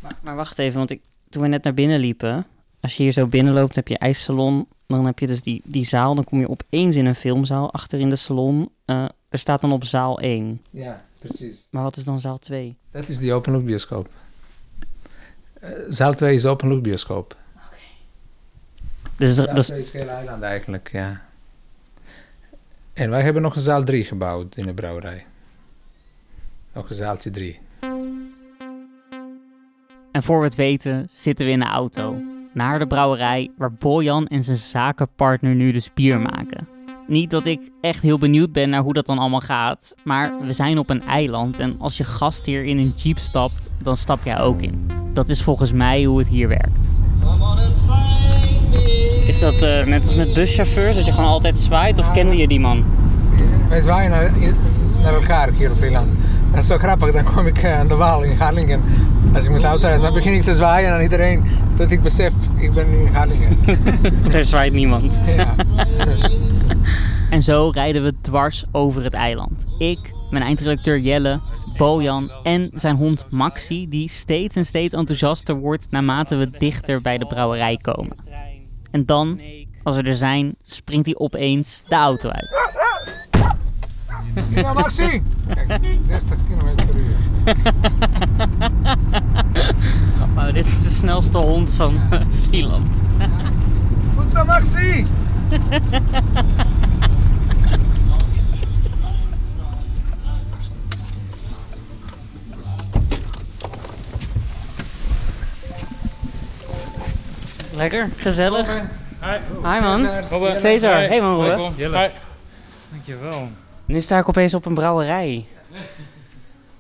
Maar, 0.02 0.18
maar, 0.24 0.36
wacht 0.36 0.60
even, 0.60 0.78
want 0.78 0.90
ik, 0.90 1.02
toen 1.30 1.42
we 1.42 1.48
net 1.48 1.64
naar 1.64 1.74
binnen 1.74 2.00
liepen, 2.00 2.46
als 2.80 2.98
je 2.98 3.04
hier 3.04 3.12
zo 3.12 3.28
binnenloopt, 3.28 3.76
heb 3.76 3.88
je 3.88 3.98
ijssalon, 3.98 4.68
dan 4.86 5.06
heb 5.06 5.20
je 5.20 5.28
dus 5.28 5.42
die, 5.42 5.62
die 5.66 5.86
zaal. 5.86 6.16
Dan 6.16 6.24
kom 6.24 6.40
je 6.40 6.50
opeens 6.50 6.96
in 6.96 7.06
een 7.06 7.16
filmzaal 7.16 7.74
achter 7.74 8.00
in 8.00 8.10
de 8.10 8.16
salon. 8.16 8.70
Uh, 8.86 9.06
Er 9.30 9.40
staat 9.40 9.62
dan 9.62 9.72
op 9.72 9.84
zaal 9.84 10.20
1. 10.20 10.62
Ja, 10.70 11.06
precies. 11.20 11.68
Maar 11.72 11.84
wat 11.84 11.98
is 11.98 12.04
dan 12.04 12.20
zaal 12.20 12.38
2? 12.38 12.78
Dat 12.92 13.08
is 13.08 13.18
die 13.18 13.34
openluchtbioscoop. 13.34 14.10
Uh, 15.64 15.70
zaal 15.90 16.14
2 16.14 16.36
is 16.36 16.46
openluchtbioscoop. 16.46 17.36
Dus, 19.18 19.36
Zaal 19.36 19.56
dus 19.56 19.66
2 19.66 19.80
is 19.80 19.92
heel 19.92 20.08
eiland 20.08 20.42
eigenlijk, 20.42 20.90
ja. 20.92 21.22
En 22.94 23.10
wij 23.10 23.22
hebben 23.22 23.42
nog 23.42 23.56
een 23.56 23.62
zaal 23.62 23.84
3 23.84 24.04
gebouwd 24.04 24.56
in 24.56 24.66
de 24.66 24.74
brouwerij. 24.74 25.26
Nog 26.74 26.90
een 26.90 26.96
zaaltje 26.96 27.30
3. 27.30 27.60
En 30.12 30.24
voor 30.24 30.40
we 30.40 30.46
het 30.46 30.56
weten 30.56 31.08
zitten 31.12 31.46
we 31.46 31.52
in 31.52 31.60
de 31.60 31.66
auto. 31.66 32.22
Naar 32.54 32.80
de 32.80 32.88
brouwerij 32.88 33.52
waar 33.58 33.74
Bojan 33.74 34.28
en 34.28 34.44
zijn 34.44 34.58
zakenpartner 34.58 35.56
nu 35.56 35.72
dus 35.72 35.94
bier 35.94 36.20
maken. 36.20 36.68
Niet 37.08 37.32
dat 37.32 37.46
ik 37.46 37.62
echt 37.82 38.02
heel 38.02 38.18
benieuwd 38.18 38.52
ben 38.52 38.70
naar 38.70 38.82
hoe 38.82 38.94
dat 38.94 39.06
dan 39.06 39.18
allemaal 39.18 39.42
gaat. 39.42 39.96
Maar 40.04 40.40
we 40.42 40.54
zijn 40.54 40.78
op 40.78 40.90
een 40.90 41.04
eiland 41.04 41.60
en 41.60 41.80
als 41.80 41.98
je 41.98 42.04
gast 42.04 42.46
hier 42.46 42.64
in 42.64 42.78
een 42.78 42.94
jeep 42.96 43.18
stapt, 43.18 43.70
dan 43.82 43.96
stap 43.96 44.24
jij 44.24 44.40
ook 44.40 44.62
in. 44.62 44.88
Dat 45.14 45.30
is 45.30 45.44
volgens 45.44 45.72
mij 45.72 46.04
hoe 46.04 46.18
het 46.18 46.28
hier 46.28 46.48
werkt. 46.48 46.87
Is 49.28 49.40
dat 49.40 49.62
eh, 49.62 49.86
net 49.86 50.04
als 50.04 50.16
met 50.16 50.34
buschauffeurs, 50.34 50.96
dat 50.96 51.06
je 51.06 51.12
gewoon 51.12 51.30
altijd 51.30 51.60
zwaait? 51.60 51.98
Of 51.98 52.12
kende 52.12 52.38
je 52.38 52.48
die 52.48 52.60
man? 52.60 52.84
Wij 53.70 53.82
zwaaien 53.82 54.10
naar, 54.10 54.32
naar 55.02 55.14
elkaar 55.14 55.50
hier 55.58 55.72
op 55.72 55.78
Vlieland. 55.78 56.08
Dat 56.52 56.60
is 56.60 56.68
zo 56.68 56.78
grappig, 56.78 57.12
dan 57.12 57.24
kom 57.24 57.48
ik 57.48 57.64
eh, 57.64 57.80
aan 57.80 57.88
de 57.88 57.96
Waal 57.96 58.24
in 58.24 58.38
Harlingen. 58.38 58.82
Als 59.34 59.46
ik 59.46 59.52
met 59.52 59.62
de 59.62 59.68
auto 59.68 59.88
rijd, 59.88 60.02
dan 60.02 60.14
begin 60.14 60.34
ik 60.34 60.44
te 60.44 60.54
zwaaien 60.54 60.92
aan 60.92 61.02
iedereen. 61.02 61.44
Tot 61.76 61.92
ik 61.92 62.02
besef, 62.02 62.34
ik 62.56 62.74
ben 62.74 62.90
nu 62.90 62.98
in 62.98 63.14
Harlingen. 63.14 63.58
Daar 64.32 64.46
zwaait 64.46 64.74
niemand. 64.74 65.22
Ja. 65.26 65.56
En 67.30 67.42
zo 67.42 67.70
rijden 67.74 68.04
we 68.04 68.14
dwars 68.22 68.66
over 68.72 69.04
het 69.04 69.14
eiland. 69.14 69.66
Ik, 69.78 70.14
mijn 70.30 70.44
eindredacteur 70.44 71.00
Jelle, 71.00 71.40
Bojan 71.78 72.32
en 72.44 72.70
zijn 72.74 72.96
hond 72.96 73.26
Maxi, 73.30 73.88
die 73.90 74.10
steeds 74.10 74.56
en 74.56 74.66
steeds 74.66 74.94
enthousiaster 74.94 75.56
wordt 75.56 75.92
naarmate 75.92 76.36
we 76.36 76.50
dichter 76.50 77.02
bij 77.02 77.18
de 77.18 77.26
brouwerij 77.26 77.78
komen. 77.78 78.27
En 78.92 79.06
dan, 79.06 79.42
als 79.84 79.96
we 79.96 80.02
er 80.02 80.16
zijn, 80.16 80.56
springt 80.64 81.06
hij 81.06 81.16
opeens 81.16 81.82
de 81.88 81.96
auto 81.96 82.30
uit. 82.30 82.56
Ja, 84.50 84.74
Maxi! 84.74 85.24
Kijk, 85.54 85.80
60 86.02 86.38
km 86.50 86.76
per 86.76 86.96
uur. 86.96 87.16
Dit 90.54 90.66
is 90.66 90.84
de 90.84 90.90
snelste 90.90 91.38
hond 91.38 91.74
van 91.74 92.00
eh, 92.10 92.22
Vlieland. 92.30 93.02
Goed 94.18 94.34
zo, 94.34 94.46
Maxi! 94.46 95.06
Lekker, 107.78 108.10
gezellig. 108.18 108.68
Hi. 109.22 109.38
Hi 109.64 109.80
man. 109.82 109.98
Cesar. 109.98 110.56
Cesar. 110.56 111.08
Hey 111.08 111.22
man, 111.22 111.36
Robbe. 111.36 111.70
Jelle. 111.76 112.12
Dankjewel. 112.92 113.48
Nu 113.86 114.02
sta 114.02 114.18
ik 114.18 114.30
opeens 114.30 114.54
op 114.54 114.66
een 114.66 114.74
brouwerij. 114.74 115.46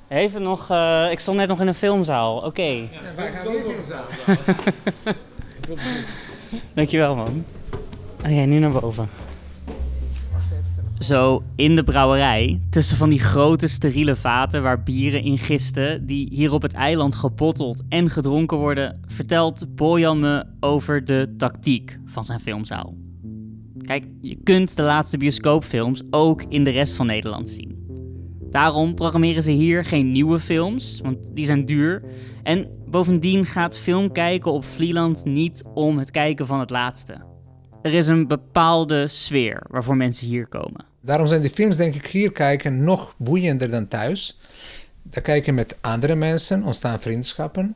Even 0.07 0.41
nog, 0.41 0.69
eh, 0.69 1.11
ik 1.11 1.19
stond 1.19 1.37
net 1.37 1.47
nog 1.47 1.61
in 1.61 1.67
een 1.67 1.75
filmzaal. 1.75 2.37
Oké, 2.37 2.87
Wij 3.15 3.31
gaan 3.31 3.51
weer 3.51 3.61
filmzaal. 3.61 4.05
dankjewel 6.73 7.15
man. 7.15 7.45
Oké, 8.19 8.29
nu 8.29 8.59
naar 8.59 8.71
boven. 8.71 9.09
Zo 10.99 11.43
in 11.55 11.75
de 11.75 11.83
brouwerij, 11.83 12.61
tussen 12.69 12.97
van 12.97 13.09
die 13.09 13.19
grote 13.19 13.67
steriele 13.67 14.15
vaten 14.15 14.61
waar 14.61 14.83
bieren 14.83 15.23
in 15.23 15.37
gisten, 15.37 16.05
die 16.05 16.27
hier 16.31 16.53
op 16.53 16.61
het 16.61 16.73
eiland 16.73 17.15
gebotteld 17.15 17.83
en 17.89 18.09
gedronken 18.09 18.57
worden, 18.57 19.01
vertelt 19.05 19.75
Bojan 19.75 20.19
me 20.19 20.45
over 20.59 21.05
de 21.05 21.33
tactiek 21.37 21.99
van 22.05 22.23
zijn 22.23 22.39
filmzaal. 22.39 22.95
Kijk, 23.81 24.05
je 24.21 24.37
kunt 24.43 24.75
de 24.75 24.81
laatste 24.81 25.17
bioscoopfilms 25.17 26.01
ook 26.09 26.43
in 26.49 26.63
de 26.63 26.69
rest 26.69 26.95
van 26.95 27.05
Nederland 27.05 27.49
zien. 27.49 27.85
Daarom 28.49 28.95
programmeren 28.95 29.43
ze 29.43 29.51
hier 29.51 29.85
geen 29.85 30.11
nieuwe 30.11 30.39
films, 30.39 30.99
want 31.03 31.35
die 31.35 31.45
zijn 31.45 31.65
duur. 31.65 32.03
En 32.43 32.67
bovendien 32.89 33.45
gaat 33.45 33.77
film 33.77 34.11
kijken 34.11 34.51
op 34.51 34.63
Vlieland 34.63 35.25
niet 35.25 35.63
om 35.73 35.97
het 35.97 36.11
kijken 36.11 36.47
van 36.47 36.59
het 36.59 36.69
laatste. 36.69 37.26
Er 37.87 37.93
is 37.93 38.07
een 38.07 38.27
bepaalde 38.27 39.07
sfeer 39.07 39.63
waarvoor 39.69 39.97
mensen 39.97 40.27
hier 40.27 40.47
komen. 40.47 40.85
Daarom 41.01 41.27
zijn 41.27 41.41
die 41.41 41.49
films, 41.49 41.75
denk 41.75 41.95
ik, 41.95 42.07
hier 42.07 42.31
kijken 42.31 42.83
nog 42.83 43.13
boeiender 43.17 43.69
dan 43.69 43.87
thuis. 43.87 44.39
Daar 45.01 45.21
kijk 45.21 45.45
je 45.45 45.51
met 45.51 45.75
andere 45.81 46.15
mensen, 46.15 46.63
ontstaan 46.63 46.99
vriendschappen. 46.99 47.75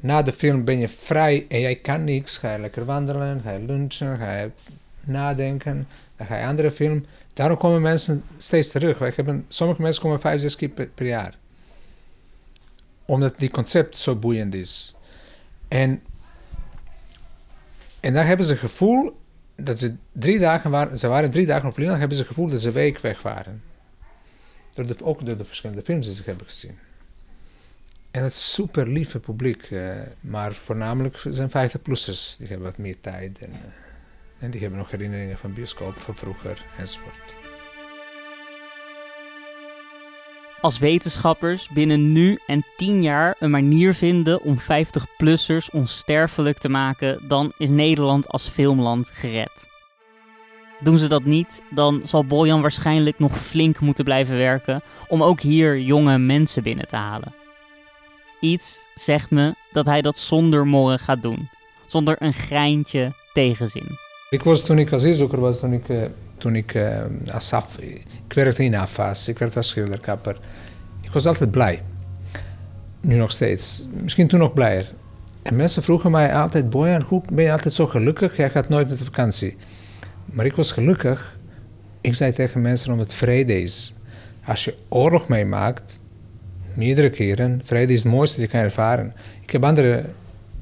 Na 0.00 0.22
de 0.22 0.32
film 0.32 0.64
ben 0.64 0.78
je 0.78 0.88
vrij 0.88 1.46
en 1.48 1.60
jij 1.60 1.76
kan 1.76 2.04
niks. 2.04 2.36
Ga 2.36 2.52
je 2.52 2.58
lekker 2.58 2.84
wandelen, 2.84 3.40
ga 3.44 3.50
je 3.50 3.64
lunchen, 3.66 4.18
ga 4.18 4.36
je 4.36 4.50
nadenken. 5.00 5.86
Dan 6.16 6.26
ga 6.26 6.36
je 6.36 6.46
andere 6.46 6.70
film. 6.70 7.04
Daarom 7.32 7.56
komen 7.56 7.82
mensen 7.82 8.24
steeds 8.36 8.70
terug. 8.70 8.98
Wij 8.98 9.12
hebben, 9.16 9.44
sommige 9.48 9.82
mensen 9.82 10.02
komen 10.02 10.20
vijf, 10.20 10.40
zes 10.40 10.56
keer 10.56 10.68
per, 10.68 10.88
per 10.88 11.06
jaar. 11.06 11.34
Omdat 13.04 13.38
die 13.38 13.50
concept 13.50 13.96
zo 13.96 14.16
boeiend 14.16 14.54
is. 14.54 14.94
En, 15.68 16.02
en 18.00 18.14
daar 18.14 18.26
hebben 18.26 18.46
ze 18.46 18.52
het 18.52 18.60
gevoel 18.60 19.16
dat 19.62 19.78
ze 19.78 19.94
drie 20.12 20.38
dagen 20.38 20.70
waren, 20.70 20.98
ze 20.98 21.08
waren 21.08 21.30
drie 21.30 21.46
dagen 21.46 21.68
op 21.68 21.74
Vlieland, 21.74 21.98
hebben 21.98 22.16
ze 22.16 22.22
het 22.22 22.32
gevoel 22.32 22.50
dat 22.50 22.60
ze 22.60 22.68
een 22.68 22.74
week 22.74 23.00
weg 23.00 23.22
waren. 23.22 23.62
Door 24.74 24.86
ook 25.02 25.26
door 25.26 25.36
de 25.36 25.44
verschillende 25.44 25.82
films 25.82 26.06
die 26.06 26.14
ze 26.14 26.22
hebben 26.24 26.46
gezien. 26.46 26.78
En 28.10 28.22
het 28.22 28.32
super 28.32 28.88
lieve 28.88 29.20
publiek, 29.20 29.62
eh, 29.62 29.96
maar 30.20 30.52
voornamelijk 30.54 31.24
zijn 31.28 31.50
50-plussers, 31.50 32.36
die 32.36 32.48
hebben 32.48 32.66
wat 32.66 32.78
meer 32.78 33.00
tijd 33.00 33.38
en, 33.38 33.52
eh, 33.52 33.58
en 34.38 34.50
die 34.50 34.60
hebben 34.60 34.78
nog 34.78 34.90
herinneringen 34.90 35.38
van 35.38 35.54
bioscoop 35.54 36.00
van 36.00 36.16
vroeger 36.16 36.64
enzovoort. 36.76 37.47
Als 40.60 40.78
wetenschappers 40.78 41.68
binnen 41.68 42.12
nu 42.12 42.38
en 42.46 42.64
10 42.76 43.02
jaar 43.02 43.36
een 43.38 43.50
manier 43.50 43.94
vinden 43.94 44.42
om 44.42 44.58
50-plussers 44.60 45.70
onsterfelijk 45.72 46.58
te 46.58 46.68
maken, 46.68 47.28
dan 47.28 47.52
is 47.58 47.70
Nederland 47.70 48.28
als 48.28 48.48
filmland 48.48 49.10
gered. 49.12 49.66
Doen 50.80 50.98
ze 50.98 51.08
dat 51.08 51.24
niet, 51.24 51.62
dan 51.70 52.00
zal 52.02 52.24
Boljan 52.24 52.60
waarschijnlijk 52.60 53.18
nog 53.18 53.38
flink 53.38 53.80
moeten 53.80 54.04
blijven 54.04 54.36
werken 54.36 54.82
om 55.08 55.22
ook 55.22 55.40
hier 55.40 55.80
jonge 55.80 56.18
mensen 56.18 56.62
binnen 56.62 56.88
te 56.88 56.96
halen. 56.96 57.34
Iets 58.40 58.88
zegt 58.94 59.30
me 59.30 59.54
dat 59.72 59.86
hij 59.86 60.02
dat 60.02 60.16
zonder 60.16 60.66
morren 60.66 60.98
gaat 60.98 61.22
doen, 61.22 61.48
zonder 61.86 62.16
een 62.18 62.32
greintje 62.32 63.12
tegenzin. 63.32 64.07
Ik 64.30 64.42
was 64.42 64.62
toen 64.62 64.78
ik 64.78 64.92
asielzoeker 64.92 65.40
was, 65.40 65.60
toen 65.60 65.72
ik, 65.72 65.88
eh, 65.88 66.02
toen 66.38 66.56
ik 66.56 66.74
eh, 66.74 67.02
als 67.32 67.52
af, 67.52 67.78
ik 67.78 68.32
werkte 68.32 68.64
in 68.64 68.74
AFAS, 68.74 69.28
ik 69.28 69.38
werkte 69.38 69.56
als 69.56 69.68
schilderkapper. 69.68 70.36
Ik 71.00 71.10
was 71.10 71.26
altijd 71.26 71.50
blij. 71.50 71.82
Nu 73.00 73.16
nog 73.16 73.30
steeds. 73.30 73.88
Misschien 74.02 74.28
toen 74.28 74.38
nog 74.38 74.52
blijer. 74.52 74.92
En 75.42 75.56
mensen 75.56 75.82
vroegen 75.82 76.10
mij 76.10 76.34
altijd, 76.34 76.70
Bojan, 76.70 77.02
hoe 77.02 77.22
ben 77.32 77.44
je 77.44 77.52
altijd 77.52 77.74
zo 77.74 77.86
gelukkig? 77.86 78.36
Jij 78.36 78.50
gaat 78.50 78.68
nooit 78.68 78.88
met 78.88 79.02
vakantie. 79.02 79.56
Maar 80.24 80.46
ik 80.46 80.56
was 80.56 80.72
gelukkig. 80.72 81.38
Ik 82.00 82.14
zei 82.14 82.32
tegen 82.32 82.60
mensen 82.60 82.90
omdat 82.90 83.06
het 83.06 83.14
vrede 83.14 83.60
is. 83.60 83.94
Als 84.44 84.64
je 84.64 84.74
oorlog 84.88 85.28
meemaakt, 85.28 86.00
meerdere 86.74 87.10
keren, 87.10 87.60
vrede 87.64 87.92
is 87.92 88.02
het 88.02 88.12
mooiste 88.12 88.40
dat 88.40 88.50
je 88.50 88.56
kan 88.56 88.64
ervaren. 88.64 89.14
Ik 89.42 89.50
heb 89.50 89.64
andere, 89.64 90.04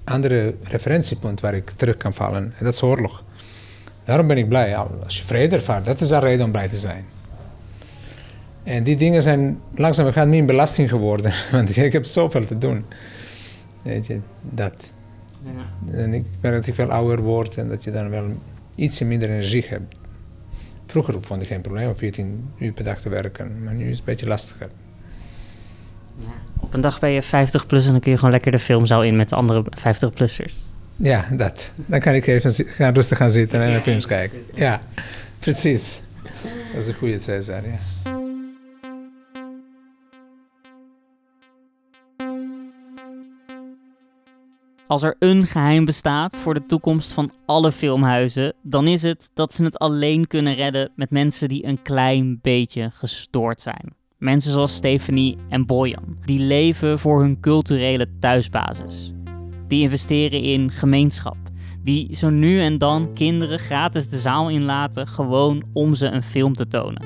andere 0.05 0.55
referentiepunten 0.63 1.45
waar 1.45 1.55
ik 1.55 1.71
terug 1.71 1.97
kan 1.97 2.15
vallen. 2.15 2.43
En 2.59 2.65
dat 2.65 2.75
is 2.75 2.83
oorlog. 2.83 3.25
Daarom 4.07 4.27
ben 4.27 4.37
ik 4.37 4.49
blij. 4.49 4.77
Als 4.77 5.17
je 5.17 5.25
vrede 5.25 5.57
ervaart, 5.57 5.85
dat 5.85 6.01
is 6.01 6.11
een 6.11 6.21
reden 6.21 6.45
om 6.45 6.51
blij 6.51 6.69
te 6.69 6.77
zijn. 6.77 7.05
En 8.63 8.83
die 8.83 8.97
dingen 8.97 9.23
zijn 9.23 9.61
langzamerhand 9.75 10.29
meer 10.29 10.45
belasting 10.45 10.89
geworden. 10.89 11.33
Want 11.53 11.77
ik 11.77 11.93
heb 11.93 12.05
zoveel 12.05 12.45
te 12.45 12.59
doen. 12.59 12.85
Weet 13.83 14.07
je, 14.07 14.21
dat. 14.41 14.95
En 15.91 16.15
ik 16.15 16.25
merk 16.41 16.55
dat 16.55 16.67
ik 16.67 16.75
wel 16.75 16.91
ouder 16.91 17.23
word 17.23 17.57
en 17.57 17.69
dat 17.69 17.85
je 17.85 17.91
dan 17.91 18.11
wel 18.11 18.25
iets 18.75 19.01
minder 19.01 19.31
energie 19.31 19.65
hebt. 19.69 19.99
Vroeger 20.87 21.15
vond 21.21 21.43
ik 21.43 21.49
geen 21.49 21.61
probleem 21.61 21.89
om 21.89 21.97
14 21.97 22.51
uur 22.59 22.73
per 22.73 22.85
dag 22.85 23.01
te 23.01 23.09
werken, 23.09 23.63
maar 23.65 23.75
nu 23.75 23.85
is 23.85 23.91
het 23.91 23.99
een 23.99 24.05
beetje 24.05 24.27
lastiger. 24.27 24.69
Op 26.61 26.75
een 26.75 26.81
dag 26.81 26.99
ben 26.99 27.11
je 27.11 27.23
50 27.23 27.67
plus 27.67 27.87
en 27.87 27.91
dan 27.91 28.01
kun 28.01 28.11
je 28.11 28.17
gewoon 28.17 28.33
lekker 28.33 28.51
de 28.51 28.59
filmzaal 28.59 29.03
in 29.03 29.17
met 29.17 29.29
de 29.29 29.37
andere 29.37 29.65
50-plussers. 29.65 30.76
Ja, 30.97 31.27
dat. 31.33 31.73
Dan 31.77 32.01
kan 32.01 32.15
ik 32.15 32.27
even 32.27 32.67
gaan, 32.67 32.95
rustig 32.95 33.19
gaan 33.19 33.31
zitten 33.31 33.61
en 33.61 33.71
naar 33.71 33.83
films 33.83 34.07
kijken. 34.07 34.39
Ja, 34.55 34.81
precies. 35.39 36.03
Dat 36.73 36.83
is 36.83 36.89
een 36.89 36.95
goede 36.95 37.19
Cesar, 37.19 37.63
ja. 37.67 37.79
Als 44.87 45.03
er 45.03 45.17
een 45.19 45.47
geheim 45.47 45.85
bestaat 45.85 46.37
voor 46.37 46.55
de 46.55 46.67
toekomst 46.67 47.13
van 47.13 47.31
alle 47.47 47.73
filmhuizen, 47.73 48.55
dan 48.63 48.87
is 48.87 49.03
het 49.03 49.31
dat 49.35 49.53
ze 49.53 49.65
het 49.65 49.79
alleen 49.79 50.27
kunnen 50.27 50.55
redden 50.55 50.91
met 50.97 51.11
mensen 51.11 51.49
die 51.49 51.67
een 51.67 51.83
klein 51.83 52.39
beetje 52.43 52.91
gestoord 52.93 53.61
zijn. 53.61 53.95
Mensen 54.19 54.53
zoals 54.53 54.75
Stephanie 54.75 55.37
en 55.49 55.67
Bojan, 55.67 56.17
die 56.25 56.41
leven 56.41 56.99
voor 56.99 57.21
hun 57.21 57.41
culturele 57.41 58.09
thuisbasis. 58.19 59.16
Die 59.69 59.83
investeren 59.83 60.41
in 60.43 60.71
gemeenschap, 60.71 61.37
die 61.83 62.15
zo 62.15 62.31
nu 62.31 62.61
en 62.61 62.79
dan 62.79 63.13
kinderen 63.15 63.59
gratis 63.59 64.09
de 64.09 64.19
zaal 64.19 64.51
inlaten, 64.51 65.07
gewoon 65.07 65.63
om 65.73 65.95
ze 65.95 66.07
een 66.07 66.23
film 66.23 66.55
te 66.55 66.69
tonen. 66.69 67.03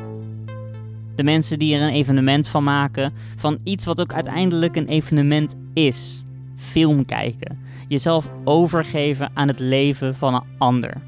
De 1.14 1.22
mensen 1.22 1.58
die 1.58 1.74
er 1.74 1.82
een 1.82 1.92
evenement 1.92 2.48
van 2.48 2.64
maken, 2.64 3.12
van 3.36 3.58
iets 3.64 3.84
wat 3.84 4.00
ook 4.00 4.12
uiteindelijk 4.12 4.76
een 4.76 4.88
evenement 4.88 5.56
is. 5.74 6.24
Film 6.56 7.04
kijken. 7.04 7.58
Jezelf 7.88 8.28
overgeven 8.44 9.30
aan 9.34 9.48
het 9.48 9.58
leven 9.58 10.14
van 10.14 10.34
een 10.34 10.42
ander. 10.58 11.02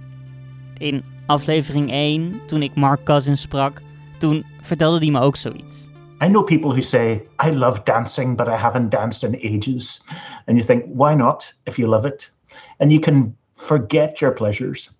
In 0.78 1.03
aflevering 1.26 1.90
1, 1.90 2.40
toen 2.46 2.62
ik 2.62 2.74
Mark 2.74 3.05
Cousins 3.05 3.40
sprak, 3.40 3.82
toen 4.18 4.44
vertelde 4.61 4.98
hij 4.98 5.11
me 5.11 5.20
ook 5.20 5.36
zoiets. 5.36 5.90
I 6.22 6.28
know 6.28 6.44
people 6.44 6.70
who 6.70 6.82
say, 6.82 7.20
I 7.40 7.50
love 7.50 7.84
dancing, 7.84 8.36
but 8.36 8.48
I 8.48 8.56
haven't 8.56 8.90
danced 8.90 9.24
in 9.24 9.34
ages. 9.42 10.00
And 10.46 10.56
you 10.56 10.64
think, 10.64 10.84
why 10.94 11.16
not 11.16 11.52
if 11.66 11.78
you 11.78 11.88
love 11.88 12.06
it? 12.06 12.30
And 12.78 12.92
you 12.92 13.00
can 13.00 13.36
forget 13.56 14.20
your 14.20 14.32
pleasures, 14.32 14.90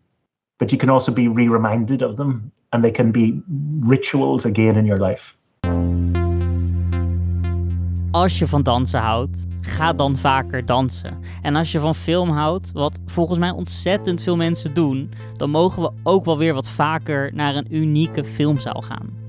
but 0.58 0.72
you 0.72 0.78
can 0.78 0.90
also 0.90 1.12
be 1.12 1.28
re 1.28 1.46
reminded 1.46 2.02
of 2.02 2.16
them, 2.16 2.50
and 2.72 2.82
they 2.82 2.90
can 2.90 3.12
be 3.12 3.40
rituals 3.88 4.44
again 4.46 4.76
in 4.76 4.84
your 4.84 4.98
life. 4.98 5.36
Als 8.10 8.38
je 8.38 8.46
van 8.46 8.62
dansen 8.62 9.00
houdt, 9.00 9.46
ga 9.60 9.92
dan 9.92 10.16
vaker 10.16 10.66
dansen. 10.66 11.18
En 11.42 11.56
als 11.56 11.72
je 11.72 11.80
van 11.80 11.94
film 11.94 12.30
houdt, 12.30 12.72
wat 12.72 13.00
volgens 13.06 13.38
mij 13.38 13.50
ontzettend 13.50 14.22
veel 14.22 14.36
mensen 14.36 14.74
doen, 14.74 15.10
dan 15.36 15.50
mogen 15.50 15.82
we 15.82 15.90
ook 16.02 16.24
wel 16.24 16.38
weer 16.38 16.54
wat 16.54 16.68
vaker 16.68 17.30
naar 17.34 17.54
een 17.54 17.76
unieke 17.76 18.24
filmzaal 18.24 18.82
gaan. 18.82 19.21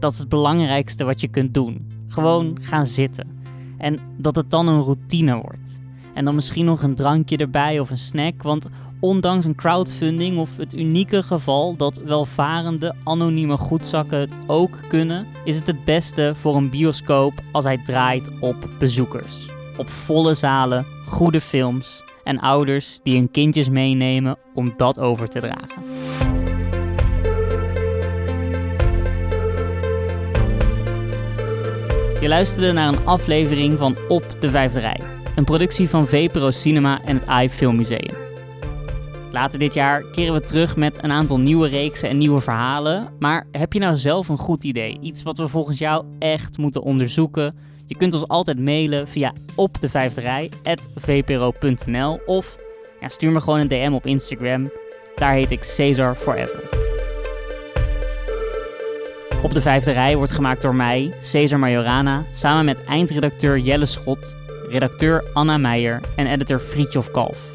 Dat 0.00 0.12
is 0.12 0.18
het 0.18 0.28
belangrijkste 0.28 1.04
wat 1.04 1.20
je 1.20 1.28
kunt 1.28 1.54
doen. 1.54 1.90
Gewoon 2.08 2.58
gaan 2.60 2.86
zitten. 2.86 3.42
En 3.78 3.98
dat 4.16 4.36
het 4.36 4.50
dan 4.50 4.68
een 4.68 4.82
routine 4.82 5.34
wordt. 5.34 5.78
En 6.14 6.24
dan 6.24 6.34
misschien 6.34 6.64
nog 6.64 6.82
een 6.82 6.94
drankje 6.94 7.36
erbij 7.36 7.80
of 7.80 7.90
een 7.90 7.98
snack. 7.98 8.42
Want 8.42 8.66
ondanks 9.00 9.44
een 9.44 9.54
crowdfunding 9.54 10.38
of 10.38 10.56
het 10.56 10.74
unieke 10.74 11.22
geval 11.22 11.76
dat 11.76 11.96
welvarende 12.04 12.94
anonieme 13.04 13.56
goedzakken 13.56 14.18
het 14.18 14.32
ook 14.46 14.78
kunnen, 14.88 15.26
is 15.44 15.56
het 15.56 15.66
het 15.66 15.84
beste 15.84 16.32
voor 16.34 16.56
een 16.56 16.70
bioscoop 16.70 17.32
als 17.52 17.64
hij 17.64 17.82
draait 17.84 18.30
op 18.40 18.68
bezoekers. 18.78 19.48
Op 19.76 19.88
volle 19.88 20.34
zalen, 20.34 20.86
goede 21.06 21.40
films 21.40 22.02
en 22.24 22.38
ouders 22.38 23.00
die 23.02 23.16
hun 23.16 23.30
kindjes 23.30 23.68
meenemen 23.68 24.36
om 24.54 24.72
dat 24.76 24.98
over 24.98 25.28
te 25.28 25.40
dragen. 25.40 25.82
Je 32.20 32.28
luisterde 32.28 32.72
naar 32.72 32.88
een 32.88 33.06
aflevering 33.06 33.78
van 33.78 33.96
Op 34.08 34.40
de 34.40 34.50
Vijfde 34.50 34.80
Rij, 34.80 35.00
een 35.36 35.44
productie 35.44 35.88
van 35.88 36.06
VPRO 36.06 36.50
Cinema 36.50 37.00
en 37.04 37.16
het 37.16 37.26
AI 37.26 37.50
Filmmuseum. 37.50 38.14
Later 39.32 39.58
dit 39.58 39.74
jaar 39.74 40.02
keren 40.02 40.34
we 40.34 40.40
terug 40.40 40.76
met 40.76 41.02
een 41.02 41.10
aantal 41.10 41.38
nieuwe 41.38 41.68
reeksen 41.68 42.08
en 42.08 42.18
nieuwe 42.18 42.40
verhalen. 42.40 43.08
Maar 43.18 43.46
heb 43.52 43.72
je 43.72 43.78
nou 43.78 43.96
zelf 43.96 44.28
een 44.28 44.36
goed 44.36 44.64
idee? 44.64 44.98
Iets 45.00 45.22
wat 45.22 45.38
we 45.38 45.48
volgens 45.48 45.78
jou 45.78 46.04
echt 46.18 46.58
moeten 46.58 46.82
onderzoeken? 46.82 47.54
Je 47.86 47.96
kunt 47.96 48.14
ons 48.14 48.28
altijd 48.28 48.58
mailen 48.58 49.08
via 49.08 49.32
opdevijfderij.vpro.nl 49.54 52.20
of 52.26 52.58
ja, 53.00 53.08
stuur 53.08 53.32
me 53.32 53.40
gewoon 53.40 53.60
een 53.60 53.68
DM 53.68 53.92
op 53.92 54.06
Instagram. 54.06 54.70
Daar 55.14 55.32
heet 55.32 55.50
ik 55.50 55.64
Cesar 55.64 56.14
Forever. 56.14 56.99
Op 59.42 59.54
de 59.54 59.60
vijfde 59.60 59.92
rij 59.92 60.16
wordt 60.16 60.32
gemaakt 60.32 60.62
door 60.62 60.74
mij, 60.74 61.12
Cesar 61.20 61.58
Majorana, 61.58 62.24
samen 62.32 62.64
met 62.64 62.84
eindredacteur 62.84 63.58
Jelle 63.58 63.86
Schot, 63.86 64.34
redacteur 64.68 65.24
Anna 65.32 65.58
Meijer 65.58 66.00
en 66.16 66.26
editor 66.26 66.58
Friedjof 66.58 67.10
Kalf. 67.10 67.54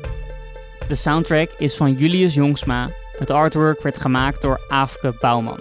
De 0.87 0.95
soundtrack 0.95 1.49
is 1.57 1.75
van 1.75 1.93
Julius 1.93 2.33
Jongsma. 2.33 2.89
Het 3.17 3.31
artwork 3.31 3.81
werd 3.81 3.97
gemaakt 3.97 4.41
door 4.41 4.61
Aafke 4.67 5.13
Bouwman. 5.19 5.59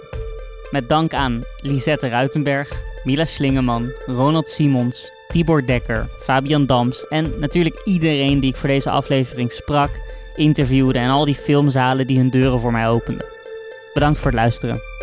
Met 0.71 0.89
dank 0.89 1.13
aan 1.13 1.43
Lisette 1.61 2.07
Ruitenberg, 2.07 2.81
Mila 3.03 3.25
Slingeman, 3.25 3.91
Ronald 4.05 4.47
Simons, 4.47 5.11
Tibor 5.27 5.65
Dekker, 5.65 6.07
Fabian 6.19 6.65
Dams 6.65 7.07
en 7.07 7.33
natuurlijk 7.39 7.81
iedereen 7.83 8.39
die 8.39 8.49
ik 8.49 8.55
voor 8.55 8.69
deze 8.69 8.89
aflevering 8.89 9.51
sprak, 9.51 9.89
interviewde 10.35 10.99
en 10.99 11.09
al 11.09 11.25
die 11.25 11.35
filmzalen 11.35 12.07
die 12.07 12.17
hun 12.17 12.29
deuren 12.29 12.59
voor 12.59 12.71
mij 12.71 12.89
openden. 12.89 13.25
Bedankt 13.93 14.17
voor 14.17 14.31
het 14.31 14.39
luisteren. 14.39 14.94